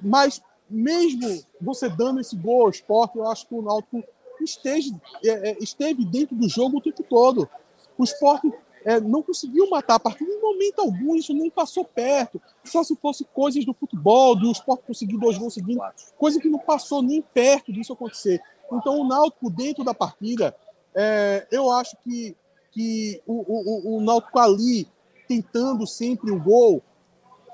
Mas 0.00 0.42
mesmo 0.68 1.42
você 1.60 1.88
dando 1.88 2.20
esse 2.20 2.36
gol 2.36 2.62
ao 2.62 2.70
esporte, 2.70 3.18
eu 3.18 3.28
acho 3.28 3.46
que 3.46 3.54
o 3.54 3.62
Náutico 3.62 4.02
esteja, 4.44 4.94
é, 5.24 5.50
é 5.50 5.56
esteve 5.60 6.04
dentro 6.04 6.36
do 6.36 6.48
jogo 6.48 6.78
o 6.78 6.80
tempo 6.80 7.02
todo. 7.02 7.48
O 7.96 8.04
esporte 8.04 8.52
é, 8.84 9.00
não 9.00 9.22
conseguiu 9.22 9.68
matar 9.68 9.96
a 9.96 10.00
partida 10.00 10.30
em 10.30 10.40
momento 10.40 10.80
algum, 10.80 11.14
isso 11.14 11.34
nem 11.34 11.50
passou 11.50 11.84
perto. 11.84 12.40
Só 12.64 12.82
se 12.82 12.96
fosse 12.96 13.24
coisas 13.24 13.64
do 13.64 13.74
futebol, 13.74 14.34
do 14.34 14.50
esporte 14.50 14.84
conseguir 14.86 15.18
dois 15.18 15.36
gols 15.36 15.54
seguidos, 15.54 15.84
coisa 16.18 16.40
que 16.40 16.48
não 16.48 16.58
passou 16.58 17.02
nem 17.02 17.20
perto 17.20 17.72
disso 17.72 17.92
acontecer. 17.92 18.40
Então, 18.72 19.00
o 19.00 19.06
Náutico, 19.06 19.50
dentro 19.50 19.84
da 19.84 19.92
partida, 19.92 20.54
é, 20.94 21.46
eu 21.50 21.70
acho 21.70 21.96
que, 22.04 22.36
que 22.70 23.20
o, 23.26 23.94
o, 23.94 23.96
o 23.96 24.00
Náutico 24.00 24.38
ali, 24.38 24.86
tentando 25.26 25.86
sempre 25.86 26.30
o 26.30 26.40
gol, 26.40 26.82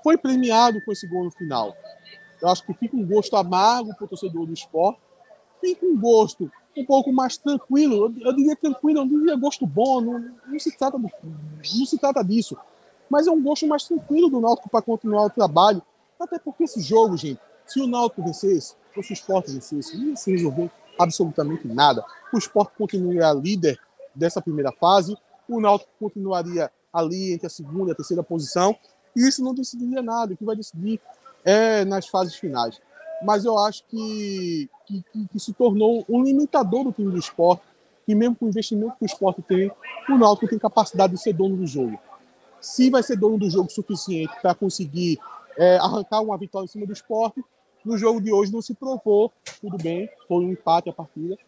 foi 0.03 0.17
premiado 0.17 0.81
com 0.85 0.93
esse 0.93 1.07
gol 1.07 1.25
no 1.25 1.31
final. 1.31 1.75
Eu 2.41 2.49
acho 2.49 2.65
que 2.65 2.75
fica 2.75 2.97
um 2.97 3.07
gosto 3.07 3.35
amargo 3.37 3.95
para 3.95 4.05
o 4.05 4.09
torcedor 4.09 4.47
do 4.47 4.53
esporte, 4.53 5.01
fica 5.61 5.85
um 5.85 5.99
gosto 5.99 6.51
um 6.77 6.85
pouco 6.85 7.13
mais 7.13 7.37
tranquilo. 7.37 8.07
Eu, 8.07 8.27
eu 8.27 8.33
diria 8.37 8.57
tranquilo, 8.57 9.01
eu 9.01 9.05
não 9.05 9.19
diria 9.19 9.37
gosto 9.37 9.67
bom, 9.67 10.01
não, 10.01 10.31
não, 10.47 10.59
se 10.59 10.77
trata 10.77 10.99
do, 10.99 11.11
não 11.23 11.87
se 11.87 11.99
trata 11.99 12.23
disso. 12.23 12.57
Mas 13.09 13.27
é 13.27 13.31
um 13.31 13.43
gosto 13.43 13.67
mais 13.67 13.85
tranquilo 13.85 14.29
do 14.29 14.41
Náutico 14.41 14.69
para 14.69 14.83
continuar 14.83 15.25
o 15.25 15.31
trabalho. 15.31 15.83
Até 16.19 16.39
porque 16.39 16.65
esse 16.65 16.81
jogo, 16.81 17.17
gente, 17.17 17.41
se 17.67 17.81
o 17.81 17.87
Náutico 17.87 18.23
vencesse, 18.23 18.75
ou 18.97 19.03
se 19.03 19.13
o 19.13 19.15
Sport 19.15 19.49
vencesse, 19.49 19.97
não 19.97 20.09
ia 20.09 20.17
se 20.17 20.31
resolver 20.31 20.71
absolutamente 20.99 21.67
nada. 21.69 22.05
O 22.33 22.39
Sport 22.39 22.71
continuaria 22.77 23.33
líder 23.33 23.79
dessa 24.15 24.41
primeira 24.41 24.73
fase, 24.73 25.17
o 25.49 25.61
Náutico 25.61 25.91
continuaria 26.01 26.71
ali 26.93 27.33
entre 27.33 27.47
a 27.47 27.51
segunda 27.51 27.91
e 27.91 27.93
a 27.93 27.95
terceira 27.95 28.23
posição, 28.23 28.75
e 29.15 29.29
isso 29.29 29.45
não 29.45 29.55
decidiria 29.55 30.03
nada. 30.03 30.33
O 30.33 30.37
que 30.37 30.45
vai 30.45 30.57
decidir 30.57 31.01
é 31.45 31.85
nas 31.85 32.09
fases 32.09 32.35
finais. 32.35 32.81
Mas 33.23 33.45
eu 33.45 33.59
acho 33.59 33.85
que, 33.89 34.69
que, 34.87 35.05
que, 35.33 35.41
se 35.41 35.53
tornou 35.53 36.05
um 36.09 36.23
limitador 36.23 36.85
do 36.85 36.93
time 36.93 37.11
do 37.11 37.19
esporte, 37.19 37.63
que 38.05 38.15
mesmo 38.15 38.37
com 38.37 38.47
o 38.47 38.49
investimento 38.49 38.95
que 38.99 39.05
o 39.05 39.07
esporte 39.07 39.43
tem, 39.43 39.71
o 40.09 40.17
Náutico 40.17 40.49
tem 40.49 40.59
capacidade 40.59 41.15
de 41.15 41.21
ser 41.21 41.33
dono 41.33 41.57
do 41.57 41.67
jogo. 41.67 41.99
Se 42.61 42.91
vai 42.91 43.03
ser 43.03 43.17
dono 43.17 43.39
do 43.39 43.51
jogo 43.51 43.71
suficiente 43.71 44.33
para 44.41 44.55
conseguir 44.55 45.19
é, 45.57 45.77
arrancar 45.79 46.21
uma 46.21 46.37
vitória 46.37 46.67
em 46.67 46.69
cima 46.69 46.87
do 46.87 46.93
esporte, 46.93 47.43
no 47.85 47.97
jogo 47.97 48.21
de 48.21 48.33
hoje 48.33 48.53
não 48.53 48.61
se 48.61 48.75
provou, 48.75 49.33
tudo 49.61 49.79
bem, 49.79 50.09
foi 50.27 50.45
um 50.45 50.53
empate 50.53 50.91
a 50.91 50.93
partida, 50.93 51.39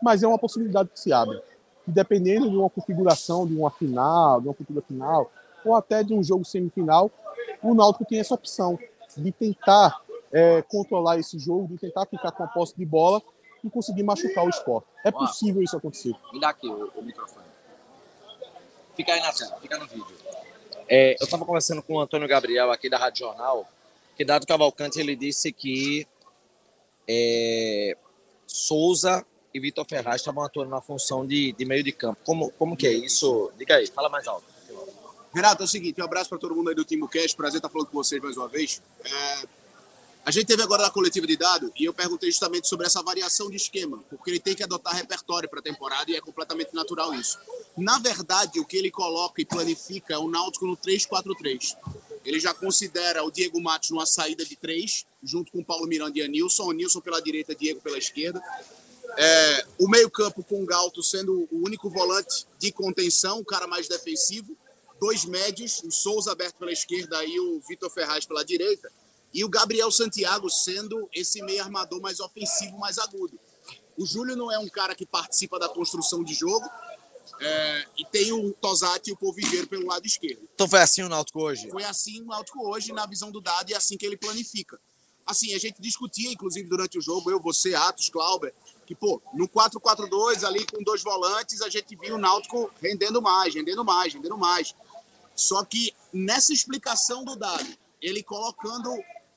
mas 0.00 0.22
é 0.22 0.28
uma 0.28 0.38
possibilidade 0.38 0.88
que 0.90 1.00
se 1.00 1.12
abre. 1.12 1.40
E 1.86 1.90
dependendo 1.90 2.48
de 2.48 2.56
uma 2.56 2.70
configuração, 2.70 3.46
de 3.46 3.54
uma 3.56 3.70
final, 3.70 4.40
de 4.40 4.48
uma 4.48 4.54
futura 4.54 4.80
final, 4.82 5.30
ou 5.64 5.74
até 5.74 6.02
de 6.02 6.14
um 6.14 6.22
jogo 6.22 6.44
semifinal, 6.44 7.10
o 7.62 7.74
Náutico 7.74 8.04
tem 8.04 8.20
essa 8.20 8.34
opção 8.34 8.78
de 9.16 9.32
tentar 9.32 10.00
é, 10.32 10.62
controlar 10.62 11.18
esse 11.18 11.38
jogo, 11.38 11.68
de 11.68 11.78
tentar 11.78 12.06
ficar 12.06 12.32
com 12.32 12.44
a 12.44 12.46
posse 12.46 12.76
de 12.76 12.84
bola 12.84 13.22
e 13.62 13.70
conseguir 13.70 14.02
machucar 14.02 14.44
o 14.44 14.48
esporte. 14.48 14.86
É 15.04 15.10
possível 15.10 15.62
isso 15.62 15.76
acontecer. 15.76 16.14
Me 16.32 16.40
dá 16.40 16.50
aqui 16.50 16.68
o, 16.68 16.90
o 16.94 17.02
microfone. 17.02 17.46
Fica 18.94 19.12
aí 19.12 19.20
na 19.20 19.32
tela, 19.32 19.56
fica 19.60 19.78
no 19.78 19.86
vídeo. 19.86 20.16
É, 20.88 21.12
eu 21.20 21.24
estava 21.24 21.44
conversando 21.44 21.82
com 21.82 21.94
o 21.94 22.00
Antônio 22.00 22.26
Gabriel 22.26 22.70
aqui 22.70 22.88
da 22.88 22.98
Rádio 22.98 23.26
Jornal, 23.26 23.68
que 24.16 24.24
dado 24.24 24.46
Cavalcante 24.46 24.98
ele 24.98 25.14
disse 25.14 25.52
que 25.52 26.06
é, 27.06 27.96
Souza 28.46 29.24
e 29.52 29.60
Vitor 29.60 29.86
Ferraz 29.86 30.20
estavam 30.20 30.42
atuando 30.42 30.70
na 30.70 30.80
função 30.80 31.26
de, 31.26 31.52
de 31.52 31.64
meio 31.64 31.82
de 31.84 31.92
campo. 31.92 32.20
Como, 32.24 32.50
como 32.52 32.76
que 32.76 32.86
é 32.86 32.92
isso? 32.92 33.52
Diga 33.56 33.76
aí, 33.76 33.86
fala 33.86 34.08
mais 34.08 34.26
alto. 34.26 34.44
Renato, 35.34 35.62
é 35.62 35.64
o 35.64 35.68
seguinte, 35.68 36.00
um 36.00 36.04
abraço 36.04 36.30
para 36.30 36.38
todo 36.38 36.54
mundo 36.54 36.70
aí 36.70 36.74
do 36.74 36.84
Timbo 36.84 37.06
Cash, 37.06 37.34
prazer 37.34 37.58
estar 37.58 37.68
falando 37.68 37.88
com 37.88 37.98
vocês 37.98 38.20
mais 38.20 38.36
uma 38.36 38.48
vez. 38.48 38.82
É, 39.04 39.48
a 40.24 40.30
gente 40.30 40.46
teve 40.46 40.62
agora 40.62 40.86
a 40.86 40.90
coletiva 40.90 41.26
de 41.26 41.36
dado 41.36 41.72
e 41.76 41.84
eu 41.84 41.94
perguntei 41.94 42.30
justamente 42.30 42.68
sobre 42.68 42.86
essa 42.86 43.02
variação 43.02 43.48
de 43.48 43.56
esquema, 43.56 43.98
porque 44.10 44.30
ele 44.30 44.40
tem 44.40 44.54
que 44.54 44.62
adotar 44.62 44.94
repertório 44.94 45.48
para 45.48 45.60
a 45.60 45.62
temporada 45.62 46.10
e 46.10 46.16
é 46.16 46.20
completamente 46.20 46.74
natural 46.74 47.14
isso. 47.14 47.38
Na 47.76 47.98
verdade, 47.98 48.60
o 48.60 48.64
que 48.64 48.76
ele 48.76 48.90
coloca 48.90 49.40
e 49.40 49.44
planifica 49.44 50.14
é 50.14 50.18
o 50.18 50.28
Náutico 50.28 50.66
no 50.66 50.76
3-4-3. 50.76 51.76
Ele 52.24 52.38
já 52.38 52.52
considera 52.52 53.24
o 53.24 53.30
Diego 53.30 53.60
Matos 53.60 53.90
numa 53.90 54.04
saída 54.04 54.44
de 54.44 54.54
três, 54.54 55.06
junto 55.22 55.50
com 55.50 55.60
o 55.60 55.64
Paulo 55.64 55.86
Miranda 55.86 56.18
e 56.18 56.22
Anilson. 56.22 56.64
O 56.64 56.72
Nilson 56.72 57.00
pela 57.00 57.22
direita, 57.22 57.54
Diego 57.54 57.80
pela 57.80 57.96
esquerda. 57.96 58.42
É, 59.16 59.66
o 59.78 59.88
meio-campo 59.88 60.44
com 60.44 60.62
o 60.62 60.66
Galto 60.66 61.02
sendo 61.02 61.48
o 61.50 61.64
único 61.64 61.88
volante 61.88 62.46
de 62.58 62.70
contenção, 62.70 63.40
o 63.40 63.44
cara 63.44 63.66
mais 63.66 63.88
defensivo. 63.88 64.56
Dois 65.00 65.24
médios, 65.24 65.82
o 65.84 65.90
Souza 65.90 66.32
aberto 66.32 66.56
pela 66.56 66.72
esquerda 66.72 67.24
e 67.24 67.38
o 67.40 67.60
Vitor 67.66 67.88
Ferraz 67.88 68.26
pela 68.26 68.44
direita. 68.44 68.92
E 69.32 69.44
o 69.44 69.48
Gabriel 69.48 69.90
Santiago 69.90 70.48
sendo 70.48 71.08
esse 71.12 71.42
meio 71.42 71.62
armador 71.62 72.00
mais 72.00 72.20
ofensivo, 72.20 72.78
mais 72.78 72.98
agudo. 72.98 73.38
O 73.96 74.06
Júlio 74.06 74.36
não 74.36 74.50
é 74.50 74.58
um 74.58 74.68
cara 74.68 74.94
que 74.94 75.04
participa 75.04 75.58
da 75.58 75.68
construção 75.68 76.22
de 76.22 76.32
jogo, 76.34 76.68
é, 77.40 77.86
e 77.96 78.04
tem 78.04 78.32
o 78.32 78.52
Tosati 78.54 79.10
e 79.10 79.12
o 79.12 79.16
Polvigeiro 79.16 79.66
pelo 79.66 79.86
lado 79.86 80.06
esquerdo. 80.06 80.48
Então 80.54 80.68
foi 80.68 80.80
assim 80.80 81.02
o 81.02 81.08
Náutico 81.08 81.40
hoje? 81.40 81.70
Foi 81.70 81.84
assim 81.84 82.22
o 82.22 82.26
Náutico 82.26 82.66
hoje, 82.66 82.92
na 82.92 83.06
visão 83.06 83.30
do 83.30 83.40
dado, 83.40 83.70
e 83.70 83.74
é 83.74 83.76
assim 83.76 83.96
que 83.96 84.06
ele 84.06 84.16
planifica. 84.16 84.80
Assim, 85.26 85.54
a 85.54 85.58
gente 85.58 85.80
discutia, 85.80 86.32
inclusive, 86.32 86.66
durante 86.68 86.96
o 86.96 87.02
jogo, 87.02 87.30
eu, 87.30 87.38
você, 87.38 87.74
Atos, 87.74 88.08
Clauber, 88.08 88.54
que, 88.86 88.94
pô, 88.94 89.20
no 89.34 89.46
4-4-2, 89.46 90.42
ali 90.42 90.64
com 90.64 90.82
dois 90.82 91.02
volantes, 91.02 91.60
a 91.60 91.68
gente 91.68 91.94
viu 91.96 92.14
o 92.14 92.18
Náutico 92.18 92.70
rendendo 92.80 93.20
mais, 93.20 93.54
rendendo 93.54 93.84
mais, 93.84 94.14
rendendo 94.14 94.38
mais. 94.38 94.74
Só 95.36 95.62
que 95.64 95.94
nessa 96.12 96.52
explicação 96.52 97.24
do 97.24 97.36
dado, 97.36 97.68
ele 98.00 98.22
colocando 98.22 98.90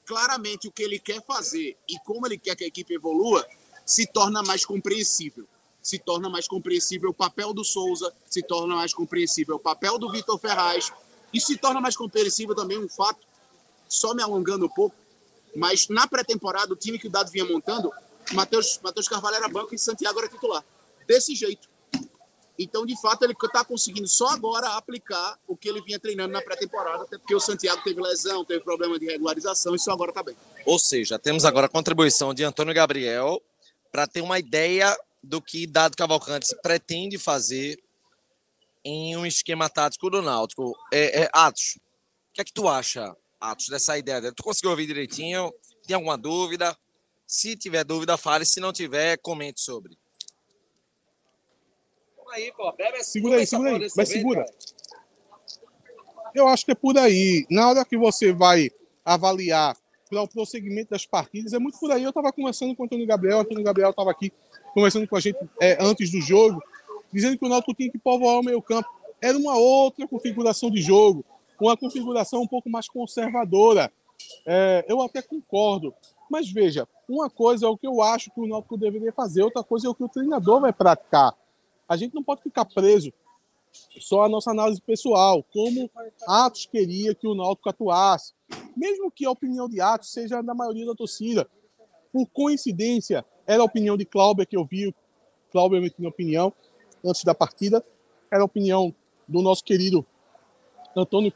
claramente 0.06 0.68
o 0.68 0.72
que 0.72 0.84
ele 0.84 0.99
quer 0.99 1.24
fazer 1.26 1.78
e 1.88 1.97
como 2.06 2.26
ele 2.26 2.38
quer 2.38 2.56
que 2.56 2.64
a 2.64 2.68
equipe 2.68 2.93
evolua, 2.93 3.45
se 3.86 4.06
torna 4.06 4.41
mais 4.43 4.66
compreensível 4.66 5.47
se 5.82 5.97
torna 5.97 6.30
mais 6.30 6.47
compreensível 6.47 7.10
o 7.10 7.14
papel 7.14 7.54
do 7.54 7.64
Souza, 7.64 8.14
se 8.30 8.43
torna 8.43 8.76
mais 8.76 8.93
compreensível 8.93 9.56
o 9.56 9.60
papel 9.60 9.97
do 9.97 10.12
Vitor 10.12 10.38
Ferraz, 10.38 10.93
e 11.34 11.39
se 11.39 11.58
torna 11.58 11.82
mais 11.82 11.95
compreensível 11.95 12.54
também 12.54 12.78
um 12.78 12.88
fato, 12.88 13.26
só 13.88 14.14
me 14.14 14.22
alongando 14.22 14.66
um 14.66 14.70
pouco, 14.70 14.95
mas 15.56 15.88
na 15.88 16.08
pré-temporada, 16.08 16.74
o 16.74 16.76
time 16.76 16.99
que 16.99 17.08
o 17.08 17.10
Dado 17.10 17.32
vinha 17.32 17.45
montando, 17.45 17.91
Matheus, 18.34 18.80
Carvalho 19.10 19.36
era 19.36 19.49
banco 19.49 19.74
e 19.74 19.80
Santiago 19.80 20.20
era 20.20 20.30
titular. 20.30 20.64
Desse 21.08 21.36
jeito. 21.36 21.68
Então, 22.58 22.86
de 22.86 22.99
fato, 23.02 23.24
ele 23.24 23.34
está 23.34 23.64
conseguindo 23.64 24.08
só 24.08 24.28
agora 24.30 24.76
aplicar 24.76 25.39
o 25.47 25.56
que 25.56 25.68
ele 25.68 25.82
vinha 25.82 25.99
treinando 25.99 26.34
na 26.34 26.41
pré-temporada, 26.41 27.04
até 27.04 27.18
porque 27.18 27.34
o 27.34 27.39
Santiago 27.39 27.82
teve 27.84 28.02
lesão, 28.02 28.45
teve 28.45 28.64
problema 28.64 28.99
de 28.99 29.06
regularização, 29.06 29.74
e 29.74 29.80
só 29.80 29.91
agora 29.91 30.12
está 30.12 30.22
bem. 30.22 30.36
Ou 30.66 30.78
seja, 30.78 31.18
temos 31.18 31.45
agora 31.45 31.66
a 31.66 31.70
contribuição 31.70 32.34
de 32.34 32.43
Antônio 32.43 32.74
Gabriel 32.74 33.41
para 33.91 34.06
ter 34.08 34.22
uma 34.22 34.38
ideia 34.38 34.95
do 35.24 35.41
que 35.41 35.68
Dado 35.68 35.95
Cavalcante 35.95 36.56
pretende 36.62 37.18
fazer 37.18 37.82
em 38.84 39.16
um 39.16 39.26
esquema 39.26 39.70
tático 39.70 40.10
do 40.10 40.22
Náutico. 40.22 40.74
É, 40.91 41.24
é, 41.24 41.30
Atos, 41.34 41.78
o 41.78 42.34
que 42.34 42.41
é 42.41 42.43
que 42.43 42.54
tu 42.54 42.68
acha, 42.68 43.16
Atos, 43.39 43.68
dessa 43.70 43.97
ideia? 43.97 44.32
Tu 44.34 44.43
conseguiu 44.43 44.72
ouvir 44.72 44.88
direitinho? 44.88 45.54
Tem 45.86 45.95
alguma 45.95 46.18
dúvida? 46.18 46.76
Se 47.28 47.56
tiver 47.56 47.84
dúvida, 47.84 48.18
fale. 48.18 48.45
Se 48.45 48.60
não 48.60 48.74
tiver, 48.74 49.18
comente 49.18 49.62
sobre. 49.62 49.97
Aí, 52.32 52.52
pô, 52.56 52.72
bebe, 52.72 53.04
segura 53.04 53.38
aí, 53.38 53.46
segura 53.46 53.72
aí. 53.72 53.88
Mas 53.96 54.10
segura. 54.10 54.46
Eu 56.34 56.48
acho 56.48 56.66
que 56.66 56.72
é 56.72 56.76
por 56.76 56.98
aí. 56.98 57.46
Na 57.50 57.70
hora 57.70 57.84
que 57.84 57.98
você 57.98 58.32
vai 58.32 58.72
avaliar 59.04 59.76
para 60.10 60.22
o 60.22 60.28
prosseguimento 60.28 60.92
das 60.92 61.06
partidas, 61.06 61.52
é 61.52 61.60
muito 61.60 61.78
por 61.78 61.92
aí. 61.92 62.04
Eu 62.04 62.10
estava 62.10 62.32
conversando 62.32 62.74
com 62.74 62.84
o 62.84 62.86
Antônio 62.86 63.06
Gabriel, 63.06 63.40
o 63.40 63.42
Antônio 63.42 63.64
Gabriel 63.64 63.90
estava 63.90 64.12
aqui 64.12 64.32
conversando 64.74 65.08
com 65.08 65.18
a 65.18 65.20
gente 65.20 65.38
é, 65.60 65.78
antes 65.84 66.10
do 66.10 66.22
jogo, 66.22 66.62
dizendo 67.12 67.38
que 67.38 67.46
o 67.46 67.50
Náutico 67.50 67.74
tinha 67.74 67.92
que 67.92 67.98
povoar 67.98 68.40
o 68.40 68.44
meio 68.44 68.62
campo. 68.62 68.88
Era 69.22 69.38
uma 69.38 69.58
outra 69.58 70.08
configuração 70.08 70.72
de 70.72 70.82
jogo, 70.82 71.26
uma 71.60 71.76
configuração 71.76 72.42
um 72.42 72.48
pouco 72.48 72.70
mais 72.70 72.88
conservadora. 72.88 73.92
É, 74.46 74.86
eu 74.88 75.02
até 75.02 75.22
concordo. 75.22 75.94
Mas 76.30 76.50
veja, 76.50 76.88
uma 77.10 77.30
coisa 77.30 77.66
é 77.66 77.70
o 77.70 77.78
que 77.78 77.86
eu 77.86 78.02
acho 78.02 78.32
que 78.32 78.40
o 78.40 78.48
Náutico 78.48 78.78
deveria 78.78 79.12
fazer, 79.12 79.44
outra 79.44 79.64
coisa 79.64 79.88
é 79.88 79.90
o 79.90 79.96
que 79.96 80.04
o 80.04 80.10
treinador 80.10 80.62
vai 80.62 80.72
praticar. 80.72 81.36
A 81.92 81.98
gente 81.98 82.16
não 82.16 82.24
pode 82.24 82.42
ficar 82.42 82.64
preso 82.64 83.12
só 84.00 84.24
à 84.24 84.30
nossa 84.30 84.50
análise 84.50 84.80
pessoal, 84.80 85.44
como 85.52 85.92
Atos 86.26 86.66
queria 86.66 87.14
que 87.14 87.28
o 87.28 87.36
Náutico 87.36 87.70
atuasse. 87.70 88.34
Mesmo 88.78 89.12
que 89.12 89.26
a 89.26 89.32
opinião 89.32 89.68
de 89.68 89.82
Atos 89.82 90.14
seja 90.14 90.42
da 90.42 90.54
maioria 90.54 90.86
da 90.86 90.96
torcida. 90.96 91.46
Por 92.14 92.26
coincidência, 92.28 93.26
era 93.46 93.62
a 93.62 93.66
opinião 93.66 93.98
de 93.98 94.06
Clauber 94.06 94.48
que 94.48 94.56
eu 94.56 94.64
vi, 94.64 94.96
Clauber 95.52 95.92
tinha 95.92 96.08
opinião 96.08 96.54
antes 97.04 97.26
da 97.26 97.36
partida, 97.36 97.84
era 98.32 98.42
a 98.42 98.46
opinião 98.46 98.96
do 99.28 99.42
nosso 99.42 99.62
querido 99.62 100.06
Antônio. 100.96 101.34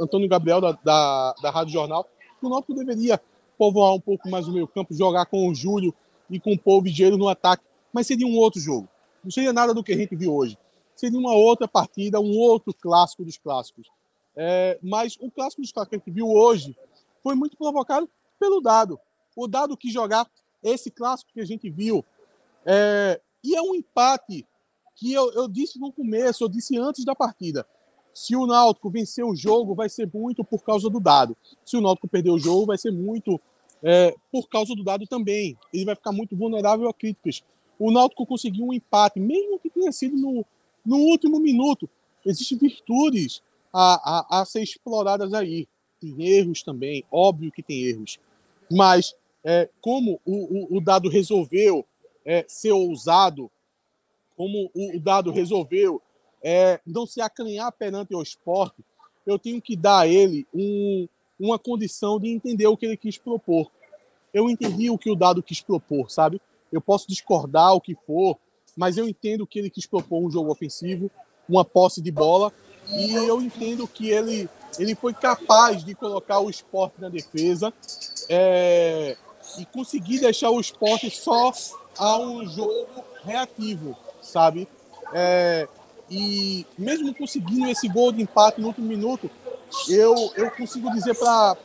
Antônio 0.00 0.26
Gabriel 0.26 0.62
da, 0.62 0.72
da, 0.72 1.34
da 1.42 1.50
Rádio 1.50 1.74
Jornal, 1.74 2.08
que 2.40 2.46
o 2.46 2.48
Náutico 2.48 2.72
deveria 2.72 3.20
povoar 3.58 3.92
um 3.92 4.00
pouco 4.00 4.26
mais 4.30 4.48
o 4.48 4.52
meio 4.52 4.66
campo, 4.66 4.94
jogar 4.94 5.26
com 5.26 5.50
o 5.50 5.54
Júlio 5.54 5.94
e 6.30 6.40
com 6.40 6.54
o 6.54 6.58
Paul 6.58 6.80
Vigeiro 6.80 7.18
no 7.18 7.28
ataque, 7.28 7.66
mas 7.92 8.06
seria 8.06 8.26
um 8.26 8.38
outro 8.38 8.58
jogo. 8.58 8.88
Não 9.22 9.30
seria 9.30 9.52
nada 9.52 9.72
do 9.72 9.82
que 9.82 9.92
a 9.92 9.96
gente 9.96 10.16
viu 10.16 10.34
hoje. 10.34 10.58
Seria 10.94 11.18
uma 11.18 11.34
outra 11.34 11.66
partida, 11.66 12.20
um 12.20 12.36
outro 12.38 12.74
clássico 12.74 13.24
dos 13.24 13.38
clássicos. 13.38 13.88
É, 14.36 14.78
mas 14.82 15.16
o 15.20 15.30
clássico 15.30 15.62
dos 15.62 15.72
clássicos 15.72 15.90
que 15.90 15.96
a 15.96 15.98
gente 15.98 16.14
viu 16.14 16.28
hoje 16.28 16.76
foi 17.22 17.34
muito 17.34 17.56
provocado 17.56 18.08
pelo 18.38 18.60
dado. 18.60 18.98
O 19.36 19.46
dado 19.46 19.76
que 19.76 19.90
jogar 19.90 20.28
esse 20.62 20.90
clássico 20.90 21.32
que 21.32 21.40
a 21.40 21.44
gente 21.44 21.68
viu. 21.70 22.04
É, 22.64 23.20
e 23.42 23.56
é 23.56 23.62
um 23.62 23.74
empate 23.74 24.46
que 24.94 25.12
eu, 25.12 25.32
eu 25.32 25.48
disse 25.48 25.78
no 25.78 25.92
começo, 25.92 26.44
eu 26.44 26.48
disse 26.48 26.78
antes 26.78 27.04
da 27.04 27.14
partida. 27.14 27.66
Se 28.14 28.36
o 28.36 28.46
Náutico 28.46 28.90
vencer 28.90 29.24
o 29.24 29.34
jogo, 29.34 29.74
vai 29.74 29.88
ser 29.88 30.08
muito 30.12 30.44
por 30.44 30.62
causa 30.62 30.88
do 30.90 31.00
dado. 31.00 31.36
Se 31.64 31.76
o 31.76 31.80
Náutico 31.80 32.08
perder 32.08 32.30
o 32.30 32.38
jogo, 32.38 32.66
vai 32.66 32.78
ser 32.78 32.92
muito 32.92 33.40
é, 33.82 34.14
por 34.30 34.48
causa 34.48 34.74
do 34.74 34.84
dado 34.84 35.06
também. 35.06 35.56
Ele 35.72 35.84
vai 35.84 35.94
ficar 35.94 36.12
muito 36.12 36.36
vulnerável 36.36 36.88
a 36.88 36.94
críticas. 36.94 37.42
O 37.82 37.90
Náutico 37.90 38.24
conseguiu 38.24 38.66
um 38.66 38.72
empate, 38.72 39.18
mesmo 39.18 39.58
que 39.58 39.68
tenha 39.68 39.90
sido 39.90 40.16
no, 40.16 40.46
no 40.86 40.98
último 40.98 41.40
minuto. 41.40 41.90
Existem 42.24 42.56
virtudes 42.56 43.42
a, 43.72 44.38
a, 44.38 44.40
a 44.40 44.44
ser 44.44 44.62
exploradas 44.62 45.34
aí. 45.34 45.66
tem 46.00 46.14
erros 46.24 46.62
também, 46.62 47.04
óbvio 47.10 47.50
que 47.50 47.60
tem 47.60 47.82
erros. 47.82 48.20
Mas 48.70 49.16
é, 49.42 49.68
como 49.80 50.20
o, 50.24 50.76
o, 50.76 50.76
o, 50.76 50.80
dado 50.80 51.08
resolveu 51.08 51.84
é, 52.24 52.44
ser 52.46 52.70
ousado, 52.70 53.50
como 54.36 54.70
o, 54.72 54.96
o 54.96 55.00
dado 55.00 55.32
resolveu 55.32 56.00
é, 56.40 56.80
não 56.86 57.04
se 57.04 57.20
acanhar 57.20 57.72
perante 57.72 58.14
o 58.14 58.22
esporte, 58.22 58.84
eu 59.26 59.40
tenho 59.40 59.60
que 59.60 59.74
dar 59.74 60.02
a 60.02 60.06
ele 60.06 60.46
um, 60.54 61.08
uma 61.36 61.58
condição 61.58 62.20
de 62.20 62.28
entender 62.28 62.68
o 62.68 62.76
que 62.76 62.86
ele 62.86 62.96
quis 62.96 63.18
propor. 63.18 63.72
Eu 64.32 64.48
entendi 64.48 64.88
o 64.88 64.96
que 64.96 65.10
o 65.10 65.16
dado 65.16 65.42
quis 65.42 65.60
propor, 65.60 66.12
sabe? 66.12 66.40
Eu 66.72 66.80
posso 66.80 67.06
discordar 67.06 67.74
o 67.74 67.80
que 67.80 67.94
for, 67.94 68.36
mas 68.76 68.96
eu 68.96 69.06
entendo 69.06 69.46
que 69.46 69.58
ele 69.58 69.70
quis 69.70 69.86
propor 69.86 70.24
um 70.24 70.30
jogo 70.30 70.50
ofensivo, 70.50 71.10
uma 71.48 71.64
posse 71.64 72.00
de 72.00 72.10
bola, 72.10 72.52
e 72.88 73.14
eu 73.14 73.40
entendo 73.40 73.86
que 73.86 74.08
ele, 74.08 74.48
ele 74.78 74.94
foi 74.94 75.12
capaz 75.12 75.84
de 75.84 75.94
colocar 75.94 76.40
o 76.40 76.50
esporte 76.50 77.00
na 77.00 77.08
defesa 77.08 77.72
é, 78.28 79.16
e 79.58 79.66
conseguir 79.66 80.20
deixar 80.20 80.50
o 80.50 80.60
esporte 80.60 81.10
só 81.10 81.52
a 81.98 82.18
um 82.18 82.46
jogo 82.46 83.04
reativo, 83.24 83.96
sabe? 84.20 84.66
É, 85.12 85.68
e 86.10 86.66
mesmo 86.76 87.14
conseguindo 87.14 87.68
esse 87.68 87.88
gol 87.88 88.12
de 88.12 88.22
empate 88.22 88.60
no 88.60 88.68
último 88.68 88.86
minuto, 88.86 89.30
eu, 89.88 90.32
eu 90.36 90.50
consigo 90.50 90.90
dizer 90.92 91.14
para 91.14 91.56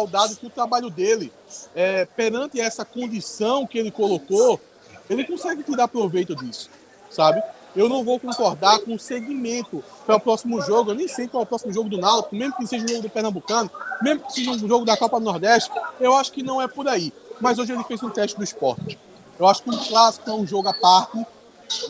o 0.00 0.06
Dado 0.06 0.36
que 0.36 0.46
o 0.46 0.50
trabalho 0.50 0.90
dele, 0.90 1.32
é, 1.74 2.04
perante 2.04 2.60
essa 2.60 2.84
condição 2.84 3.66
que 3.66 3.78
ele 3.78 3.90
colocou, 3.90 4.60
ele 5.08 5.24
consegue 5.24 5.62
tirar 5.62 5.88
proveito 5.88 6.34
disso, 6.36 6.70
sabe? 7.10 7.42
Eu 7.74 7.88
não 7.88 8.02
vou 8.02 8.18
concordar 8.18 8.80
com 8.80 8.94
o 8.94 8.98
segmento 8.98 9.82
para 10.04 10.16
o 10.16 10.20
próximo 10.20 10.60
jogo. 10.60 10.90
Eu 10.90 10.94
nem 10.94 11.06
sei 11.06 11.28
qual 11.28 11.42
é 11.42 11.44
o 11.44 11.46
próximo 11.46 11.72
jogo 11.72 11.88
do 11.88 11.98
Náutico, 11.98 12.34
mesmo 12.34 12.56
que 12.56 12.66
seja 12.66 12.84
um 12.84 12.88
jogo 12.88 13.02
do 13.02 13.10
Pernambucano, 13.10 13.70
mesmo 14.02 14.26
que 14.26 14.32
seja 14.32 14.50
um 14.50 14.58
jogo 14.58 14.84
da 14.84 14.96
Copa 14.96 15.20
do 15.20 15.24
Nordeste. 15.24 15.70
Eu 16.00 16.14
acho 16.14 16.32
que 16.32 16.42
não 16.42 16.60
é 16.60 16.66
por 16.66 16.88
aí. 16.88 17.12
Mas 17.40 17.58
hoje 17.58 17.72
ele 17.72 17.84
fez 17.84 18.02
um 18.02 18.10
teste 18.10 18.36
do 18.36 18.42
esporte. 18.42 18.98
Eu 19.38 19.46
acho 19.46 19.62
que 19.62 19.70
um 19.70 19.78
clássico 19.78 20.28
é 20.28 20.32
um 20.32 20.46
jogo 20.46 20.68
à 20.68 20.74
parte. 20.74 21.24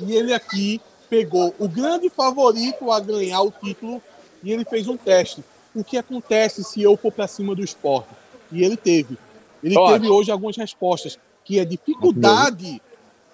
E 0.02 0.14
ele 0.14 0.34
aqui 0.34 0.80
pegou 1.08 1.54
o 1.58 1.66
grande 1.66 2.10
favorito 2.10 2.90
a 2.92 3.00
ganhar 3.00 3.40
o 3.40 3.50
título 3.50 4.02
e 4.42 4.52
ele 4.52 4.64
fez 4.64 4.86
um 4.86 4.96
teste. 4.96 5.42
O 5.74 5.84
que 5.84 5.96
acontece 5.96 6.64
se 6.64 6.82
eu 6.82 6.96
for 6.96 7.12
para 7.12 7.26
cima 7.26 7.54
do 7.54 7.62
esporte? 7.62 8.08
E 8.50 8.64
ele 8.64 8.76
teve. 8.76 9.16
Ele 9.62 9.76
teve 9.76 10.08
hoje 10.08 10.30
algumas 10.30 10.56
respostas, 10.56 11.18
que 11.44 11.58
é 11.58 11.64
dificuldade 11.64 12.80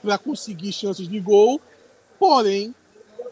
para 0.02 0.18
conseguir 0.18 0.72
chances 0.72 1.08
de 1.08 1.18
gol, 1.20 1.60
porém, 2.18 2.74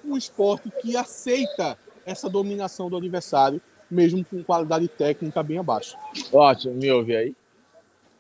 um 0.04 0.16
esporte 0.16 0.70
que 0.80 0.96
aceita 0.96 1.78
essa 2.06 2.28
dominação 2.28 2.88
do 2.88 2.96
adversário, 2.96 3.60
mesmo 3.90 4.24
com 4.24 4.42
qualidade 4.42 4.88
técnica 4.88 5.42
bem 5.42 5.58
abaixo. 5.58 5.96
Ótimo, 6.32 6.74
me 6.74 6.90
ouve 6.90 7.16
aí? 7.16 7.34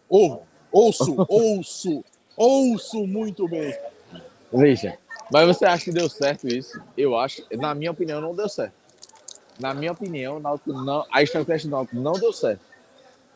Ouvo, 0.08 0.42
ouço, 0.70 1.16
ouço, 1.28 2.04
ouço 2.36 3.06
muito 3.06 3.48
bem. 3.48 3.74
Veja, 4.52 4.98
mas 5.32 5.46
você 5.46 5.64
acha 5.64 5.84
que 5.84 5.92
deu 5.92 6.08
certo 6.08 6.46
isso? 6.46 6.80
Eu 6.96 7.16
acho, 7.16 7.42
na 7.52 7.74
minha 7.74 7.90
opinião, 7.90 8.20
não 8.20 8.34
deu 8.34 8.48
certo. 8.48 8.83
Na 9.58 9.72
minha 9.72 9.92
opinião, 9.92 10.38
o 10.38 10.72
não, 10.72 11.06
a 11.10 11.22
estratégia 11.22 11.68
do 11.68 11.76
Náutico 11.76 11.96
não 11.96 12.12
deu 12.14 12.32
certo. 12.32 12.60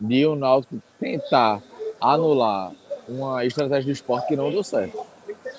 De 0.00 0.26
o 0.26 0.34
Náutico 0.34 0.80
tentar 0.98 1.62
anular 2.00 2.72
uma 3.08 3.44
estratégia 3.44 3.84
do 3.84 3.92
esporte 3.92 4.28
que 4.28 4.36
não 4.36 4.50
deu 4.50 4.62
certo. 4.62 4.98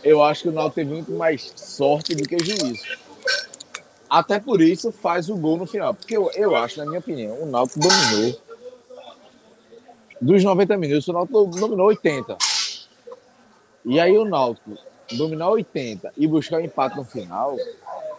Eu 0.04 0.24
acho 0.24 0.44
que 0.44 0.50
o 0.50 0.52
Náutico 0.52 0.76
teve 0.76 0.94
muito 0.94 1.12
mais 1.12 1.52
sorte 1.56 2.16
do 2.16 2.24
que 2.24 2.38
juízo. 2.40 2.84
Até 4.10 4.40
por 4.40 4.62
isso 4.62 4.92
faz 4.92 5.30
o 5.30 5.38
gol 5.38 5.58
no 5.58 5.66
final. 5.66 5.94
Porque 5.94 6.18
eu, 6.18 6.32
eu 6.36 6.56
acho, 6.56 6.80
na 6.80 6.86
minha 6.86 7.00
opinião, 7.00 7.42
o 7.42 7.46
Náutico 7.46 7.80
dominou. 7.80 8.42
Dos 10.22 10.44
90 10.44 10.78
minutos, 10.78 11.08
o 11.08 11.14
Náutico 11.14 11.46
dominou 11.46 11.88
80. 11.88 12.38
E 13.86 14.00
aí 14.00 14.18
o 14.18 14.26
Náutico 14.26 14.78
dominar 15.16 15.50
80 15.50 16.14
e 16.18 16.28
buscar 16.28 16.58
o 16.58 16.60
um 16.60 16.66
empate 16.66 16.98
no 16.98 17.04
final, 17.04 17.58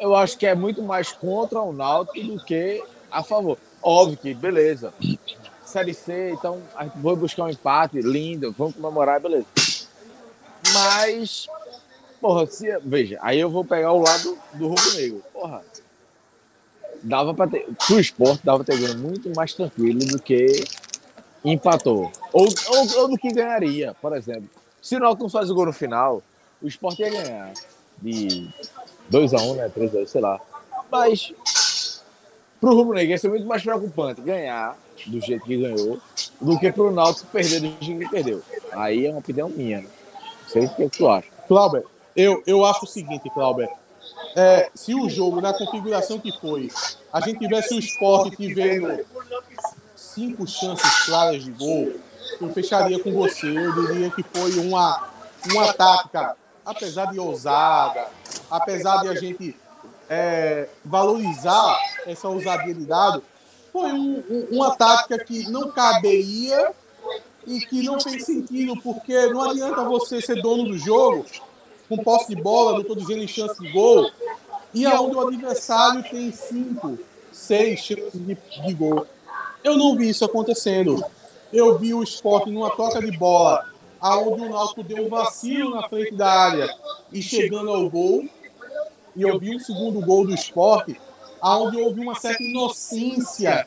eu 0.01 0.16
acho 0.16 0.38
que 0.38 0.46
é 0.46 0.55
muito 0.55 0.82
mais 0.82 1.12
contra 1.12 1.61
o 1.61 1.72
Náutico 1.72 2.26
do 2.26 2.42
que 2.42 2.82
a 3.11 3.22
favor. 3.22 3.59
Óbvio 3.82 4.16
que, 4.16 4.34
beleza. 4.34 4.92
Série 5.64 5.94
C, 5.94 6.32
então 6.32 6.61
vai 6.96 7.14
buscar 7.14 7.44
um 7.44 7.51
empate, 7.51 8.01
lindo, 8.01 8.53
vamos 8.57 8.74
comemorar, 8.74 9.20
beleza. 9.20 9.46
Mas, 10.72 11.46
porra, 12.20 12.46
se, 12.46 12.76
veja, 12.80 13.18
aí 13.22 13.38
eu 13.38 13.51
vou 13.51 13.64
pegar 13.64 13.92
o 13.92 14.01
lado 14.01 14.36
do 14.55 14.68
Rubro 14.68 14.94
Negro. 14.94 15.22
Porra, 15.32 15.62
dava 17.03 17.34
para 17.34 17.51
ter. 17.51 17.68
Pro 17.86 18.01
esporte, 18.01 18.44
dava 18.44 18.64
pra 18.64 18.74
ter 18.74 18.80
ganho 18.80 18.98
muito 18.98 19.30
mais 19.34 19.55
tranquilo 19.55 20.01
do 20.01 20.20
que 20.20 20.64
empatou. 21.44 22.11
Ou, 22.32 22.48
ou, 22.68 22.98
ou 22.98 23.09
do 23.09 23.16
que 23.16 23.32
ganharia, 23.32 23.94
por 24.01 24.16
exemplo. 24.16 24.51
Se 24.82 24.96
o 24.96 25.01
Náutico 25.01 25.24
não 25.24 25.30
faz 25.30 25.51
o 25.51 25.55
gol 25.55 25.66
no 25.66 25.72
final, 25.72 26.22
o 26.61 26.66
esporte 26.66 27.03
ia 27.03 27.11
ganhar 27.11 27.53
de 28.03 28.48
2x1, 29.11 29.56
né? 29.56 29.70
3x2, 29.76 30.06
sei 30.06 30.20
lá. 30.20 30.40
Mas 30.90 31.32
pro 32.61 32.74
Rubro 32.74 32.94
Negro 32.94 33.11
ia 33.11 33.18
ser 33.18 33.28
muito 33.28 33.46
mais 33.46 33.62
preocupante 33.62 34.20
ganhar 34.20 34.76
do 35.06 35.20
jeito 35.20 35.44
que 35.44 35.56
ganhou 35.56 35.98
do 36.40 36.58
que 36.58 36.70
pro 36.72 36.90
Náutico 36.90 37.26
perder 37.28 37.61
do 37.61 37.84
jeito 37.84 38.00
que 38.00 38.11
perdeu. 38.11 38.42
Aí 38.72 39.06
é 39.06 39.11
uma 39.11 39.18
opinião 39.18 39.48
minha, 39.48 39.80
né? 39.80 39.88
Não 40.42 40.48
sei 40.48 40.64
o 40.66 40.68
que 40.68 40.88
tu 40.88 41.08
acha. 41.08 41.28
Clauber, 41.48 41.84
eu, 42.14 42.42
eu 42.46 42.64
acho 42.64 42.84
o 42.84 42.88
seguinte, 42.88 43.30
Clauber. 43.30 43.68
É, 44.36 44.70
se 44.74 44.94
o 44.94 45.08
jogo, 45.08 45.40
na 45.40 45.52
configuração 45.52 46.18
que 46.18 46.32
foi, 46.38 46.70
a 47.12 47.20
gente 47.20 47.38
tivesse 47.38 47.74
o 47.74 47.78
esporte 47.78 48.36
tivendo 48.36 49.04
cinco 49.96 50.46
chances 50.46 51.06
claras 51.06 51.42
de 51.42 51.50
gol, 51.50 51.92
eu 52.40 52.52
fecharia 52.52 53.02
com 53.02 53.12
você. 53.12 53.46
Eu 53.46 53.86
diria 53.86 54.11
que 54.11 54.22
foi 54.22 54.58
uma, 54.58 55.08
uma 55.52 55.72
tática 55.72 56.36
apesar 56.64 57.06
de 57.06 57.18
ousada, 57.18 58.06
apesar 58.51 59.03
de 59.03 59.09
a 59.09 59.14
gente 59.14 59.57
é, 60.09 60.68
valorizar 60.84 61.78
essa 62.07 62.28
ousadia 62.28 62.74
de 62.74 62.84
dado, 62.84 63.22
foi 63.72 63.92
um, 63.92 64.22
um, 64.28 64.48
uma 64.57 64.74
tática 64.74 65.18
que 65.24 65.48
não 65.48 65.70
caberia 65.70 66.72
e 67.46 67.61
que 67.61 67.82
não 67.82 68.01
fez 68.01 68.24
sentido, 68.24 68.76
porque 68.82 69.26
não 69.26 69.42
adianta 69.51 69.84
você 69.84 70.20
ser 70.20 70.42
dono 70.42 70.64
do 70.64 70.76
jogo 70.76 71.24
com 71.88 71.96
posse 71.98 72.34
de 72.34 72.40
bola, 72.40 72.72
não 72.72 72.80
estou 72.82 72.96
dizendo 72.96 73.22
em 73.22 73.28
chance 73.28 73.61
de 73.61 73.68
gol, 73.72 74.11
e 74.72 74.86
aonde 74.86 75.16
o 75.16 75.28
adversário 75.28 76.03
tem 76.09 76.30
cinco, 76.32 76.98
seis 77.32 77.80
chances 77.80 78.12
de, 78.14 78.36
de 78.36 78.74
gol. 78.74 79.07
Eu 79.62 79.76
não 79.76 79.96
vi 79.96 80.09
isso 80.09 80.24
acontecendo. 80.24 81.05
Eu 81.53 81.76
vi 81.78 81.92
o 81.92 82.03
esporte 82.03 82.51
numa 82.51 82.70
troca 82.70 83.01
de 83.01 83.11
bola 83.16 83.70
aonde 84.01 84.42
o 84.42 84.48
Náutico 84.48 84.82
deu 84.82 85.05
um 85.05 85.09
vacilo 85.09 85.74
na 85.74 85.88
frente 85.88 86.14
da 86.14 86.30
área 86.30 86.74
e 87.12 87.22
chegando 87.22 87.70
ao 87.70 87.88
gol. 87.90 88.24
E 89.16 89.22
eu 89.22 89.38
vi 89.38 89.54
o 89.54 89.61
segundo 89.61 90.00
gol 90.00 90.26
do 90.26 90.34
esporte, 90.34 91.00
aonde 91.40 91.80
houve 91.80 92.00
uma 92.00 92.14
certa 92.14 92.42
inocência. 92.42 93.66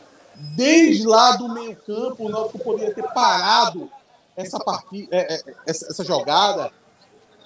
Desde 0.55 1.05
lá 1.05 1.35
do 1.35 1.53
meio 1.53 1.75
campo, 1.75 2.25
o 2.25 2.29
Náutico 2.29 2.59
poderia 2.59 2.93
ter 2.93 3.03
parado 3.13 3.89
essa, 4.35 4.59
partida, 4.59 5.15
é, 5.15 5.35
é, 5.35 5.43
essa, 5.67 6.03
jogada. 6.03 6.71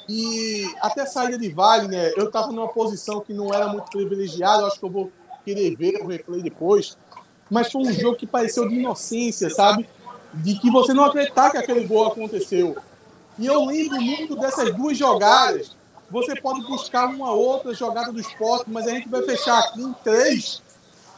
E 0.08 0.66
até 0.82 1.02
a 1.02 1.06
saída 1.06 1.38
de 1.38 1.50
Wagner, 1.50 2.14
eu 2.16 2.28
estava 2.28 2.48
numa 2.48 2.70
posição 2.70 3.20
que 3.20 3.34
não 3.34 3.54
era 3.54 3.68
muito 3.68 3.92
privilegiada, 3.92 4.66
acho 4.66 4.80
que 4.80 4.86
eu 4.86 4.90
vou 4.90 5.12
querer 5.44 5.76
ver 5.76 6.02
o 6.02 6.08
replay 6.08 6.42
depois. 6.42 6.98
Mas 7.50 7.72
foi 7.72 7.82
um 7.82 7.92
jogo 7.92 8.16
que 8.16 8.26
pareceu 8.26 8.68
de 8.70 8.76
inocência, 8.76 9.50
sabe? 9.50 9.88
de 10.34 10.56
que 10.60 10.70
você 10.70 10.94
não 10.94 11.06
acreditar 11.06 11.52
que 11.52 11.58
aquele 11.58 11.86
gol 11.86 12.08
aconteceu. 12.08 12.78
E 13.38 13.46
eu 13.46 13.66
lembro 13.66 14.02
muito 14.02 14.36
dessas 14.36 14.74
duas 14.76 14.98
jogadas. 14.98 15.76
Você 16.10 16.40
pode 16.40 16.62
buscar 16.66 17.08
uma 17.08 17.32
outra 17.32 17.74
jogada 17.74 18.12
do 18.12 18.20
esporte, 18.20 18.70
mas 18.70 18.88
a 18.88 18.92
gente 18.92 19.10
vai 19.10 19.22
fechar 19.24 19.60
aqui 19.60 19.82
em 19.82 19.94
três, 20.04 20.62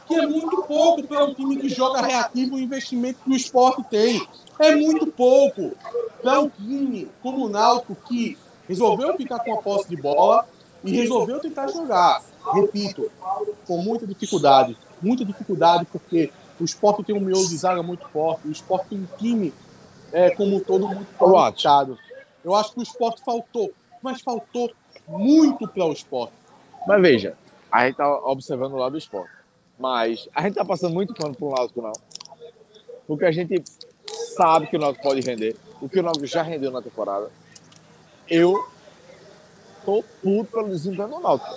que 0.08 0.16
é 0.16 0.26
muito 0.26 0.64
pouco 0.64 1.04
para 1.04 1.26
um 1.26 1.34
time 1.34 1.58
que 1.58 1.70
joga 1.70 2.02
reativo 2.02 2.56
o 2.56 2.60
investimento 2.60 3.20
que 3.24 3.30
o 3.30 3.36
esporte 3.36 3.84
tem. 3.84 4.28
É 4.58 4.76
muito 4.76 5.08
pouco 5.08 5.76
para 6.22 6.40
um 6.40 6.50
time 6.50 7.08
como 7.22 7.46
o 7.46 7.50
Náutico 7.50 7.96
que 8.08 8.38
resolveu 8.68 9.16
ficar 9.16 9.40
com 9.40 9.54
a 9.54 9.58
posse 9.62 9.88
de 9.88 9.96
bola 9.96 10.48
e 10.84 10.92
resolveu 10.92 11.40
tentar 11.40 11.68
jogar. 11.68 12.24
Repito, 12.54 13.12
com 13.68 13.78
muita 13.82 14.08
dificuldade. 14.08 14.76
Muita 15.02 15.24
dificuldade, 15.24 15.86
porque 15.92 16.32
o 16.60 16.66
esporte 16.66 17.04
tem 17.04 17.16
um 17.16 17.20
miolo 17.20 17.48
de 17.48 17.58
zaga 17.58 17.84
muito 17.84 18.08
forte. 18.10 18.48
O 18.48 18.52
esporte 18.52 18.88
tem 18.90 19.00
um 19.00 19.18
time 19.18 19.54
é, 20.12 20.32
como 20.32 20.58
um 20.58 20.60
todo 20.60 20.88
muito 20.88 21.14
qualificado. 21.18 21.98
Eu 22.44 22.56
acho 22.56 22.74
que 22.74 22.80
o 22.80 22.84
esporte 22.84 23.22
faltou, 23.24 23.72
mas 24.02 24.22
faltou 24.22 24.72
muito 25.08 25.68
para 25.68 25.86
o 25.86 25.92
esporte. 25.92 26.34
Mas 26.88 27.02
veja, 27.02 27.38
a 27.72 27.82
gente 27.82 27.92
está 27.92 28.10
observando 28.26 28.74
o 28.74 28.78
lado 28.78 28.94
do 28.94 28.98
esporte. 28.98 29.32
Mas 29.78 30.28
a 30.36 30.42
gente 30.42 30.52
está 30.52 30.66
passando 30.66 30.94
muito 30.94 31.14
pano 31.14 31.36
um 31.40 31.50
lado 31.50 31.72
não. 31.78 31.94
Porque 33.08 33.26
a 33.26 33.32
gente 33.32 33.64
sabe 34.36 34.68
que 34.68 34.76
o 34.76 34.80
Náutico 34.80 35.04
pode 35.04 35.22
render. 35.22 35.56
O 35.82 35.88
que 35.88 36.00
o 36.00 36.04
Náutico 36.04 36.26
já 36.26 36.42
rendeu 36.42 36.72
na 36.72 36.82
temporada. 36.82 37.32
Eu 38.28 38.54
tô 39.86 40.04
puto 40.22 40.52
pelo 40.52 40.70
desempenho 40.70 41.08
do 41.08 41.20
Náutico. 41.20 41.56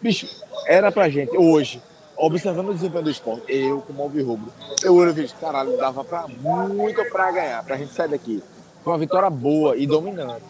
Bicho, 0.00 0.26
era 0.66 0.90
pra 0.90 1.08
gente 1.08 1.36
hoje 1.36 1.82
observando 2.16 2.68
o 2.68 2.74
desempenho 2.74 3.04
do 3.04 3.10
esporte, 3.10 3.44
eu, 3.48 3.80
como 3.80 4.02
alvirrubro, 4.02 4.52
eu 4.82 4.94
olho 4.94 5.10
e 5.10 5.14
vejo, 5.14 5.34
caralho, 5.40 5.76
dava 5.78 6.04
pra 6.04 6.28
muito 6.28 7.02
pra 7.10 7.32
ganhar, 7.32 7.64
pra 7.64 7.78
gente 7.78 7.94
sair 7.94 8.08
daqui 8.08 8.42
com 8.84 8.90
uma 8.90 8.98
vitória 8.98 9.30
boa 9.30 9.76
e 9.76 9.86
dominante. 9.86 10.44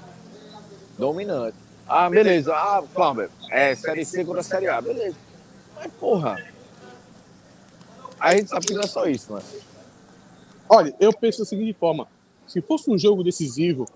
Dominante. 1.01 1.57
Ah, 1.88 2.11
beleza. 2.11 2.55
Ah, 2.55 2.84
Cláudio, 2.94 3.30
é 3.51 3.74
Série 3.74 4.05
C 4.05 4.22
contra 4.22 4.42
a 4.42 4.44
Série 4.44 4.68
A, 4.68 4.80
beleza. 4.80 5.16
Mas, 5.74 5.90
porra, 5.94 6.36
a 8.20 8.36
gente 8.36 8.51
sabe 8.51 8.66
que 8.66 8.74
não 8.74 8.82
é 8.82 8.86
só 8.86 9.07
isso, 9.07 9.34
né? 9.34 9.42
Olha, 10.68 10.94
eu 11.01 11.11
penso 11.12 11.38
da 11.38 11.46
seguinte 11.46 11.72
forma: 11.72 12.07
se 12.46 12.61
fosse 12.61 12.90
um 12.90 12.98
jogo 12.98 13.24
decisivo, 13.24 13.86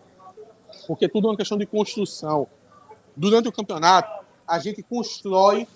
porque 0.87 1.07
tudo 1.07 1.29
é 1.29 1.31
uma 1.31 1.37
questão 1.37 1.59
de 1.59 1.67
construção, 1.67 2.49
durante 3.15 3.49
o 3.49 3.53
campeonato, 3.53 4.25
a 4.49 4.59
gente 4.59 4.83
constrói 4.83 5.69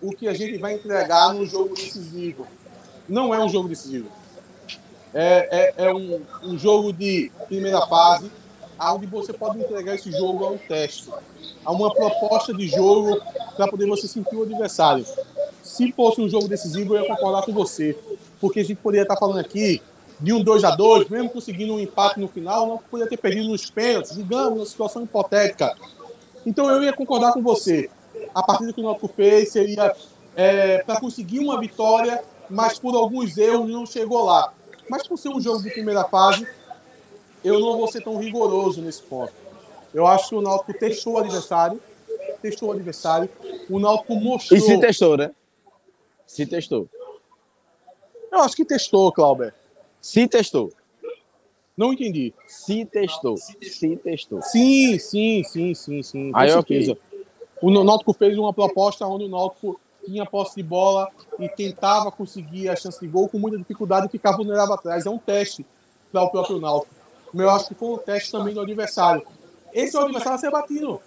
o 0.00 0.12
que 0.12 0.28
a 0.28 0.32
gente 0.32 0.58
vai 0.58 0.74
entregar 0.74 1.34
no 1.34 1.44
jogo 1.44 1.74
decisivo. 1.74 2.46
Não 3.08 3.34
é 3.34 3.44
um 3.44 3.48
jogo 3.48 3.68
decisivo. 3.68 4.08
É, 5.12 5.74
é, 5.76 5.86
é 5.86 5.92
um, 5.92 6.22
um 6.44 6.56
jogo 6.56 6.92
de 6.92 7.32
primeira 7.48 7.84
fase, 7.88 8.30
onde 8.80 9.06
você 9.06 9.32
pode 9.32 9.58
entregar 9.58 9.94
esse 9.94 10.10
jogo 10.12 10.44
a 10.44 10.50
um 10.50 10.58
teste, 10.58 11.10
a 11.64 11.72
uma 11.72 11.92
proposta 11.92 12.54
de 12.54 12.68
jogo 12.68 13.20
para 13.56 13.68
poder 13.68 13.86
você 13.86 14.06
sentir 14.06 14.36
o 14.36 14.42
adversário. 14.42 15.04
Se 15.62 15.92
fosse 15.92 16.20
um 16.20 16.28
jogo 16.28 16.48
decisivo, 16.48 16.96
eu 16.96 17.02
ia 17.02 17.08
concordar 17.08 17.42
com 17.42 17.52
você, 17.52 17.96
porque 18.40 18.60
a 18.60 18.64
gente 18.64 18.76
poderia 18.76 19.02
estar 19.02 19.16
falando 19.16 19.38
aqui 19.38 19.82
de 20.20 20.32
um 20.32 20.42
2 20.42 20.64
a 20.64 20.74
2 20.74 21.08
mesmo 21.08 21.30
conseguindo 21.30 21.74
um 21.74 21.80
empate 21.80 22.18
no 22.18 22.28
final, 22.28 22.66
não 22.66 22.78
poderia 22.78 23.08
ter 23.08 23.16
perdido 23.16 23.48
nos 23.48 23.70
pênaltis, 23.70 24.16
digamos, 24.16 24.58
uma 24.58 24.66
situação 24.66 25.02
hipotética. 25.02 25.76
Então 26.44 26.70
eu 26.70 26.82
ia 26.82 26.92
concordar 26.92 27.32
com 27.32 27.42
você. 27.42 27.90
A 28.34 28.42
partida 28.42 28.72
que 28.72 28.80
o 28.80 28.84
Náutico 28.84 29.08
fez 29.08 29.50
seria 29.50 29.94
é, 30.34 30.78
para 30.84 31.00
conseguir 31.00 31.40
uma 31.40 31.60
vitória, 31.60 32.22
mas 32.48 32.78
por 32.78 32.94
alguns 32.94 33.36
erros 33.36 33.68
não 33.68 33.84
chegou 33.84 34.24
lá. 34.24 34.52
Mas 34.88 35.06
por 35.06 35.18
ser 35.18 35.28
um 35.28 35.40
jogo 35.40 35.62
de 35.62 35.70
primeira 35.70 36.04
fase, 36.04 36.46
eu 37.44 37.58
não 37.60 37.76
vou 37.76 37.88
ser 37.88 38.02
tão 38.02 38.16
rigoroso 38.16 38.80
nesse 38.80 39.02
ponto. 39.02 39.32
Eu 39.92 40.06
acho 40.06 40.30
que 40.30 40.34
o 40.34 40.42
Náutico 40.42 40.78
testou 40.78 41.14
o 41.14 41.18
adversário, 41.18 41.80
testou 42.42 42.68
o 42.68 42.72
adversário, 42.72 43.28
o 43.70 43.78
Náutico 43.78 44.14
mostrou... 44.16 44.58
E 44.58 44.60
se 44.60 44.78
testou, 44.78 45.16
né? 45.16 45.30
Se 46.26 46.46
testou. 46.46 46.88
Eu 48.30 48.40
acho 48.40 48.54
que 48.54 48.64
testou, 48.64 49.10
Clauber. 49.10 49.54
Se 50.00 50.28
testou. 50.28 50.72
Não 51.76 51.92
entendi. 51.92 52.34
Se 52.46 52.84
testou. 52.84 53.36
Se 53.36 53.96
testou. 53.96 54.42
Sim, 54.42 54.98
sim, 54.98 55.42
sim, 55.44 55.74
sim, 55.74 56.02
sim. 56.02 56.32
Aí, 56.34 56.50
certeza. 56.50 56.98
O 57.62 57.70
Náutico 57.70 58.12
fez 58.12 58.36
uma 58.36 58.52
proposta 58.52 59.06
onde 59.06 59.24
o 59.24 59.28
Náutico 59.28 59.80
tinha 60.04 60.26
posse 60.26 60.56
de 60.56 60.62
bola 60.62 61.08
e 61.38 61.48
tentava 61.48 62.10
conseguir 62.10 62.68
a 62.68 62.76
chance 62.76 63.00
de 63.00 63.06
gol 63.06 63.28
com 63.28 63.38
muita 63.38 63.58
dificuldade 63.58 64.06
e 64.06 64.10
ficava 64.10 64.36
vulnerável 64.36 64.74
atrás. 64.74 65.06
É 65.06 65.10
um 65.10 65.18
teste 65.18 65.64
para 66.12 66.22
o 66.22 66.30
próprio 66.30 66.60
Náutico. 66.60 66.94
Mas 67.32 67.44
eu 67.44 67.50
acho 67.50 67.68
que 67.68 67.74
foi 67.74 67.88
um 67.88 67.98
teste 67.98 68.32
também 68.32 68.54
do 68.54 68.60
adversário. 68.60 69.22
Esse 69.72 69.96
é 69.96 70.00
o 70.00 70.02
adversário 70.04 70.36
a 70.36 70.38
ser 70.38 70.50
batido. 70.50 71.00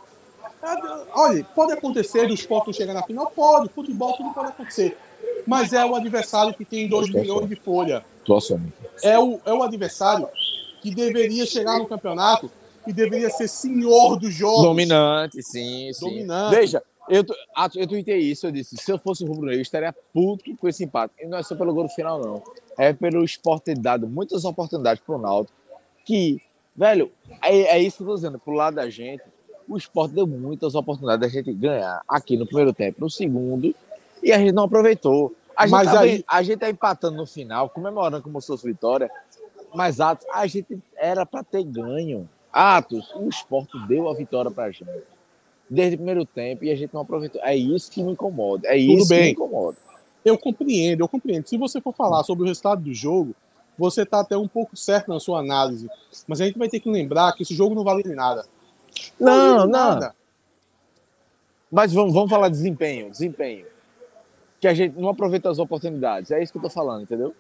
Olha, 1.13 1.43
pode 1.55 1.71
acontecer 1.73 2.27
do 2.27 2.33
esporte 2.33 2.67
não 2.67 2.73
chegar 2.73 2.93
na 2.93 3.03
final? 3.03 3.31
Pode. 3.35 3.69
Futebol 3.69 4.13
tudo 4.13 4.31
pode 4.33 4.49
acontecer. 4.49 4.97
Mas 5.45 5.73
é 5.73 5.83
o 5.85 5.95
adversário 5.95 6.53
que 6.53 6.63
tem 6.63 6.87
2 6.87 7.09
milhões 7.09 7.49
de 7.49 7.55
folha. 7.55 8.05
É 9.03 9.17
o, 9.17 9.39
é 9.45 9.53
o 9.53 9.63
adversário 9.63 10.27
que 10.81 10.93
deveria 10.93 11.45
chegar 11.45 11.79
no 11.79 11.87
campeonato 11.87 12.51
e 12.85 12.93
deveria 12.93 13.29
ser 13.29 13.47
senhor 13.47 14.17
dos 14.19 14.33
jogos. 14.33 14.63
Dominante, 14.63 15.41
sim, 15.41 15.91
sim. 15.93 16.05
Dominante. 16.05 16.55
Veja, 16.55 16.83
eu, 17.09 17.23
tu- 17.23 17.35
ah, 17.55 17.69
eu 17.75 17.87
tuitei 17.87 18.17
isso, 18.19 18.45
eu 18.47 18.51
disse, 18.51 18.77
se 18.77 18.91
eu 18.91 18.97
fosse 18.99 19.23
o 19.23 19.27
Rubro 19.27 19.41
Negro, 19.45 19.57
eu 19.57 19.61
estaria 19.61 19.93
puto 20.13 20.55
com 20.57 20.67
esse 20.67 20.83
empate. 20.83 21.13
E 21.19 21.25
não 21.27 21.37
é 21.39 21.43
só 21.43 21.55
pelo 21.55 21.73
gol 21.73 21.87
final, 21.89 22.19
não. 22.19 22.43
É 22.77 22.93
pelo 22.93 23.23
esporte 23.23 23.65
ter 23.65 23.77
dado 23.77 24.07
muitas 24.07 24.45
oportunidades 24.45 25.01
pro 25.03 25.17
Náutico, 25.17 25.55
que, 26.05 26.41
velho, 26.75 27.11
é, 27.41 27.77
é 27.77 27.79
isso 27.79 27.97
que 27.97 28.03
eu 28.03 28.07
tô 28.07 28.15
dizendo, 28.15 28.39
pro 28.39 28.53
lado 28.53 28.75
da 28.75 28.89
gente, 28.89 29.23
o 29.67 29.77
esporte 29.77 30.13
deu 30.13 30.27
muitas 30.27 30.75
oportunidades 30.75 31.21
da 31.21 31.27
gente 31.27 31.53
ganhar 31.53 32.01
aqui 32.07 32.35
no 32.37 32.45
primeiro 32.45 32.73
tempo, 32.73 32.99
no 33.01 33.09
segundo, 33.09 33.73
e 34.23 34.31
a 34.31 34.37
gente 34.37 34.51
não 34.51 34.63
aproveitou. 34.63 35.33
A 35.55 35.63
gente, 35.67 35.71
Mas 35.71 35.91
tá, 35.91 35.99
aí- 36.01 36.23
a 36.27 36.41
gente 36.43 36.59
tá 36.59 36.69
empatando 36.69 37.17
no 37.17 37.25
final, 37.25 37.69
comemorando 37.69 38.21
como 38.23 38.39
se 38.41 38.47
fosse 38.47 38.65
vitória, 38.65 39.09
mas 39.73 39.99
Atos, 40.01 40.25
a 40.33 40.45
gente 40.47 40.77
era 40.97 41.25
para 41.25 41.43
ter 41.43 41.63
ganho. 41.63 42.27
Atos, 42.51 43.09
o 43.15 43.29
esporte 43.29 43.77
deu 43.87 44.09
a 44.09 44.13
vitória 44.13 44.51
pra 44.51 44.69
gente. 44.71 44.89
Desde 45.69 45.95
o 45.95 45.99
primeiro 45.99 46.25
tempo 46.25 46.65
e 46.65 46.71
a 46.71 46.75
gente 46.75 46.93
não 46.93 47.01
aproveitou. 47.01 47.39
É 47.43 47.55
isso 47.55 47.89
que 47.89 48.03
me 48.03 48.11
incomoda. 48.11 48.67
É 48.67 48.71
Tudo 48.77 48.93
isso 48.93 49.03
que 49.07 49.09
bem. 49.15 49.23
me 49.27 49.31
incomoda. 49.31 49.77
Eu 50.25 50.37
compreendo, 50.37 51.01
eu 51.01 51.07
compreendo. 51.07 51.47
Se 51.47 51.57
você 51.57 51.79
for 51.79 51.93
falar 51.93 52.23
sobre 52.25 52.43
o 52.43 52.47
resultado 52.47 52.81
do 52.83 52.93
jogo, 52.93 53.33
você 53.81 54.03
está 54.03 54.19
até 54.19 54.37
um 54.37 54.47
pouco 54.47 54.77
certo 54.77 55.09
na 55.09 55.19
sua 55.19 55.39
análise. 55.39 55.89
Mas 56.27 56.39
a 56.39 56.45
gente 56.45 56.59
vai 56.59 56.69
ter 56.69 56.79
que 56.79 56.89
lembrar 56.89 57.33
que 57.33 57.41
esse 57.41 57.55
jogo 57.55 57.73
não 57.73 57.83
vale 57.83 58.03
nada. 58.13 58.45
Não, 59.19 59.53
de 59.53 59.63
não. 59.63 59.67
nada. 59.67 60.15
Mas 61.71 61.91
vamos, 61.91 62.13
vamos 62.13 62.29
falar 62.29 62.49
de 62.49 62.55
desempenho. 62.57 63.09
Desempenho. 63.09 63.65
Que 64.59 64.67
a 64.67 64.73
gente 64.75 64.99
não 64.99 65.09
aproveita 65.09 65.49
as 65.49 65.57
oportunidades. 65.57 66.29
É 66.29 66.41
isso 66.41 66.51
que 66.51 66.59
eu 66.59 66.61
tô 66.61 66.69
falando, 66.69 67.01
entendeu? 67.01 67.33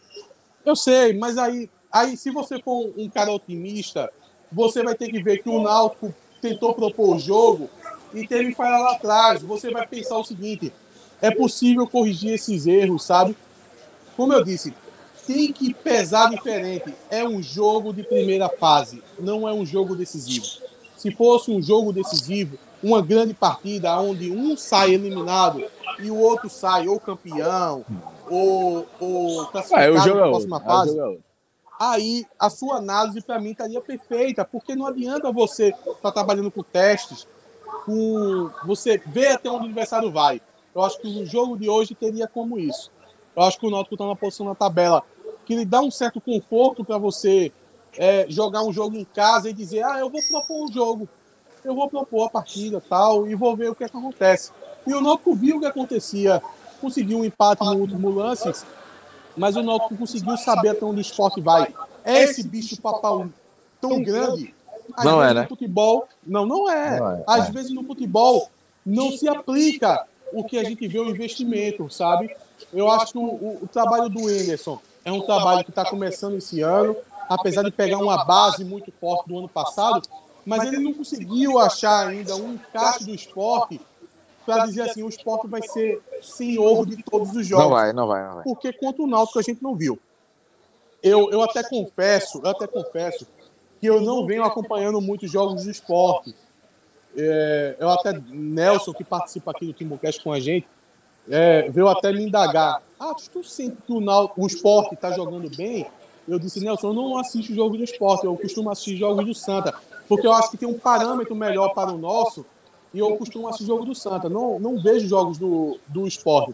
Eu 0.65 0.75
sei, 0.75 1.13
mas 1.13 1.37
aí, 1.37 1.69
aí 1.91 2.17
se 2.17 2.31
você 2.31 2.59
for 2.59 2.91
um 2.97 3.07
cara 3.07 3.31
otimista, 3.31 4.11
você 4.51 4.81
vai 4.81 4.95
ter 4.95 5.11
que 5.11 5.21
ver 5.21 5.43
que 5.43 5.49
o 5.49 5.61
Náutico 5.61 6.11
tentou 6.41 6.73
propor 6.73 7.15
o 7.15 7.19
jogo 7.19 7.69
e 8.15 8.27
teve 8.27 8.55
falha 8.55 8.79
lá 8.79 8.93
atrás. 8.93 9.43
Você 9.43 9.69
vai 9.69 9.85
pensar 9.85 10.17
o 10.17 10.23
seguinte: 10.23 10.73
é 11.21 11.29
possível 11.29 11.87
corrigir 11.87 12.33
esses 12.33 12.65
erros, 12.65 13.03
sabe? 13.03 13.37
Como 14.17 14.33
eu 14.33 14.43
disse, 14.43 14.73
tem 15.33 15.53
que 15.53 15.73
pesar 15.73 16.29
diferente. 16.29 16.93
É 17.09 17.23
um 17.23 17.41
jogo 17.41 17.93
de 17.93 18.03
primeira 18.03 18.49
fase, 18.49 19.01
não 19.19 19.47
é 19.47 19.53
um 19.53 19.65
jogo 19.65 19.95
decisivo. 19.95 20.45
Se 20.97 21.11
fosse 21.11 21.49
um 21.51 21.61
jogo 21.61 21.93
decisivo, 21.93 22.57
uma 22.83 23.01
grande 23.01 23.33
partida 23.33 23.97
onde 23.99 24.31
um 24.31 24.57
sai 24.57 24.93
eliminado 24.93 25.63
e 25.99 26.09
o 26.11 26.17
outro 26.17 26.49
sai 26.49 26.87
ou 26.87 26.99
campeão 26.99 27.85
ou, 28.29 28.85
ou 28.99 29.41
Ah, 29.41 29.45
classificado 29.47 29.97
é 29.97 30.05
na 30.05 30.13
outro. 30.13 30.29
próxima 30.31 30.57
Ah, 30.57 30.61
fase, 30.61 30.99
é 30.99 31.17
aí 31.79 32.25
a 32.39 32.49
sua 32.49 32.75
análise 32.77 33.21
para 33.21 33.39
mim 33.39 33.51
estaria 33.51 33.81
perfeita, 33.81 34.45
porque 34.45 34.75
não 34.75 34.85
adianta 34.85 35.31
você 35.31 35.73
estar 35.87 36.11
trabalhando 36.11 36.51
com 36.51 36.61
testes, 36.63 37.27
com 37.85 38.49
você 38.65 39.01
ver 39.07 39.29
até 39.33 39.49
onde 39.49 39.63
o 39.63 39.67
adversário 39.67 40.11
vai. 40.11 40.41
Eu 40.73 40.81
acho 40.83 40.99
que 40.99 41.07
o 41.07 41.25
jogo 41.25 41.57
de 41.57 41.69
hoje 41.69 41.95
teria 41.95 42.27
como 42.27 42.59
isso. 42.59 42.91
Eu 43.35 43.43
acho 43.43 43.59
que 43.59 43.65
o 43.65 43.71
Náutico 43.71 43.95
está 43.95 44.05
numa 44.05 44.15
posição 44.15 44.45
na 44.45 44.55
tabela 44.55 45.03
que 45.51 45.55
lhe 45.57 45.65
dá 45.65 45.81
um 45.81 45.91
certo 45.91 46.21
conforto 46.21 46.81
para 46.85 46.97
você 46.97 47.51
é, 47.97 48.25
jogar 48.29 48.63
um 48.63 48.71
jogo 48.71 48.95
em 48.95 49.03
casa 49.03 49.49
e 49.49 49.53
dizer, 49.53 49.83
ah, 49.83 49.99
eu 49.99 50.09
vou 50.09 50.21
propor 50.29 50.63
um 50.63 50.71
jogo, 50.71 51.09
eu 51.65 51.75
vou 51.75 51.89
propor 51.89 52.27
a 52.27 52.29
partida 52.29 52.81
tal 52.87 53.27
e 53.27 53.35
vou 53.35 53.53
ver 53.53 53.69
o 53.69 53.75
que, 53.75 53.83
é 53.83 53.89
que 53.89 53.97
acontece. 53.97 54.51
E 54.87 54.93
o 54.93 55.01
Náutico 55.01 55.35
viu 55.35 55.57
o 55.57 55.59
que 55.59 55.65
acontecia, 55.65 56.41
conseguiu 56.79 57.19
um 57.19 57.25
empate 57.25 57.65
no 57.65 57.75
último 57.75 58.09
lance, 58.11 58.49
mas 59.35 59.57
o 59.57 59.61
Náutico 59.61 59.97
conseguiu 59.97 60.37
saber 60.37 60.69
até 60.69 60.85
onde 60.85 60.99
o 60.99 61.01
esporte 61.01 61.41
vai. 61.41 61.75
É 62.05 62.23
esse 62.23 62.43
bicho 62.47 62.81
papão 62.81 63.29
tão 63.81 64.01
grande? 64.01 64.55
Às 64.95 65.03
Não 65.03 65.21
é, 65.21 65.33
né? 65.33 65.41
no 65.41 65.49
futebol, 65.49 66.07
não, 66.25 66.45
não 66.45 66.69
é. 66.71 66.97
Não 66.97 67.11
é, 67.11 67.23
Às 67.27 67.49
é. 67.49 67.51
vezes 67.51 67.71
no 67.71 67.83
futebol 67.83 68.49
não 68.85 69.11
se 69.11 69.27
aplica 69.27 70.07
o 70.31 70.45
que 70.45 70.57
a 70.57 70.63
gente 70.63 70.87
vê 70.87 70.97
o 70.97 71.09
investimento, 71.09 71.89
sabe? 71.89 72.33
Eu 72.73 72.89
acho 72.89 73.11
que 73.11 73.17
o, 73.17 73.21
o- 73.23 73.59
o 73.63 73.67
trabalho 73.67 74.07
do 74.07 74.27
Anderson 74.29 74.79
é 75.03 75.11
um 75.11 75.21
trabalho 75.21 75.63
que 75.63 75.71
está 75.71 75.83
começando 75.89 76.37
esse 76.37 76.61
ano, 76.61 76.95
apesar 77.29 77.63
de 77.63 77.71
pegar 77.71 77.97
uma 77.97 78.23
base 78.23 78.63
muito 78.63 78.91
forte 78.91 79.27
do 79.27 79.37
ano 79.37 79.49
passado, 79.49 80.07
mas 80.45 80.63
ele 80.63 80.77
não 80.77 80.93
conseguiu 80.93 81.59
achar 81.59 82.07
ainda 82.07 82.35
um 82.35 82.53
encaixe 82.53 83.05
do 83.05 83.13
esporte 83.13 83.79
para 84.45 84.65
dizer 84.65 84.83
assim, 84.83 85.03
o 85.03 85.09
esporte 85.09 85.47
vai 85.47 85.61
ser 85.61 86.01
senhor 86.21 86.85
de 86.85 87.01
todos 87.03 87.35
os 87.35 87.45
jogos 87.45 87.65
Não 87.65 87.71
vai, 87.71 87.93
não 87.93 88.07
vai, 88.07 88.27
não 88.27 88.35
vai. 88.35 88.43
porque 88.43 88.73
contra 88.73 89.03
o 89.03 89.07
Náutico 89.07 89.39
a 89.39 89.41
gente 89.43 89.61
não 89.61 89.75
viu. 89.75 89.99
Eu, 91.01 91.31
eu 91.31 91.41
até 91.41 91.63
confesso, 91.63 92.41
eu 92.43 92.49
até 92.49 92.67
confesso 92.67 93.27
que 93.79 93.87
eu 93.87 94.01
não 94.01 94.25
venho 94.25 94.43
acompanhando 94.43 95.01
muitos 95.01 95.31
jogos 95.31 95.63
do 95.63 95.71
esporte. 95.71 96.35
É, 97.17 97.75
eu 97.79 97.89
até, 97.89 98.13
Nelson, 98.13 98.93
que 98.93 99.03
participa 99.03 99.51
aqui 99.51 99.65
do 99.65 99.73
Timbucast 99.73 100.23
com 100.23 100.31
a 100.31 100.39
gente, 100.39 100.67
é, 101.29 101.69
veio 101.69 101.87
até 101.87 102.11
me 102.11 102.23
indagar. 102.23 102.81
Ah, 102.99 103.13
tu 103.31 103.43
sente 103.43 103.77
que 103.85 103.93
o, 103.93 104.47
esporte 104.47 104.93
está 104.93 105.11
jogando 105.11 105.49
bem? 105.55 105.85
Eu 106.27 106.37
disse, 106.37 106.59
Nelson, 106.59 106.89
eu 106.89 106.93
não 106.93 107.17
assisto 107.17 107.53
jogos 107.53 107.77
do 107.77 107.83
esporte, 107.83 108.25
eu 108.25 108.37
costumo 108.37 108.69
assistir 108.69 108.95
jogos 108.95 109.25
do 109.25 109.33
Santa, 109.33 109.73
porque 110.07 110.27
eu 110.27 110.33
acho 110.33 110.51
que 110.51 110.57
tem 110.57 110.67
um 110.67 110.77
parâmetro 110.77 111.35
melhor 111.35 111.73
para 111.73 111.91
o 111.91 111.97
nosso, 111.97 112.45
e 112.93 112.99
eu 112.99 113.15
costumo 113.17 113.47
assistir 113.47 113.65
jogo 113.65 113.85
do 113.85 113.95
Santa. 113.95 114.29
Não, 114.29 114.59
não 114.59 114.77
vejo 114.77 115.07
jogos 115.07 115.37
do, 115.37 115.79
do 115.87 116.05
esporte. 116.05 116.53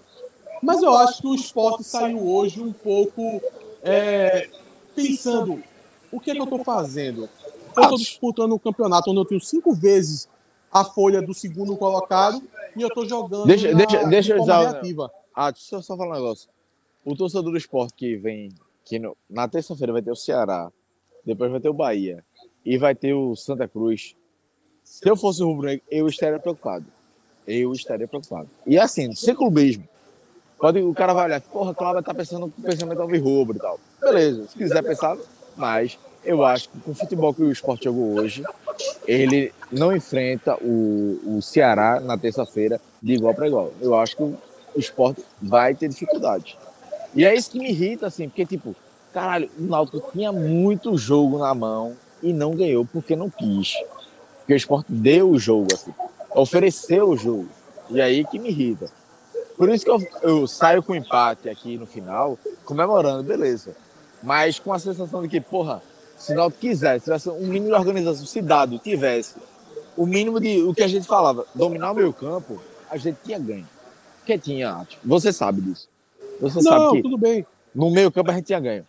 Mas 0.61 0.82
eu 0.82 0.95
acho 0.95 1.22
que 1.22 1.28
o 1.28 1.36
esporte 1.36 1.84
saiu 1.84 2.28
hoje 2.28 2.61
um 2.61 2.72
pouco 2.72 3.41
é, 3.84 4.49
pensando: 4.95 5.61
o 6.11 6.20
que 6.20 6.32
é 6.32 6.34
que 6.34 6.39
eu 6.39 6.45
estou 6.45 6.63
fazendo? 6.63 7.30
Eu 7.76 7.84
estou 7.84 7.97
disputando 7.97 8.53
um 8.53 8.59
campeonato 8.59 9.11
onde 9.11 9.20
eu 9.20 9.26
tenho 9.26 9.41
cinco 9.41 9.74
vezes 9.74 10.28
a 10.82 10.86
folha 10.86 11.21
do 11.21 11.34
segundo 11.34 11.75
colocado 11.78 12.41
e 12.75 12.82
eu 12.82 12.88
estou 12.88 13.07
jogando 13.07 13.45
Deixa- 13.45 13.71
na, 13.71 13.78
deixa- 13.78 14.03
deixa 14.07 14.34
de 14.34 14.39
eu 14.39 14.43
usar. 14.43 14.82
Ah, 15.36 15.51
deixa 15.51 15.75
eu 15.75 15.82
só 15.82 15.95
falar 15.97 16.11
um 16.11 16.13
negócio. 16.21 16.49
O 17.05 17.15
torcedor 17.15 17.51
do 17.51 17.57
esporte 17.57 17.93
que 17.95 18.15
vem, 18.15 18.49
que 18.86 18.99
no- 18.99 19.15
na 19.30 19.47
terça-feira 19.47 19.93
vai 19.93 20.01
ter 20.01 20.11
o 20.11 20.15
Ceará, 20.15 20.71
depois 21.25 21.51
vai 21.51 21.59
ter 21.59 21.69
o 21.69 21.73
Bahia 21.73 22.23
e 22.65 22.78
vai 22.78 22.93
ter 22.95 23.13
o 23.13 23.36
Santa 23.36 23.67
Cruz. 23.67 24.15
Se 24.84 25.09
eu 25.09 25.15
fosse 25.17 25.43
o 25.43 25.47
rubro 25.47 25.67
negro, 25.67 25.84
eu 25.91 26.07
estaria 26.07 26.39
preocupado. 26.39 26.86
Eu 27.45 27.71
estaria 27.73 28.07
preocupado. 28.07 28.49
E 28.65 28.78
assim, 28.78 29.13
sem 29.13 29.34
clubismo. 29.36 29.88
Pode, 30.59 30.80
o 30.82 30.93
cara 30.93 31.13
vai 31.13 31.25
olhar, 31.25 31.41
porra, 31.41 31.73
Cláudio 31.73 32.01
tá 32.03 32.13
pensando 32.13 32.49
com 32.49 32.61
pensamento 32.61 33.01
alvirrubro 33.01 33.55
e 33.55 33.59
tal. 33.59 33.80
Beleza, 34.01 34.47
se 34.47 34.57
quiser 34.57 34.82
pensar, 34.84 35.15
mas 35.55 35.99
eu 36.28 36.43
acho 36.43 36.69
que 36.69 36.80
com 36.82 36.91
o 36.91 36.95
futebol 36.95 37.34
que 37.34 37.41
o 37.41 37.51
esporte 37.51 37.86
jogou 37.86 38.19
hoje, 38.19 38.43
ele 39.07 39.53
não 39.71 39.95
enfrenta 39.95 40.55
o, 40.61 41.38
o 41.38 41.41
Ceará 41.41 42.01
na 42.01 42.17
terça-feira 42.17 42.82
de 43.01 43.13
igual 43.13 43.34
para 43.34 43.47
igual. 43.47 43.71
Eu 43.80 43.95
acho 43.95 44.17
que 44.17 44.23
o 44.23 44.38
esporte 44.75 45.23
vai 45.41 45.73
ter 45.73 45.88
dificuldade. 45.88 46.57
E 47.15 47.25
é 47.25 47.34
isso 47.34 47.49
que 47.49 47.59
me 47.59 47.69
irrita, 47.69 48.07
assim, 48.07 48.28
porque, 48.28 48.45
tipo, 48.45 48.75
caralho, 49.13 49.49
o 49.57 49.63
Náutico 49.63 50.11
tinha 50.11 50.32
muito 50.32 50.97
jogo 50.97 51.39
na 51.39 51.53
mão 51.55 51.95
e 52.21 52.34
não 52.34 52.51
ganhou 52.51 52.86
porque 52.86 53.15
não 53.15 53.30
quis. 53.30 53.73
Porque 54.39 54.53
o 54.53 54.57
esporte 54.57 54.91
deu 54.91 55.32
o 55.32 55.39
jogo, 55.39 55.67
assim, 55.73 55.93
ofereceu 56.36 57.09
o 57.09 57.17
jogo. 57.17 57.47
E 57.89 58.01
aí 58.01 58.25
que 58.25 58.38
me 58.38 58.49
irrita. 58.49 58.91
Por 59.57 59.69
isso 59.69 59.86
que 59.86 59.91
eu, 59.91 60.05
eu 60.21 60.45
saio 60.45 60.84
com 60.84 60.93
empate 60.93 61.47
aqui 61.47 61.78
no 61.78 61.88
final, 61.88 62.38
comemorando, 62.65 63.23
beleza. 63.23 63.75
Mas 64.21 64.59
com 64.59 64.73
a 64.73 64.80
sensação 64.80 65.21
de 65.21 65.30
que, 65.30 65.39
porra, 65.39 65.82
se 66.18 66.34
o 66.34 66.36
Náutico 66.36 66.61
quisesse, 66.61 67.05
tivesse 67.05 67.30
um 67.30 67.47
mínimo 67.47 67.68
de 67.68 67.74
organização, 67.74 68.26
se 68.26 68.41
dado 68.41 68.80
tivesse 68.80 69.36
o 69.95 70.05
mínimo 70.05 70.39
de 70.39 70.61
o 70.63 70.74
que 70.74 70.84
a 70.84 70.88
gente 70.88 71.07
falava, 71.07 71.45
dominar 71.53 71.91
o 71.91 71.95
meio 71.95 72.13
campo, 72.13 72.61
a 72.89 72.97
gente 72.97 73.18
tinha 73.24 73.39
ganho. 73.39 73.68
Porque 74.20 74.38
tinha. 74.38 74.86
Você 75.03 75.32
sabe 75.32 75.61
disso. 75.61 75.88
Você 76.39 76.57
Não, 76.57 76.63
sabe 76.63 76.97
que 76.97 77.01
tudo 77.03 77.18
bem. 77.18 77.45
no 77.74 77.89
meio 77.89 78.11
campo 78.11 78.30
a 78.32 78.34
gente 78.34 78.45
tinha 78.45 78.59
ganho. 78.59 78.86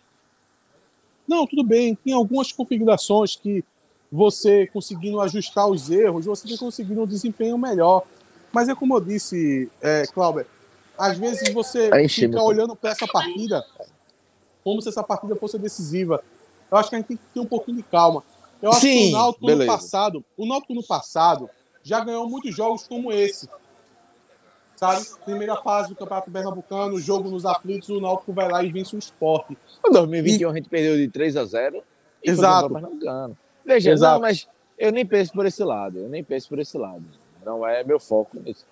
Não, 1.26 1.46
tudo 1.46 1.62
bem. 1.62 1.94
Tem 1.94 2.14
algumas 2.14 2.50
configurações 2.52 3.36
que 3.36 3.64
você 4.10 4.66
conseguindo 4.66 5.20
ajustar 5.20 5.68
os 5.68 5.90
erros, 5.90 6.24
você 6.24 6.48
tem 6.48 6.56
conseguido 6.56 7.02
um 7.02 7.06
desempenho 7.06 7.58
melhor. 7.58 8.02
Mas 8.50 8.68
é 8.68 8.74
como 8.74 8.96
eu 8.96 9.00
disse, 9.00 9.70
é, 9.82 10.04
Cláudio, 10.06 10.46
às 10.96 11.16
vezes 11.18 11.52
você 11.52 11.88
encher, 12.02 12.28
fica 12.28 12.42
olhando 12.42 12.74
para 12.74 12.90
essa 12.90 13.06
partida 13.06 13.64
como 14.64 14.82
se 14.82 14.88
essa 14.88 15.02
partida 15.02 15.36
fosse 15.36 15.58
decisiva. 15.58 16.22
Eu 16.70 16.78
acho 16.78 16.90
que 16.90 16.96
a 16.96 16.98
gente 16.98 17.08
tem 17.08 17.16
que 17.16 17.22
ter 17.32 17.40
um 17.40 17.46
pouquinho 17.46 17.76
de 17.78 17.82
calma. 17.82 18.22
Eu 18.60 18.70
acho 18.70 18.80
que 18.80 18.86
Sim, 18.86 19.08
o 19.10 19.12
Náutico 19.12 19.46
beleza. 19.46 19.64
no 19.64 19.78
passado, 19.78 20.24
o 20.36 20.46
Náutico 20.46 20.74
no 20.74 20.82
passado 20.82 21.50
já 21.82 22.00
ganhou 22.04 22.28
muitos 22.28 22.54
jogos 22.54 22.86
como 22.86 23.12
esse. 23.12 23.48
Sabe? 24.76 25.04
Primeira 25.24 25.56
fase 25.56 25.88
do 25.88 25.96
Campeonato 25.96 26.30
Pernambucano, 26.30 27.00
jogo 27.00 27.30
nos 27.30 27.44
aflitos, 27.44 27.88
o 27.88 28.00
Náutico 28.00 28.32
vai 28.32 28.50
lá 28.50 28.62
e 28.62 28.70
vence 28.70 28.94
o 28.94 28.98
esporte. 28.98 29.56
Em 29.84 29.90
2021 29.90 30.50
a 30.50 30.54
gente 30.54 30.68
perdeu 30.68 30.96
de 30.96 31.08
3 31.08 31.36
a 31.36 31.44
0 31.44 31.82
e 32.22 32.30
Exato. 32.30 32.74
Veja, 33.64 33.90
Exato. 33.90 34.14
não, 34.14 34.20
mas 34.20 34.48
eu 34.78 34.92
nem 34.92 35.04
penso 35.04 35.32
por 35.32 35.46
esse 35.46 35.64
lado. 35.64 35.98
Eu 35.98 36.08
nem 36.08 36.22
penso 36.22 36.48
por 36.48 36.58
esse 36.58 36.76
lado. 36.78 37.04
Não 37.44 37.66
é 37.66 37.82
meu 37.82 37.98
foco 37.98 38.38
nisso. 38.40 38.66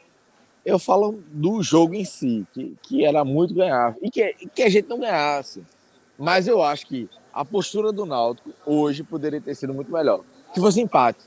Eu 0.64 0.78
falo 0.78 1.22
do 1.28 1.62
jogo 1.62 1.94
em 1.94 2.04
si, 2.04 2.46
que, 2.52 2.76
que 2.82 3.04
era 3.04 3.24
muito 3.24 3.54
ganhar. 3.54 3.96
E 4.02 4.10
que, 4.10 4.34
que 4.54 4.62
a 4.62 4.68
gente 4.68 4.88
não 4.88 4.98
ganhasse. 4.98 5.64
Mas 6.18 6.48
eu 6.48 6.62
acho 6.62 6.86
que 6.86 7.08
a 7.36 7.44
postura 7.44 7.92
do 7.92 8.06
Náutico 8.06 8.50
hoje 8.64 9.02
poderia 9.02 9.40
ter 9.42 9.54
sido 9.54 9.74
muito 9.74 9.92
melhor. 9.92 10.22
Que 10.54 10.58
fosse 10.60 10.80
empate. 10.80 11.20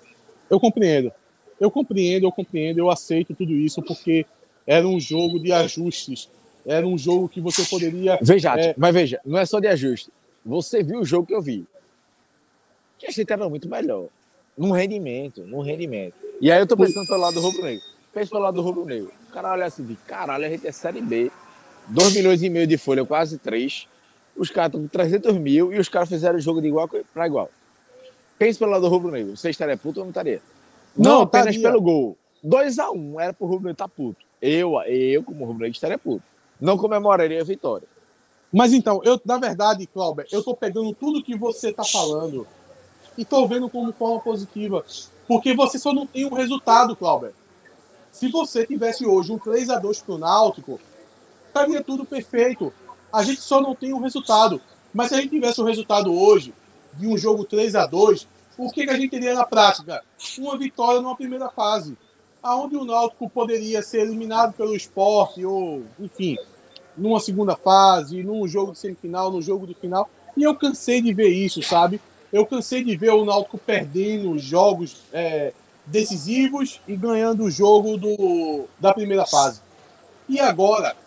Eu 0.49 0.59
compreendo. 0.59 1.11
Eu 1.59 1.69
compreendo, 1.69 2.25
eu 2.25 2.31
compreendo, 2.31 2.79
eu 2.79 2.89
aceito 2.89 3.35
tudo 3.35 3.51
isso, 3.51 3.79
porque 3.83 4.25
era 4.65 4.87
um 4.87 4.99
jogo 4.99 5.39
de 5.39 5.51
ajustes. 5.51 6.27
Era 6.65 6.87
um 6.87 6.97
jogo 6.97 7.29
que 7.29 7.39
você 7.39 7.63
poderia. 7.65 8.17
Veja, 8.23 8.59
É. 8.59 8.73
mas 8.75 8.91
veja, 8.91 9.21
não 9.23 9.37
é 9.37 9.45
só 9.45 9.59
de 9.59 9.67
ajuste. 9.67 10.09
Você 10.43 10.81
viu 10.81 10.99
o 11.01 11.05
jogo 11.05 11.27
que 11.27 11.33
eu 11.35 11.41
vi. 11.43 11.67
Que 12.97 13.05
a 13.05 13.11
gente 13.11 13.31
era 13.31 13.47
muito 13.47 13.69
melhor. 13.69 14.07
Num 14.57 14.71
rendimento, 14.71 15.43
num 15.45 15.61
rendimento. 15.61 16.15
E 16.41 16.51
aí 16.51 16.59
eu 16.59 16.65
tô 16.65 16.75
pensando 16.75 17.05
pelo 17.05 17.19
lado 17.21 17.35
do 17.35 17.41
rubro 17.41 17.61
negro. 17.61 17.83
Pensa 18.11 18.31
pelo 18.31 18.41
lado 18.41 18.55
do 18.55 18.61
rubro 18.61 18.83
negro. 18.83 19.11
O 19.29 19.31
cara 19.31 19.51
olha 19.51 19.65
assim, 19.65 19.85
de 19.85 19.95
caralho, 19.95 20.45
a 20.45 20.49
gente 20.49 20.65
é 20.67 20.71
Série 20.71 21.01
B. 21.01 21.31
2 21.87 22.15
milhões 22.15 22.41
e 22.41 22.49
meio 22.49 22.65
de 22.65 22.77
folha, 22.77 23.05
quase 23.05 23.37
3. 23.37 23.87
Os 24.39 24.49
caras 24.49 24.69
estão 24.69 24.81
com 24.81 24.87
300 24.87 25.37
mil 25.37 25.73
e 25.73 25.77
os 25.77 25.89
caras 25.89 26.07
fizeram 26.07 26.37
o 26.37 26.41
jogo 26.41 26.61
de 26.61 26.69
igual 26.69 26.89
para 27.13 27.27
igual. 27.27 27.51
Pensa 28.37 28.57
pelo 28.57 28.71
lado 28.71 28.83
do 28.83 28.87
rubro 28.87 29.11
negro. 29.11 29.35
Você 29.35 29.49
estaria 29.49 29.75
puto 29.75 29.99
ou 29.99 30.05
não 30.05 30.11
estaria? 30.11 30.41
Não, 30.97 31.11
Não, 31.11 31.21
apenas 31.23 31.57
pelo 31.57 31.81
gol. 31.81 32.17
2x1 32.43 33.19
era 33.19 33.33
pro 33.33 33.45
rubro 33.45 33.65
negro 33.65 33.73
estar 33.73 33.89
puto. 33.89 34.25
Eu, 34.41 34.81
eu 34.83 35.21
como 35.23 35.43
rubro 35.43 35.59
negro, 35.59 35.75
estaria 35.75 35.97
puto. 35.97 36.23
Não 36.59 36.77
comemoraria 36.77 37.41
a 37.41 37.43
vitória. 37.43 37.85
Mas 38.51 38.71
então, 38.71 39.01
eu, 39.03 39.19
na 39.25 39.37
verdade, 39.37 39.85
Cláudio, 39.85 40.25
eu 40.31 40.41
tô 40.41 40.55
pegando 40.55 40.93
tudo 40.93 41.21
que 41.21 41.35
você 41.35 41.73
tá 41.73 41.83
falando 41.83 42.47
e 43.17 43.25
tô 43.25 43.45
vendo 43.45 43.69
como 43.69 43.91
forma 43.91 44.21
positiva. 44.21 44.85
Porque 45.27 45.53
você 45.53 45.77
só 45.77 45.93
não 45.93 46.07
tem 46.07 46.25
um 46.25 46.33
resultado, 46.33 46.95
Cláudio. 46.95 47.33
Se 48.09 48.29
você 48.29 48.65
tivesse 48.65 49.05
hoje 49.05 49.33
um 49.33 49.37
3 49.37 49.69
a 49.69 49.77
2 49.77 50.01
pro 50.01 50.17
Náutico, 50.17 50.79
estaria 51.47 51.83
tudo 51.83 52.05
perfeito. 52.05 52.73
A 53.11 53.23
gente 53.23 53.41
só 53.41 53.61
não 53.61 53.75
tem 53.75 53.93
um 53.93 53.99
resultado. 53.99 54.61
Mas 54.93 55.09
se 55.09 55.15
a 55.15 55.21
gente 55.21 55.29
tivesse 55.29 55.61
um 55.61 55.65
resultado 55.65 56.13
hoje 56.13 56.53
de 56.93 57.07
um 57.07 57.17
jogo 57.17 57.43
3 57.43 57.75
a 57.75 57.85
2 57.85 58.27
o 58.59 58.69
que, 58.69 58.85
que 58.85 58.91
a 58.91 58.97
gente 58.97 59.09
teria 59.09 59.33
na 59.33 59.45
prática? 59.45 60.03
Uma 60.37 60.57
vitória 60.57 60.99
numa 60.99 61.15
primeira 61.15 61.49
fase. 61.49 61.97
Aonde 62.43 62.75
o 62.75 62.83
Náutico 62.83 63.29
poderia 63.29 63.81
ser 63.81 64.01
eliminado 64.01 64.51
pelo 64.51 64.75
esporte, 64.75 65.45
ou, 65.45 65.83
enfim, 65.97 66.37
numa 66.97 67.21
segunda 67.21 67.55
fase, 67.55 68.21
num 68.21 68.45
jogo 68.49 68.73
de 68.73 68.79
semifinal, 68.79 69.31
no 69.31 69.41
jogo 69.41 69.65
de 69.65 69.73
final. 69.73 70.09
E 70.35 70.43
eu 70.43 70.53
cansei 70.55 71.01
de 71.01 71.13
ver 71.13 71.29
isso, 71.29 71.63
sabe? 71.63 72.01
Eu 72.33 72.45
cansei 72.45 72.83
de 72.83 72.97
ver 72.97 73.11
o 73.11 73.23
Náutico 73.23 73.57
perdendo 73.57 74.37
jogos 74.37 74.97
é, 75.13 75.53
decisivos 75.85 76.81
e 76.85 76.97
ganhando 76.97 77.45
o 77.45 77.51
jogo 77.51 77.95
do, 77.95 78.65
da 78.77 78.93
primeira 78.93 79.25
fase. 79.25 79.61
E 80.27 80.37
agora, 80.37 80.97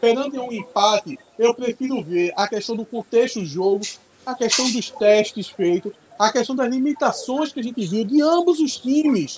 perante 0.00 0.38
um 0.38 0.50
empate, 0.50 1.18
eu 1.38 1.54
prefiro 1.54 2.02
ver 2.02 2.32
a 2.36 2.46
questão 2.48 2.76
do 2.76 2.84
contexto 2.84 3.40
do 3.40 3.46
jogo, 3.46 3.84
a 4.24 4.34
questão 4.34 4.70
dos 4.70 4.90
testes 4.90 5.48
feitos, 5.48 5.92
a 6.18 6.30
questão 6.30 6.54
das 6.54 6.70
limitações 6.70 7.52
que 7.52 7.60
a 7.60 7.62
gente 7.62 7.84
viu 7.86 8.04
de 8.04 8.22
ambos 8.22 8.60
os 8.60 8.76
times, 8.76 9.36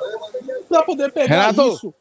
para 0.68 0.82
poder 0.82 1.12
pegar 1.12 1.50
Renato! 1.50 1.74
isso 1.74 1.94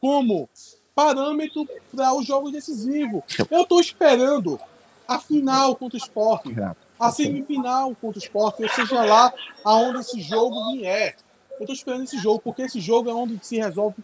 como 0.00 0.48
parâmetro 0.94 1.66
para 1.94 2.14
os 2.14 2.26
jogos 2.26 2.52
decisivos. 2.52 3.22
Eu 3.50 3.62
estou 3.62 3.80
esperando 3.80 4.58
a 5.06 5.18
final 5.18 5.76
contra 5.76 5.96
o 5.96 6.02
esporte, 6.02 6.54
a 6.98 7.10
semifinal 7.10 7.94
contra 8.00 8.18
o 8.18 8.22
esporte, 8.22 8.62
ou 8.62 8.68
seja 8.68 9.04
lá 9.04 9.32
aonde 9.64 10.00
esse 10.00 10.20
jogo 10.20 10.72
vier. 10.72 11.16
Eu 11.52 11.60
estou 11.60 11.74
esperando 11.74 12.04
esse 12.04 12.18
jogo, 12.18 12.40
porque 12.40 12.62
esse 12.62 12.80
jogo 12.80 13.10
é 13.10 13.14
onde 13.14 13.38
se 13.42 13.56
resolve 13.58 13.96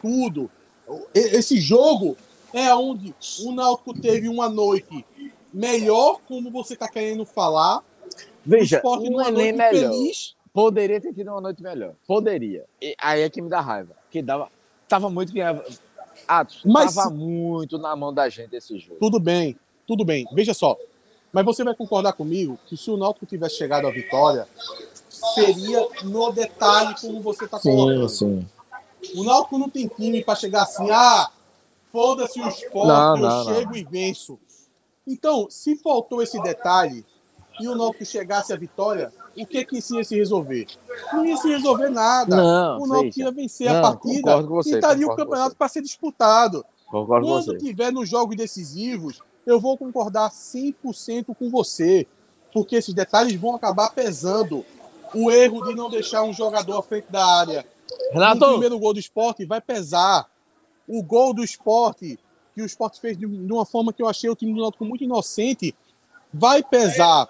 tudo. 0.00 0.50
Esse 1.14 1.60
jogo 1.60 2.16
é 2.54 2.74
onde 2.74 3.14
o 3.42 3.52
Náutico 3.52 3.92
teve 3.92 4.28
uma 4.28 4.48
noite 4.48 5.04
melhor, 5.52 6.20
como 6.26 6.50
você 6.50 6.74
está 6.74 6.88
querendo 6.88 7.24
falar. 7.24 7.82
Veja, 8.46 8.80
o 8.84 8.96
não 8.96 9.02
numa 9.10 9.28
é 9.28 9.30
noite 9.30 9.52
melhor. 9.52 9.92
feliz. 9.92 10.36
Poderia 10.52 11.00
ter 11.00 11.12
tido 11.12 11.32
uma 11.32 11.40
noite 11.40 11.60
melhor. 11.60 11.94
Poderia. 12.06 12.64
E 12.80 12.94
aí 13.00 13.22
é 13.22 13.28
que 13.28 13.42
me 13.42 13.48
dá 13.48 13.60
raiva. 13.60 13.96
Que 14.08 14.22
dava. 14.22 14.48
Tava 14.88 15.10
muito. 15.10 15.32
Atos, 16.28 16.60
Mas 16.64 16.94
tava 16.94 17.10
muito 17.10 17.76
na 17.76 17.94
mão 17.96 18.14
da 18.14 18.28
gente 18.28 18.54
esse 18.54 18.78
jogo. 18.78 19.00
Tudo 19.00 19.18
bem, 19.18 19.58
tudo 19.84 20.04
bem. 20.04 20.24
Veja 20.32 20.54
só. 20.54 20.78
Mas 21.32 21.44
você 21.44 21.64
vai 21.64 21.74
concordar 21.74 22.12
comigo 22.12 22.56
que 22.66 22.76
se 22.76 22.88
o 22.88 22.96
Náutico 22.96 23.26
tivesse 23.26 23.56
chegado 23.56 23.88
à 23.88 23.90
vitória, 23.90 24.46
seria 25.34 25.88
no 26.04 26.30
detalhe 26.30 26.94
como 27.00 27.20
você 27.20 27.46
está 27.46 27.58
colocando. 27.58 28.08
sim. 28.08 28.46
O 29.16 29.24
Náutico 29.24 29.58
não 29.58 29.68
tem 29.68 29.88
time 29.88 30.22
para 30.22 30.36
chegar 30.36 30.62
assim, 30.62 30.88
ah, 30.90 31.30
foda-se 31.94 32.40
o 32.40 32.48
esporte, 32.48 32.88
Não, 32.88 33.16
eu 33.16 33.22
não, 33.22 33.44
não. 33.44 33.44
chego 33.54 33.76
e 33.76 33.84
venço. 33.84 34.36
Então, 35.06 35.46
se 35.48 35.76
faltou 35.76 36.20
esse 36.20 36.42
detalhe 36.42 37.06
e 37.60 37.68
o 37.68 37.76
Náutico 37.76 38.04
chegasse 38.04 38.52
à 38.52 38.56
vitória, 38.56 39.12
o 39.38 39.46
que 39.46 39.64
que 39.64 39.78
isso 39.78 39.94
ia 39.96 40.02
se 40.02 40.16
resolver? 40.16 40.66
Não 41.12 41.24
ia 41.24 41.36
se 41.36 41.46
resolver 41.46 41.90
nada. 41.90 42.34
Não, 42.34 42.80
o 42.80 42.86
Náutico 42.88 43.20
ia 43.20 43.30
vencer 43.30 43.68
a 43.68 43.74
Não, 43.74 43.82
partida 43.82 44.42
você, 44.42 44.70
e 44.70 44.74
estaria 44.74 45.06
o 45.06 45.14
campeonato 45.14 45.54
para 45.54 45.68
ser 45.68 45.82
disputado. 45.82 46.64
Concordo 46.90 47.26
com 47.26 47.32
Quando 47.32 47.44
você. 47.44 47.58
tiver 47.58 47.92
nos 47.92 48.08
jogos 48.08 48.34
decisivos, 48.36 49.20
eu 49.46 49.60
vou 49.60 49.78
concordar 49.78 50.30
100% 50.32 51.32
com 51.38 51.48
você, 51.48 52.08
porque 52.52 52.74
esses 52.74 52.92
detalhes 52.92 53.34
vão 53.40 53.54
acabar 53.54 53.90
pesando. 53.90 54.64
O 55.14 55.30
erro 55.30 55.64
de 55.64 55.76
não 55.76 55.88
deixar 55.88 56.24
um 56.24 56.32
jogador 56.32 56.76
à 56.76 56.82
frente 56.82 57.06
da 57.08 57.24
área. 57.24 57.64
Renato! 58.10 58.40
No 58.40 58.48
primeiro 58.52 58.78
gol 58.80 58.92
do 58.92 58.98
esporte 58.98 59.44
vai 59.44 59.60
pesar. 59.60 60.28
O 60.86 61.02
gol 61.02 61.32
do 61.32 61.42
esporte, 61.42 62.18
que 62.54 62.62
o 62.62 62.66
esporte 62.66 63.00
fez 63.00 63.16
de 63.16 63.26
de 63.26 63.52
uma 63.52 63.64
forma 63.64 63.92
que 63.92 64.02
eu 64.02 64.08
achei 64.08 64.28
o 64.30 64.36
time 64.36 64.52
do 64.54 64.60
Náutico 64.60 64.84
muito 64.84 65.04
inocente, 65.04 65.74
vai 66.32 66.62
pesar. 66.62 67.28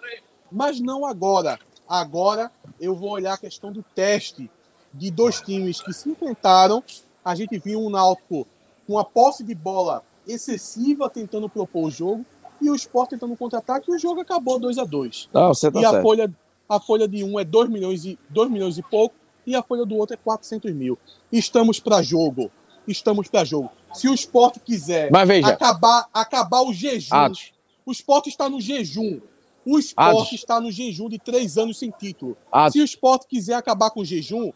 Mas 0.50 0.80
não 0.80 1.04
agora. 1.06 1.58
Agora 1.88 2.50
eu 2.80 2.94
vou 2.94 3.10
olhar 3.10 3.34
a 3.34 3.38
questão 3.38 3.72
do 3.72 3.84
teste 3.94 4.50
de 4.92 5.10
dois 5.10 5.40
times 5.40 5.80
que 5.80 5.92
se 5.92 6.08
enfrentaram. 6.08 6.82
A 7.24 7.34
gente 7.34 7.58
viu 7.58 7.80
um 7.80 7.90
Náutico 7.90 8.46
com 8.86 8.98
a 8.98 9.04
posse 9.04 9.42
de 9.42 9.54
bola 9.54 10.02
excessiva 10.26 11.08
tentando 11.08 11.48
propor 11.48 11.86
o 11.86 11.90
jogo 11.90 12.24
e 12.60 12.70
o 12.70 12.74
Sport 12.74 13.10
tentando 13.10 13.36
contra-ataque 13.36 13.90
e 13.90 13.94
o 13.94 13.98
jogo 13.98 14.20
acabou 14.20 14.58
2 14.58 14.78
a 14.78 14.84
2 14.84 15.28
Não, 15.32 15.52
você 15.52 15.70
tá 15.70 15.80
E 15.80 15.84
a 15.84 15.90
certo. 15.90 16.02
folha, 16.02 16.32
a 16.68 16.80
folha 16.80 17.06
de 17.06 17.22
um 17.22 17.38
é 17.38 17.44
2 17.44 17.68
milhões, 17.68 18.04
e, 18.04 18.18
2 18.30 18.50
milhões 18.50 18.78
e 18.78 18.82
pouco 18.82 19.14
e 19.46 19.54
a 19.54 19.62
folha 19.62 19.84
do 19.84 19.96
outro 19.96 20.14
é 20.14 20.16
400 20.16 20.72
mil. 20.72 20.98
Estamos 21.30 21.78
para 21.78 22.00
jogo. 22.02 22.50
Estamos 22.86 23.28
para 23.28 23.44
jogo. 23.44 23.70
Se 23.92 24.08
o 24.08 24.14
Sport 24.14 24.58
quiser 24.64 25.10
Mas 25.10 25.26
veja, 25.26 25.48
acabar, 25.48 26.06
acabar 26.12 26.62
o 26.62 26.72
jejum, 26.72 27.14
Atos, 27.14 27.52
o 27.86 27.92
Sport 27.92 28.26
está 28.26 28.48
no 28.48 28.60
jejum. 28.60 29.20
O 29.64 29.78
Sport 29.78 30.16
Atos. 30.16 30.32
está 30.32 30.60
no 30.60 30.70
jejum 30.70 31.08
de 31.08 31.18
três 31.18 31.56
anos 31.56 31.78
sem 31.78 31.90
título. 31.90 32.36
Atos, 32.52 32.74
Se 32.74 32.80
o 32.80 32.84
Sport 32.84 33.26
quiser 33.26 33.54
acabar 33.54 33.90
com 33.90 34.00
o 34.00 34.04
jejum, 34.04 34.52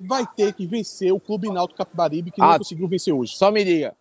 vai 0.00 0.26
ter 0.26 0.52
que 0.52 0.66
vencer 0.66 1.12
o 1.12 1.20
Clube 1.20 1.50
Náutico 1.50 1.78
Capibaribe, 1.78 2.30
que 2.30 2.40
não 2.40 2.58
conseguiu 2.58 2.88
vencer 2.88 3.12
hoje. 3.12 3.36
só 3.36 3.50
me 3.50 3.64
diga. 3.64 3.94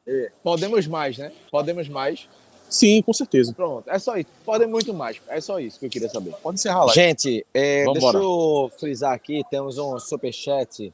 Podemos 0.44 0.88
mais, 0.88 1.18
né? 1.18 1.32
Podemos 1.52 1.88
mais. 1.88 2.28
Sim, 2.70 3.02
com 3.02 3.12
certeza. 3.12 3.52
Pronto, 3.54 3.90
é 3.90 3.98
só 3.98 4.16
isso. 4.16 4.30
Podem 4.46 4.68
muito 4.68 4.94
mais. 4.94 5.20
É 5.28 5.42
só 5.42 5.60
isso 5.60 5.80
que 5.80 5.88
eu 5.88 5.90
queria 5.90 6.08
saber. 6.08 6.34
Pode 6.44 6.60
encerrar 6.60 6.86
lá. 6.86 6.94
Gente, 6.94 7.46
é, 7.52 7.84
deixa 7.92 8.18
eu 8.18 8.72
frisar 8.80 9.14
aqui, 9.14 9.44
temos 9.50 9.78
um 9.80 9.98
superchat 9.98 10.94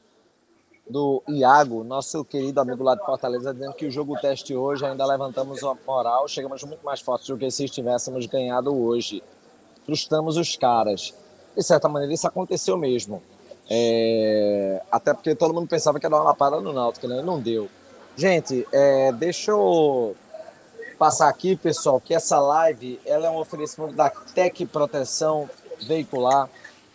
do 0.88 1.22
Iago, 1.28 1.82
nosso 1.82 2.24
querido 2.24 2.60
amigo 2.60 2.84
lá 2.84 2.94
de 2.94 3.04
Fortaleza, 3.04 3.52
dizendo 3.52 3.74
que 3.74 3.86
o 3.86 3.90
jogo 3.90 4.16
teste 4.20 4.54
hoje 4.54 4.84
ainda 4.86 5.04
levantamos 5.04 5.62
uma 5.62 5.76
moral, 5.86 6.28
chegamos 6.28 6.62
muito 6.62 6.84
mais 6.84 7.00
fortes 7.00 7.26
do 7.26 7.36
que 7.36 7.50
se 7.50 7.64
estivéssemos 7.64 8.26
ganhado 8.26 8.74
hoje. 8.74 9.22
Frustramos 9.84 10.36
os 10.36 10.56
caras. 10.56 11.12
De 11.56 11.62
certa 11.62 11.88
maneira, 11.88 12.14
isso 12.14 12.26
aconteceu 12.26 12.76
mesmo. 12.76 13.22
É, 13.68 14.80
até 14.90 15.12
porque 15.12 15.34
todo 15.34 15.52
mundo 15.52 15.68
pensava 15.68 15.98
que 15.98 16.08
dar 16.08 16.16
uma 16.18 16.24
lapada 16.24 16.60
no 16.60 16.72
Náutico, 16.72 17.08
né? 17.08 17.20
Não 17.22 17.40
deu. 17.40 17.68
Gente, 18.16 18.66
é, 18.72 19.10
deixa 19.12 19.50
eu 19.50 20.14
passar 20.98 21.28
aqui, 21.28 21.56
pessoal, 21.56 22.00
que 22.00 22.14
essa 22.14 22.38
live 22.38 23.00
ela 23.04 23.26
é 23.26 23.30
um 23.30 23.38
oferecimento 23.38 23.94
da 23.94 24.08
Tec 24.08 24.64
Proteção 24.66 25.50
Veicular. 25.82 26.48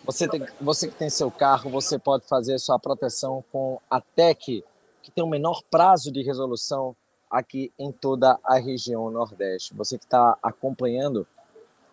Você, 0.03 0.27
tem, 0.27 0.43
você 0.59 0.87
que 0.87 0.95
tem 0.95 1.09
seu 1.09 1.29
carro, 1.29 1.69
você 1.69 1.99
pode 1.99 2.25
fazer 2.25 2.57
sua 2.57 2.79
proteção 2.79 3.43
com 3.51 3.79
a 3.89 4.01
Tec, 4.01 4.63
que 5.01 5.11
tem 5.13 5.23
o 5.23 5.27
menor 5.27 5.61
prazo 5.69 6.11
de 6.11 6.23
resolução 6.23 6.95
aqui 7.29 7.71
em 7.77 7.91
toda 7.91 8.39
a 8.43 8.57
região 8.57 9.11
Nordeste. 9.11 9.75
Você 9.75 9.99
que 9.99 10.05
está 10.05 10.35
acompanhando 10.41 11.27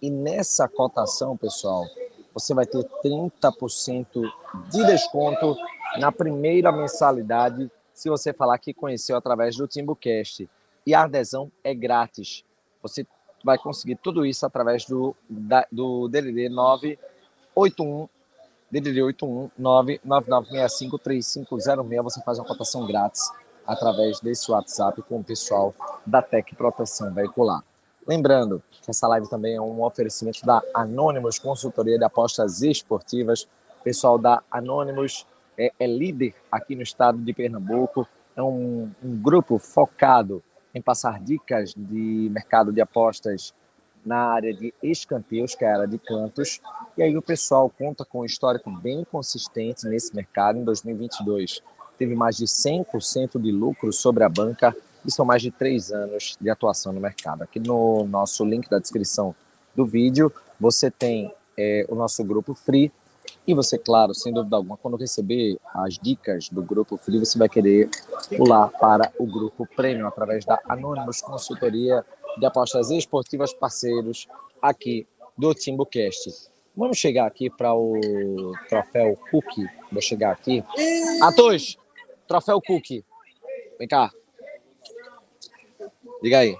e 0.01 0.11
nessa 0.11 0.69
cotação, 0.69 1.37
pessoal, 1.37 1.87
você 2.35 2.53
vai 2.53 2.67
ter 2.67 2.85
30% 3.03 4.07
de 4.71 4.85
desconto 4.87 5.57
na 5.99 6.13
primeira 6.13 6.71
mensalidade 6.71 7.71
se 7.95 8.11
você 8.11 8.33
falar 8.33 8.59
que 8.59 8.75
conheceu 8.75 9.17
através 9.17 9.57
do 9.57 9.67
TimbuCast. 9.67 10.49
E 10.85 10.95
a 10.95 11.05
adesão 11.05 11.51
é 11.65 11.75
grátis. 11.75 12.45
Você 12.83 13.07
vai 13.43 13.57
conseguir 13.57 13.97
tudo 13.97 14.27
isso 14.27 14.45
através 14.45 14.85
do, 14.85 15.17
da, 15.29 15.67
do 15.73 16.09
DDD 16.09 16.49
981 16.51 18.09
DDD 18.71 19.03
81 19.03 19.51
99965 19.57 20.99
3506. 20.99 22.05
Você 22.05 22.23
faz 22.23 22.39
uma 22.39 22.47
cotação 22.47 22.87
grátis 22.87 23.31
através 23.67 24.21
desse 24.21 24.51
WhatsApp 24.51 25.03
com 25.03 25.19
o 25.19 25.25
pessoal 25.25 25.75
da 26.07 26.23
Tec 26.23 26.55
Proteção 26.55 27.13
Veicular. 27.13 27.63
Lembrando 28.07 28.63
que 28.71 28.91
essa 28.91 29.09
live 29.09 29.29
também 29.29 29.57
é 29.57 29.61
um 29.61 29.83
oferecimento 29.83 30.47
da 30.47 30.63
Anonymous 30.73 31.39
Consultoria 31.39 31.99
de 31.99 32.05
Apostas 32.05 32.63
Esportivas. 32.63 33.49
O 33.81 33.83
pessoal 33.83 34.17
da 34.17 34.43
Anonymous 34.51 35.27
é, 35.59 35.73
é 35.79 35.87
líder 35.87 36.35
aqui 36.51 36.77
no 36.77 36.83
estado 36.83 37.19
de 37.19 37.33
Pernambuco. 37.33 38.07
É 38.37 38.43
um, 38.43 38.91
um 39.03 39.21
grupo 39.21 39.59
focado 39.59 40.43
em 40.73 40.81
passar 40.81 41.19
dicas 41.19 41.75
de 41.77 42.29
mercado 42.31 42.73
de 42.73 42.81
apostas 42.81 43.53
na 44.05 44.19
área 44.19 44.55
de 44.55 44.73
escanteios, 44.81 45.57
que 45.57 45.65
é 45.65 45.69
a 45.69 45.75
área 45.79 45.89
de 45.89 45.99
cantos. 45.99 46.61
E 46.97 47.03
aí 47.03 47.17
o 47.17 47.23
pessoal 47.23 47.69
conta 47.69 48.05
com 48.05 48.21
um 48.21 48.25
histórico 48.25 48.71
bem 48.71 49.03
consistente 49.05 49.85
nesse 49.89 50.15
mercado 50.15 50.59
em 50.59 50.65
2022. 50.65 51.61
Teve 51.99 52.15
mais 52.15 52.37
de 52.37 52.45
100% 52.45 53.41
de 53.41 53.51
lucro 53.51 53.93
sobre 53.93 54.25
a 54.25 54.29
banca 54.29 54.77
e 55.05 55.11
são 55.11 55.25
mais 55.25 55.41
de 55.41 55.51
três 55.51 55.91
anos 55.91 56.37
de 56.41 56.51
atuação 56.51 56.93
no 56.93 57.01
mercado. 57.01 57.43
Aqui 57.43 57.61
no 57.61 58.07
nosso 58.07 58.45
link 58.45 58.69
da 58.69 58.79
descrição 58.79 59.35
do 59.75 59.85
vídeo, 59.85 60.33
você 60.59 60.91
tem 60.91 61.33
é, 61.57 61.87
o 61.89 61.95
nosso 61.95 62.25
grupo 62.25 62.55
Free 62.55 62.93
e 63.47 63.55
você, 63.55 63.79
claro, 63.79 64.15
sem 64.15 64.33
dúvida 64.33 64.57
alguma, 64.57 64.77
quando 64.77 64.97
receber 64.97 65.59
as 65.73 65.95
dicas 65.95 66.49
do 66.49 66.63
grupo 66.63 66.97
Free, 66.97 67.19
você 67.19 67.39
vai 67.39 67.49
querer 67.49 67.89
pular 68.37 68.69
para 68.69 69.13
o 69.19 69.27
grupo 69.27 69.67
Premium 69.77 70.07
através 70.07 70.45
da 70.45 70.59
Anonymous 70.69 71.21
Consultoria 71.21 72.05
de 72.39 72.45
Apostas 72.45 72.91
Esportivas 72.91 73.55
Parceiros 73.55 74.27
aqui 74.61 75.07
do 75.39 75.55
TimbuCast. 75.55 76.51
Vamos 76.77 76.99
chegar 76.99 77.27
aqui 77.27 77.49
para 77.49 77.75
o 77.75 78.53
troféu 78.69 79.17
Cookie. 79.31 79.67
Vou 79.91 80.03
chegar 80.03 80.33
aqui. 80.33 80.63
Atos, 81.23 81.79
troféu 82.27 82.61
Cookie. 82.61 83.05
Vem 83.79 83.89
cá. 83.89 84.11
Diga 86.23 86.39
aí. 86.39 86.57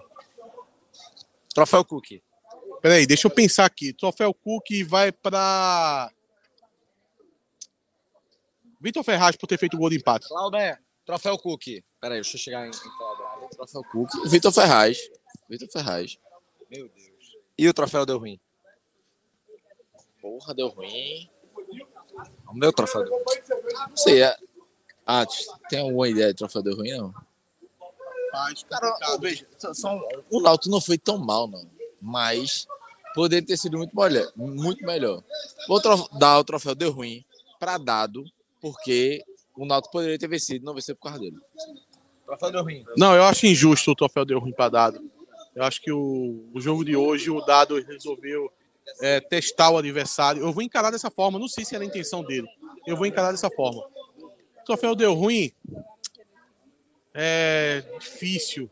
Troféu 1.55 1.85
Cookie. 1.85 2.23
Peraí, 2.83 3.07
deixa 3.07 3.27
eu 3.27 3.31
pensar 3.31 3.65
aqui. 3.65 3.93
Troféu 3.93 4.33
Cook 4.33 4.85
vai 4.87 5.11
para 5.11 6.13
Vitor 8.81 9.03
Ferraz 9.03 9.35
por 9.37 9.47
ter 9.47 9.59
feito 9.59 9.75
o 9.75 9.79
gol 9.79 9.91
de 9.91 9.97
empate. 9.97 10.29
Clauber, 10.29 10.81
troféu 11.05 11.39
Cookie. 11.39 11.85
Peraí, 12.01 12.19
deixa 12.19 12.37
eu 12.37 12.41
chegar 12.41 12.67
em, 12.67 12.71
em 12.71 12.97
Clauber. 12.99 13.49
Troféu 13.49 13.83
Cookie. 13.91 14.29
Vitor 14.29 14.53
Ferraz. 14.53 14.99
Vitor 15.49 15.69
Ferraz. 15.69 16.19
Meu 16.71 16.89
Deus. 16.89 17.37
E 17.59 17.69
o 17.69 17.75
troféu 17.75 18.05
deu 18.05 18.19
ruim? 18.19 18.39
Porra, 20.21 20.55
deu 20.55 20.69
ruim. 20.69 21.31
O 22.49 22.55
meu 22.55 22.73
troféu 22.73 23.05
deu 23.05 23.13
ruim. 23.15 23.25
Não 23.89 23.97
sei. 23.97 24.23
É... 24.23 24.37
Ah, 25.07 25.25
tem 25.69 25.79
alguma 25.81 26.09
ideia 26.09 26.29
de 26.33 26.35
troféu 26.39 26.63
deu 26.63 26.75
ruim, 26.77 26.91
não? 26.97 27.15
Cara, 28.69 28.99
ó, 29.15 29.19
veja, 29.19 29.47
só- 29.57 29.73
só- 29.73 30.01
o 30.31 30.41
Náutico 30.41 30.71
não 30.71 30.81
foi 30.81 30.99
tão 30.99 31.17
mal, 31.19 31.47
não. 31.47 31.65
Mas 32.03 32.67
poderia 33.15 33.47
ter 33.47 33.57
sido 33.57 33.79
muito 33.79 33.97
melhor. 33.97 34.31
Muito 34.37 34.85
melhor. 34.85 35.23
Vou 35.69 35.81
tro- 35.81 36.09
dar 36.19 36.39
o 36.39 36.45
troféu 36.45 36.75
deu 36.75 36.91
ruim 36.93 37.25
para 37.59 37.79
dado, 37.79 38.25
porque 38.61 39.25
o 39.57 39.65
Náutico 39.65 39.93
poderia 39.93 40.19
ter 40.19 40.29
vencido, 40.29 40.65
não 40.65 40.75
venceu 40.75 40.95
por 40.95 41.05
causa 41.05 41.21
dele. 41.21 41.37
Troféu 42.27 42.51
deu 42.53 42.63
ruim. 42.63 42.85
Não, 42.97 43.15
eu 43.15 43.23
acho 43.25 43.47
injusto 43.47 43.93
o 43.93 43.97
troféu 43.97 44.25
deu 44.25 44.39
ruim 44.39 44.53
para 44.53 44.69
dado. 44.69 45.11
Eu 45.55 45.63
acho 45.65 45.81
que 45.81 45.91
o, 45.91 46.45
o 46.53 46.61
jogo 46.61 46.85
de 46.85 46.95
hoje, 46.95 47.31
o 47.31 47.41
dado 47.41 47.81
resolveu 47.81 48.53
é, 49.01 49.21
testar 49.21 49.71
o 49.71 49.79
adversário. 49.79 50.43
Eu 50.43 50.53
vou 50.53 50.63
encarar 50.63 50.91
dessa 50.91 51.11
forma, 51.11 51.39
não 51.39 51.49
sei 51.49 51.65
se 51.65 51.75
era 51.75 51.83
a 51.83 51.87
intenção 51.87 52.23
dele. 52.23 52.47
Eu 52.87 52.97
vou 52.97 53.07
encarar 53.07 53.31
dessa 53.33 53.49
forma. 53.49 53.83
O 54.67 54.75
troféu 54.75 54.97
deu 54.97 55.15
ruim. 55.15 55.53
É 57.15 57.85
difícil. 58.01 58.69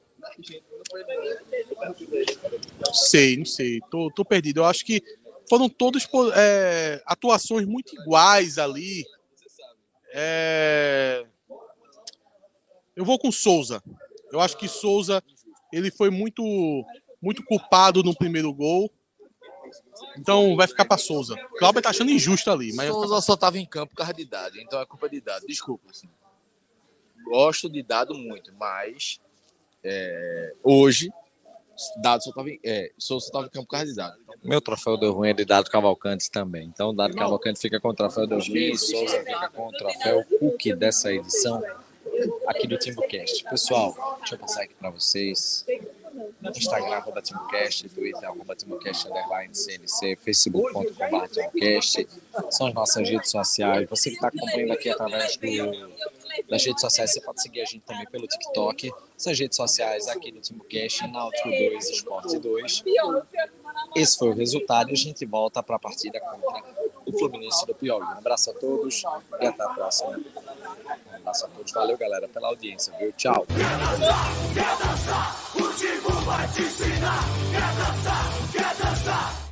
Não 2.85 2.93
sei, 2.93 3.37
não 3.37 3.45
sei. 3.45 3.81
Tô, 3.89 4.11
tô 4.11 4.25
perdido. 4.25 4.59
Eu 4.59 4.65
acho 4.65 4.85
que 4.85 5.01
foram 5.49 5.69
todos 5.69 6.05
pô, 6.05 6.33
é, 6.33 7.01
atuações 7.07 7.65
muito 7.65 7.95
iguais 7.95 8.59
ali. 8.59 9.07
É, 10.13 11.25
Eu 12.97 13.05
vou 13.05 13.17
com 13.17 13.31
Souza. 13.31 13.81
Eu 14.33 14.41
acho 14.41 14.57
que 14.57 14.67
Souza 14.67 15.23
ele 15.73 15.93
foi 15.93 16.11
muito 16.11 16.43
muito 17.23 17.45
culpado 17.45 18.03
no 18.03 18.17
primeiro 18.17 18.53
gol. 18.53 18.93
Então 20.19 20.57
vai 20.57 20.67
ficar 20.67 20.85
para 20.85 20.99
Souza. 20.99 21.37
Cláudio 21.59 21.83
tá 21.83 21.91
achando 21.91 22.11
injusto 22.11 22.51
ali, 22.51 22.73
mas 22.75 22.89
Souza 22.89 23.21
só 23.21 23.37
tava 23.37 23.59
em 23.59 23.67
campo 23.67 23.91
por 23.91 23.99
causa 23.99 24.13
de 24.13 24.25
dado, 24.25 24.59
então 24.59 24.81
é 24.81 24.87
culpa 24.87 25.09
de 25.09 25.21
dado. 25.21 25.47
Desculpa. 25.47 25.91
assim. 25.91 26.09
Gosto 27.25 27.71
de 27.71 27.83
dado 27.83 28.15
muito, 28.15 28.53
mas 28.55 29.21
é, 29.83 30.53
hoje 30.63 31.11
dado 32.01 32.23
só 32.23 32.33
tava 32.33 32.51
em, 32.51 32.61
é, 32.65 32.93
Souza 32.99 33.27
só 33.27 33.33
tava 33.33 33.47
em 33.47 33.51
campo 33.51 33.67
por 33.67 33.73
causa 33.73 33.87
de 33.87 33.95
dado. 33.95 34.17
Então, 34.23 34.37
Meu 34.43 34.61
troféu 34.61 34.97
deu 34.97 35.13
ruim 35.13 35.31
é 35.31 35.33
de 35.33 35.45
Dado 35.45 35.71
Cavalcante 35.71 36.31
também. 36.31 36.67
Então, 36.67 36.95
Dado 36.95 37.15
Cavalcante 37.15 37.61
fica 37.61 37.81
com 37.81 37.89
o 37.89 37.95
troféu 37.95 38.27
deu 38.27 38.39
ruim 38.39 38.73
e 38.73 38.79
Souza 38.79 39.19
fica 39.21 39.49
com 39.51 39.69
o 39.69 39.73
troféu 39.73 40.25
Cookie 40.39 40.75
dessa 40.75 41.13
edição 41.13 41.63
aqui 42.47 42.67
do 42.67 42.79
TimbuCast. 42.79 43.45
Pessoal, 43.45 44.19
deixa 44.19 44.35
eu 44.35 44.39
passar 44.39 44.63
aqui 44.63 44.75
para 44.75 44.91
vocês. 44.91 45.65
Instagram, 46.57 46.97
arroba 46.97 47.23
TimoCast, 47.23 47.89
Twitter, 47.89 48.25
arroba 48.25 48.55
TimoCast, 48.55 49.09
underline 49.09 49.55
CNC, 49.55 50.17
facebook.com.br 50.17 51.29
TimoCast. 51.29 52.09
São 52.51 52.67
as 52.69 52.75
nossas 52.75 53.09
redes 53.09 53.31
sociais. 53.31 53.89
Você 53.89 54.11
que 54.11 54.17
está 54.17 54.29
acompanhando 54.29 54.73
aqui 54.73 54.91
através 54.91 55.37
do, 55.37 55.47
das 56.49 56.65
redes 56.65 56.81
sociais, 56.81 57.13
você 57.13 57.21
pode 57.21 57.43
seguir 57.43 57.61
a 57.63 57.65
gente 57.65 57.83
também 57.83 58.07
pelo 58.07 58.27
TikTok. 58.27 58.93
Essas 59.17 59.39
redes 59.39 59.57
sociais 59.57 60.09
aqui 60.09 60.33
do 60.33 60.41
TimoCast, 60.41 61.07
Náutico 61.09 61.49
2, 61.49 61.91
Esporte 61.91 62.39
2. 62.39 62.85
Esse 63.97 64.19
foi 64.19 64.29
o 64.29 64.35
resultado 64.35 64.91
e 64.91 64.93
a 64.93 64.97
gente 64.97 65.25
volta 65.25 65.63
para 65.63 65.77
a 65.77 65.79
partida 65.79 66.21
contra 66.21 66.84
do 67.05 67.19
Fluminense 67.19 67.67
do 67.67 67.75
Piauí. 67.75 68.03
Um 68.03 68.19
abraço 68.19 68.51
a 68.51 68.55
todos 68.55 69.03
e 69.41 69.47
até 69.47 69.63
a 69.63 69.69
próxima. 69.69 70.11
Um 70.11 71.17
abraço 71.17 71.47
a 71.47 71.49
todos. 71.49 71.73
Valeu, 71.73 71.97
galera, 71.97 72.29
pela 72.29 72.49
audiência, 72.49 72.93
viu? 72.99 73.13
Tchau. 73.13 73.47
Quer 73.47 73.79
dançar, 73.79 74.27
quer 74.55 74.79
dançar, 74.79 75.37
o 75.57 76.21
vai 76.25 76.49
te 76.49 76.63
ensinar. 76.63 77.25
Quer 77.51 77.77
dançar, 77.77 78.53
quer 78.53 78.77
dançar. 78.77 79.44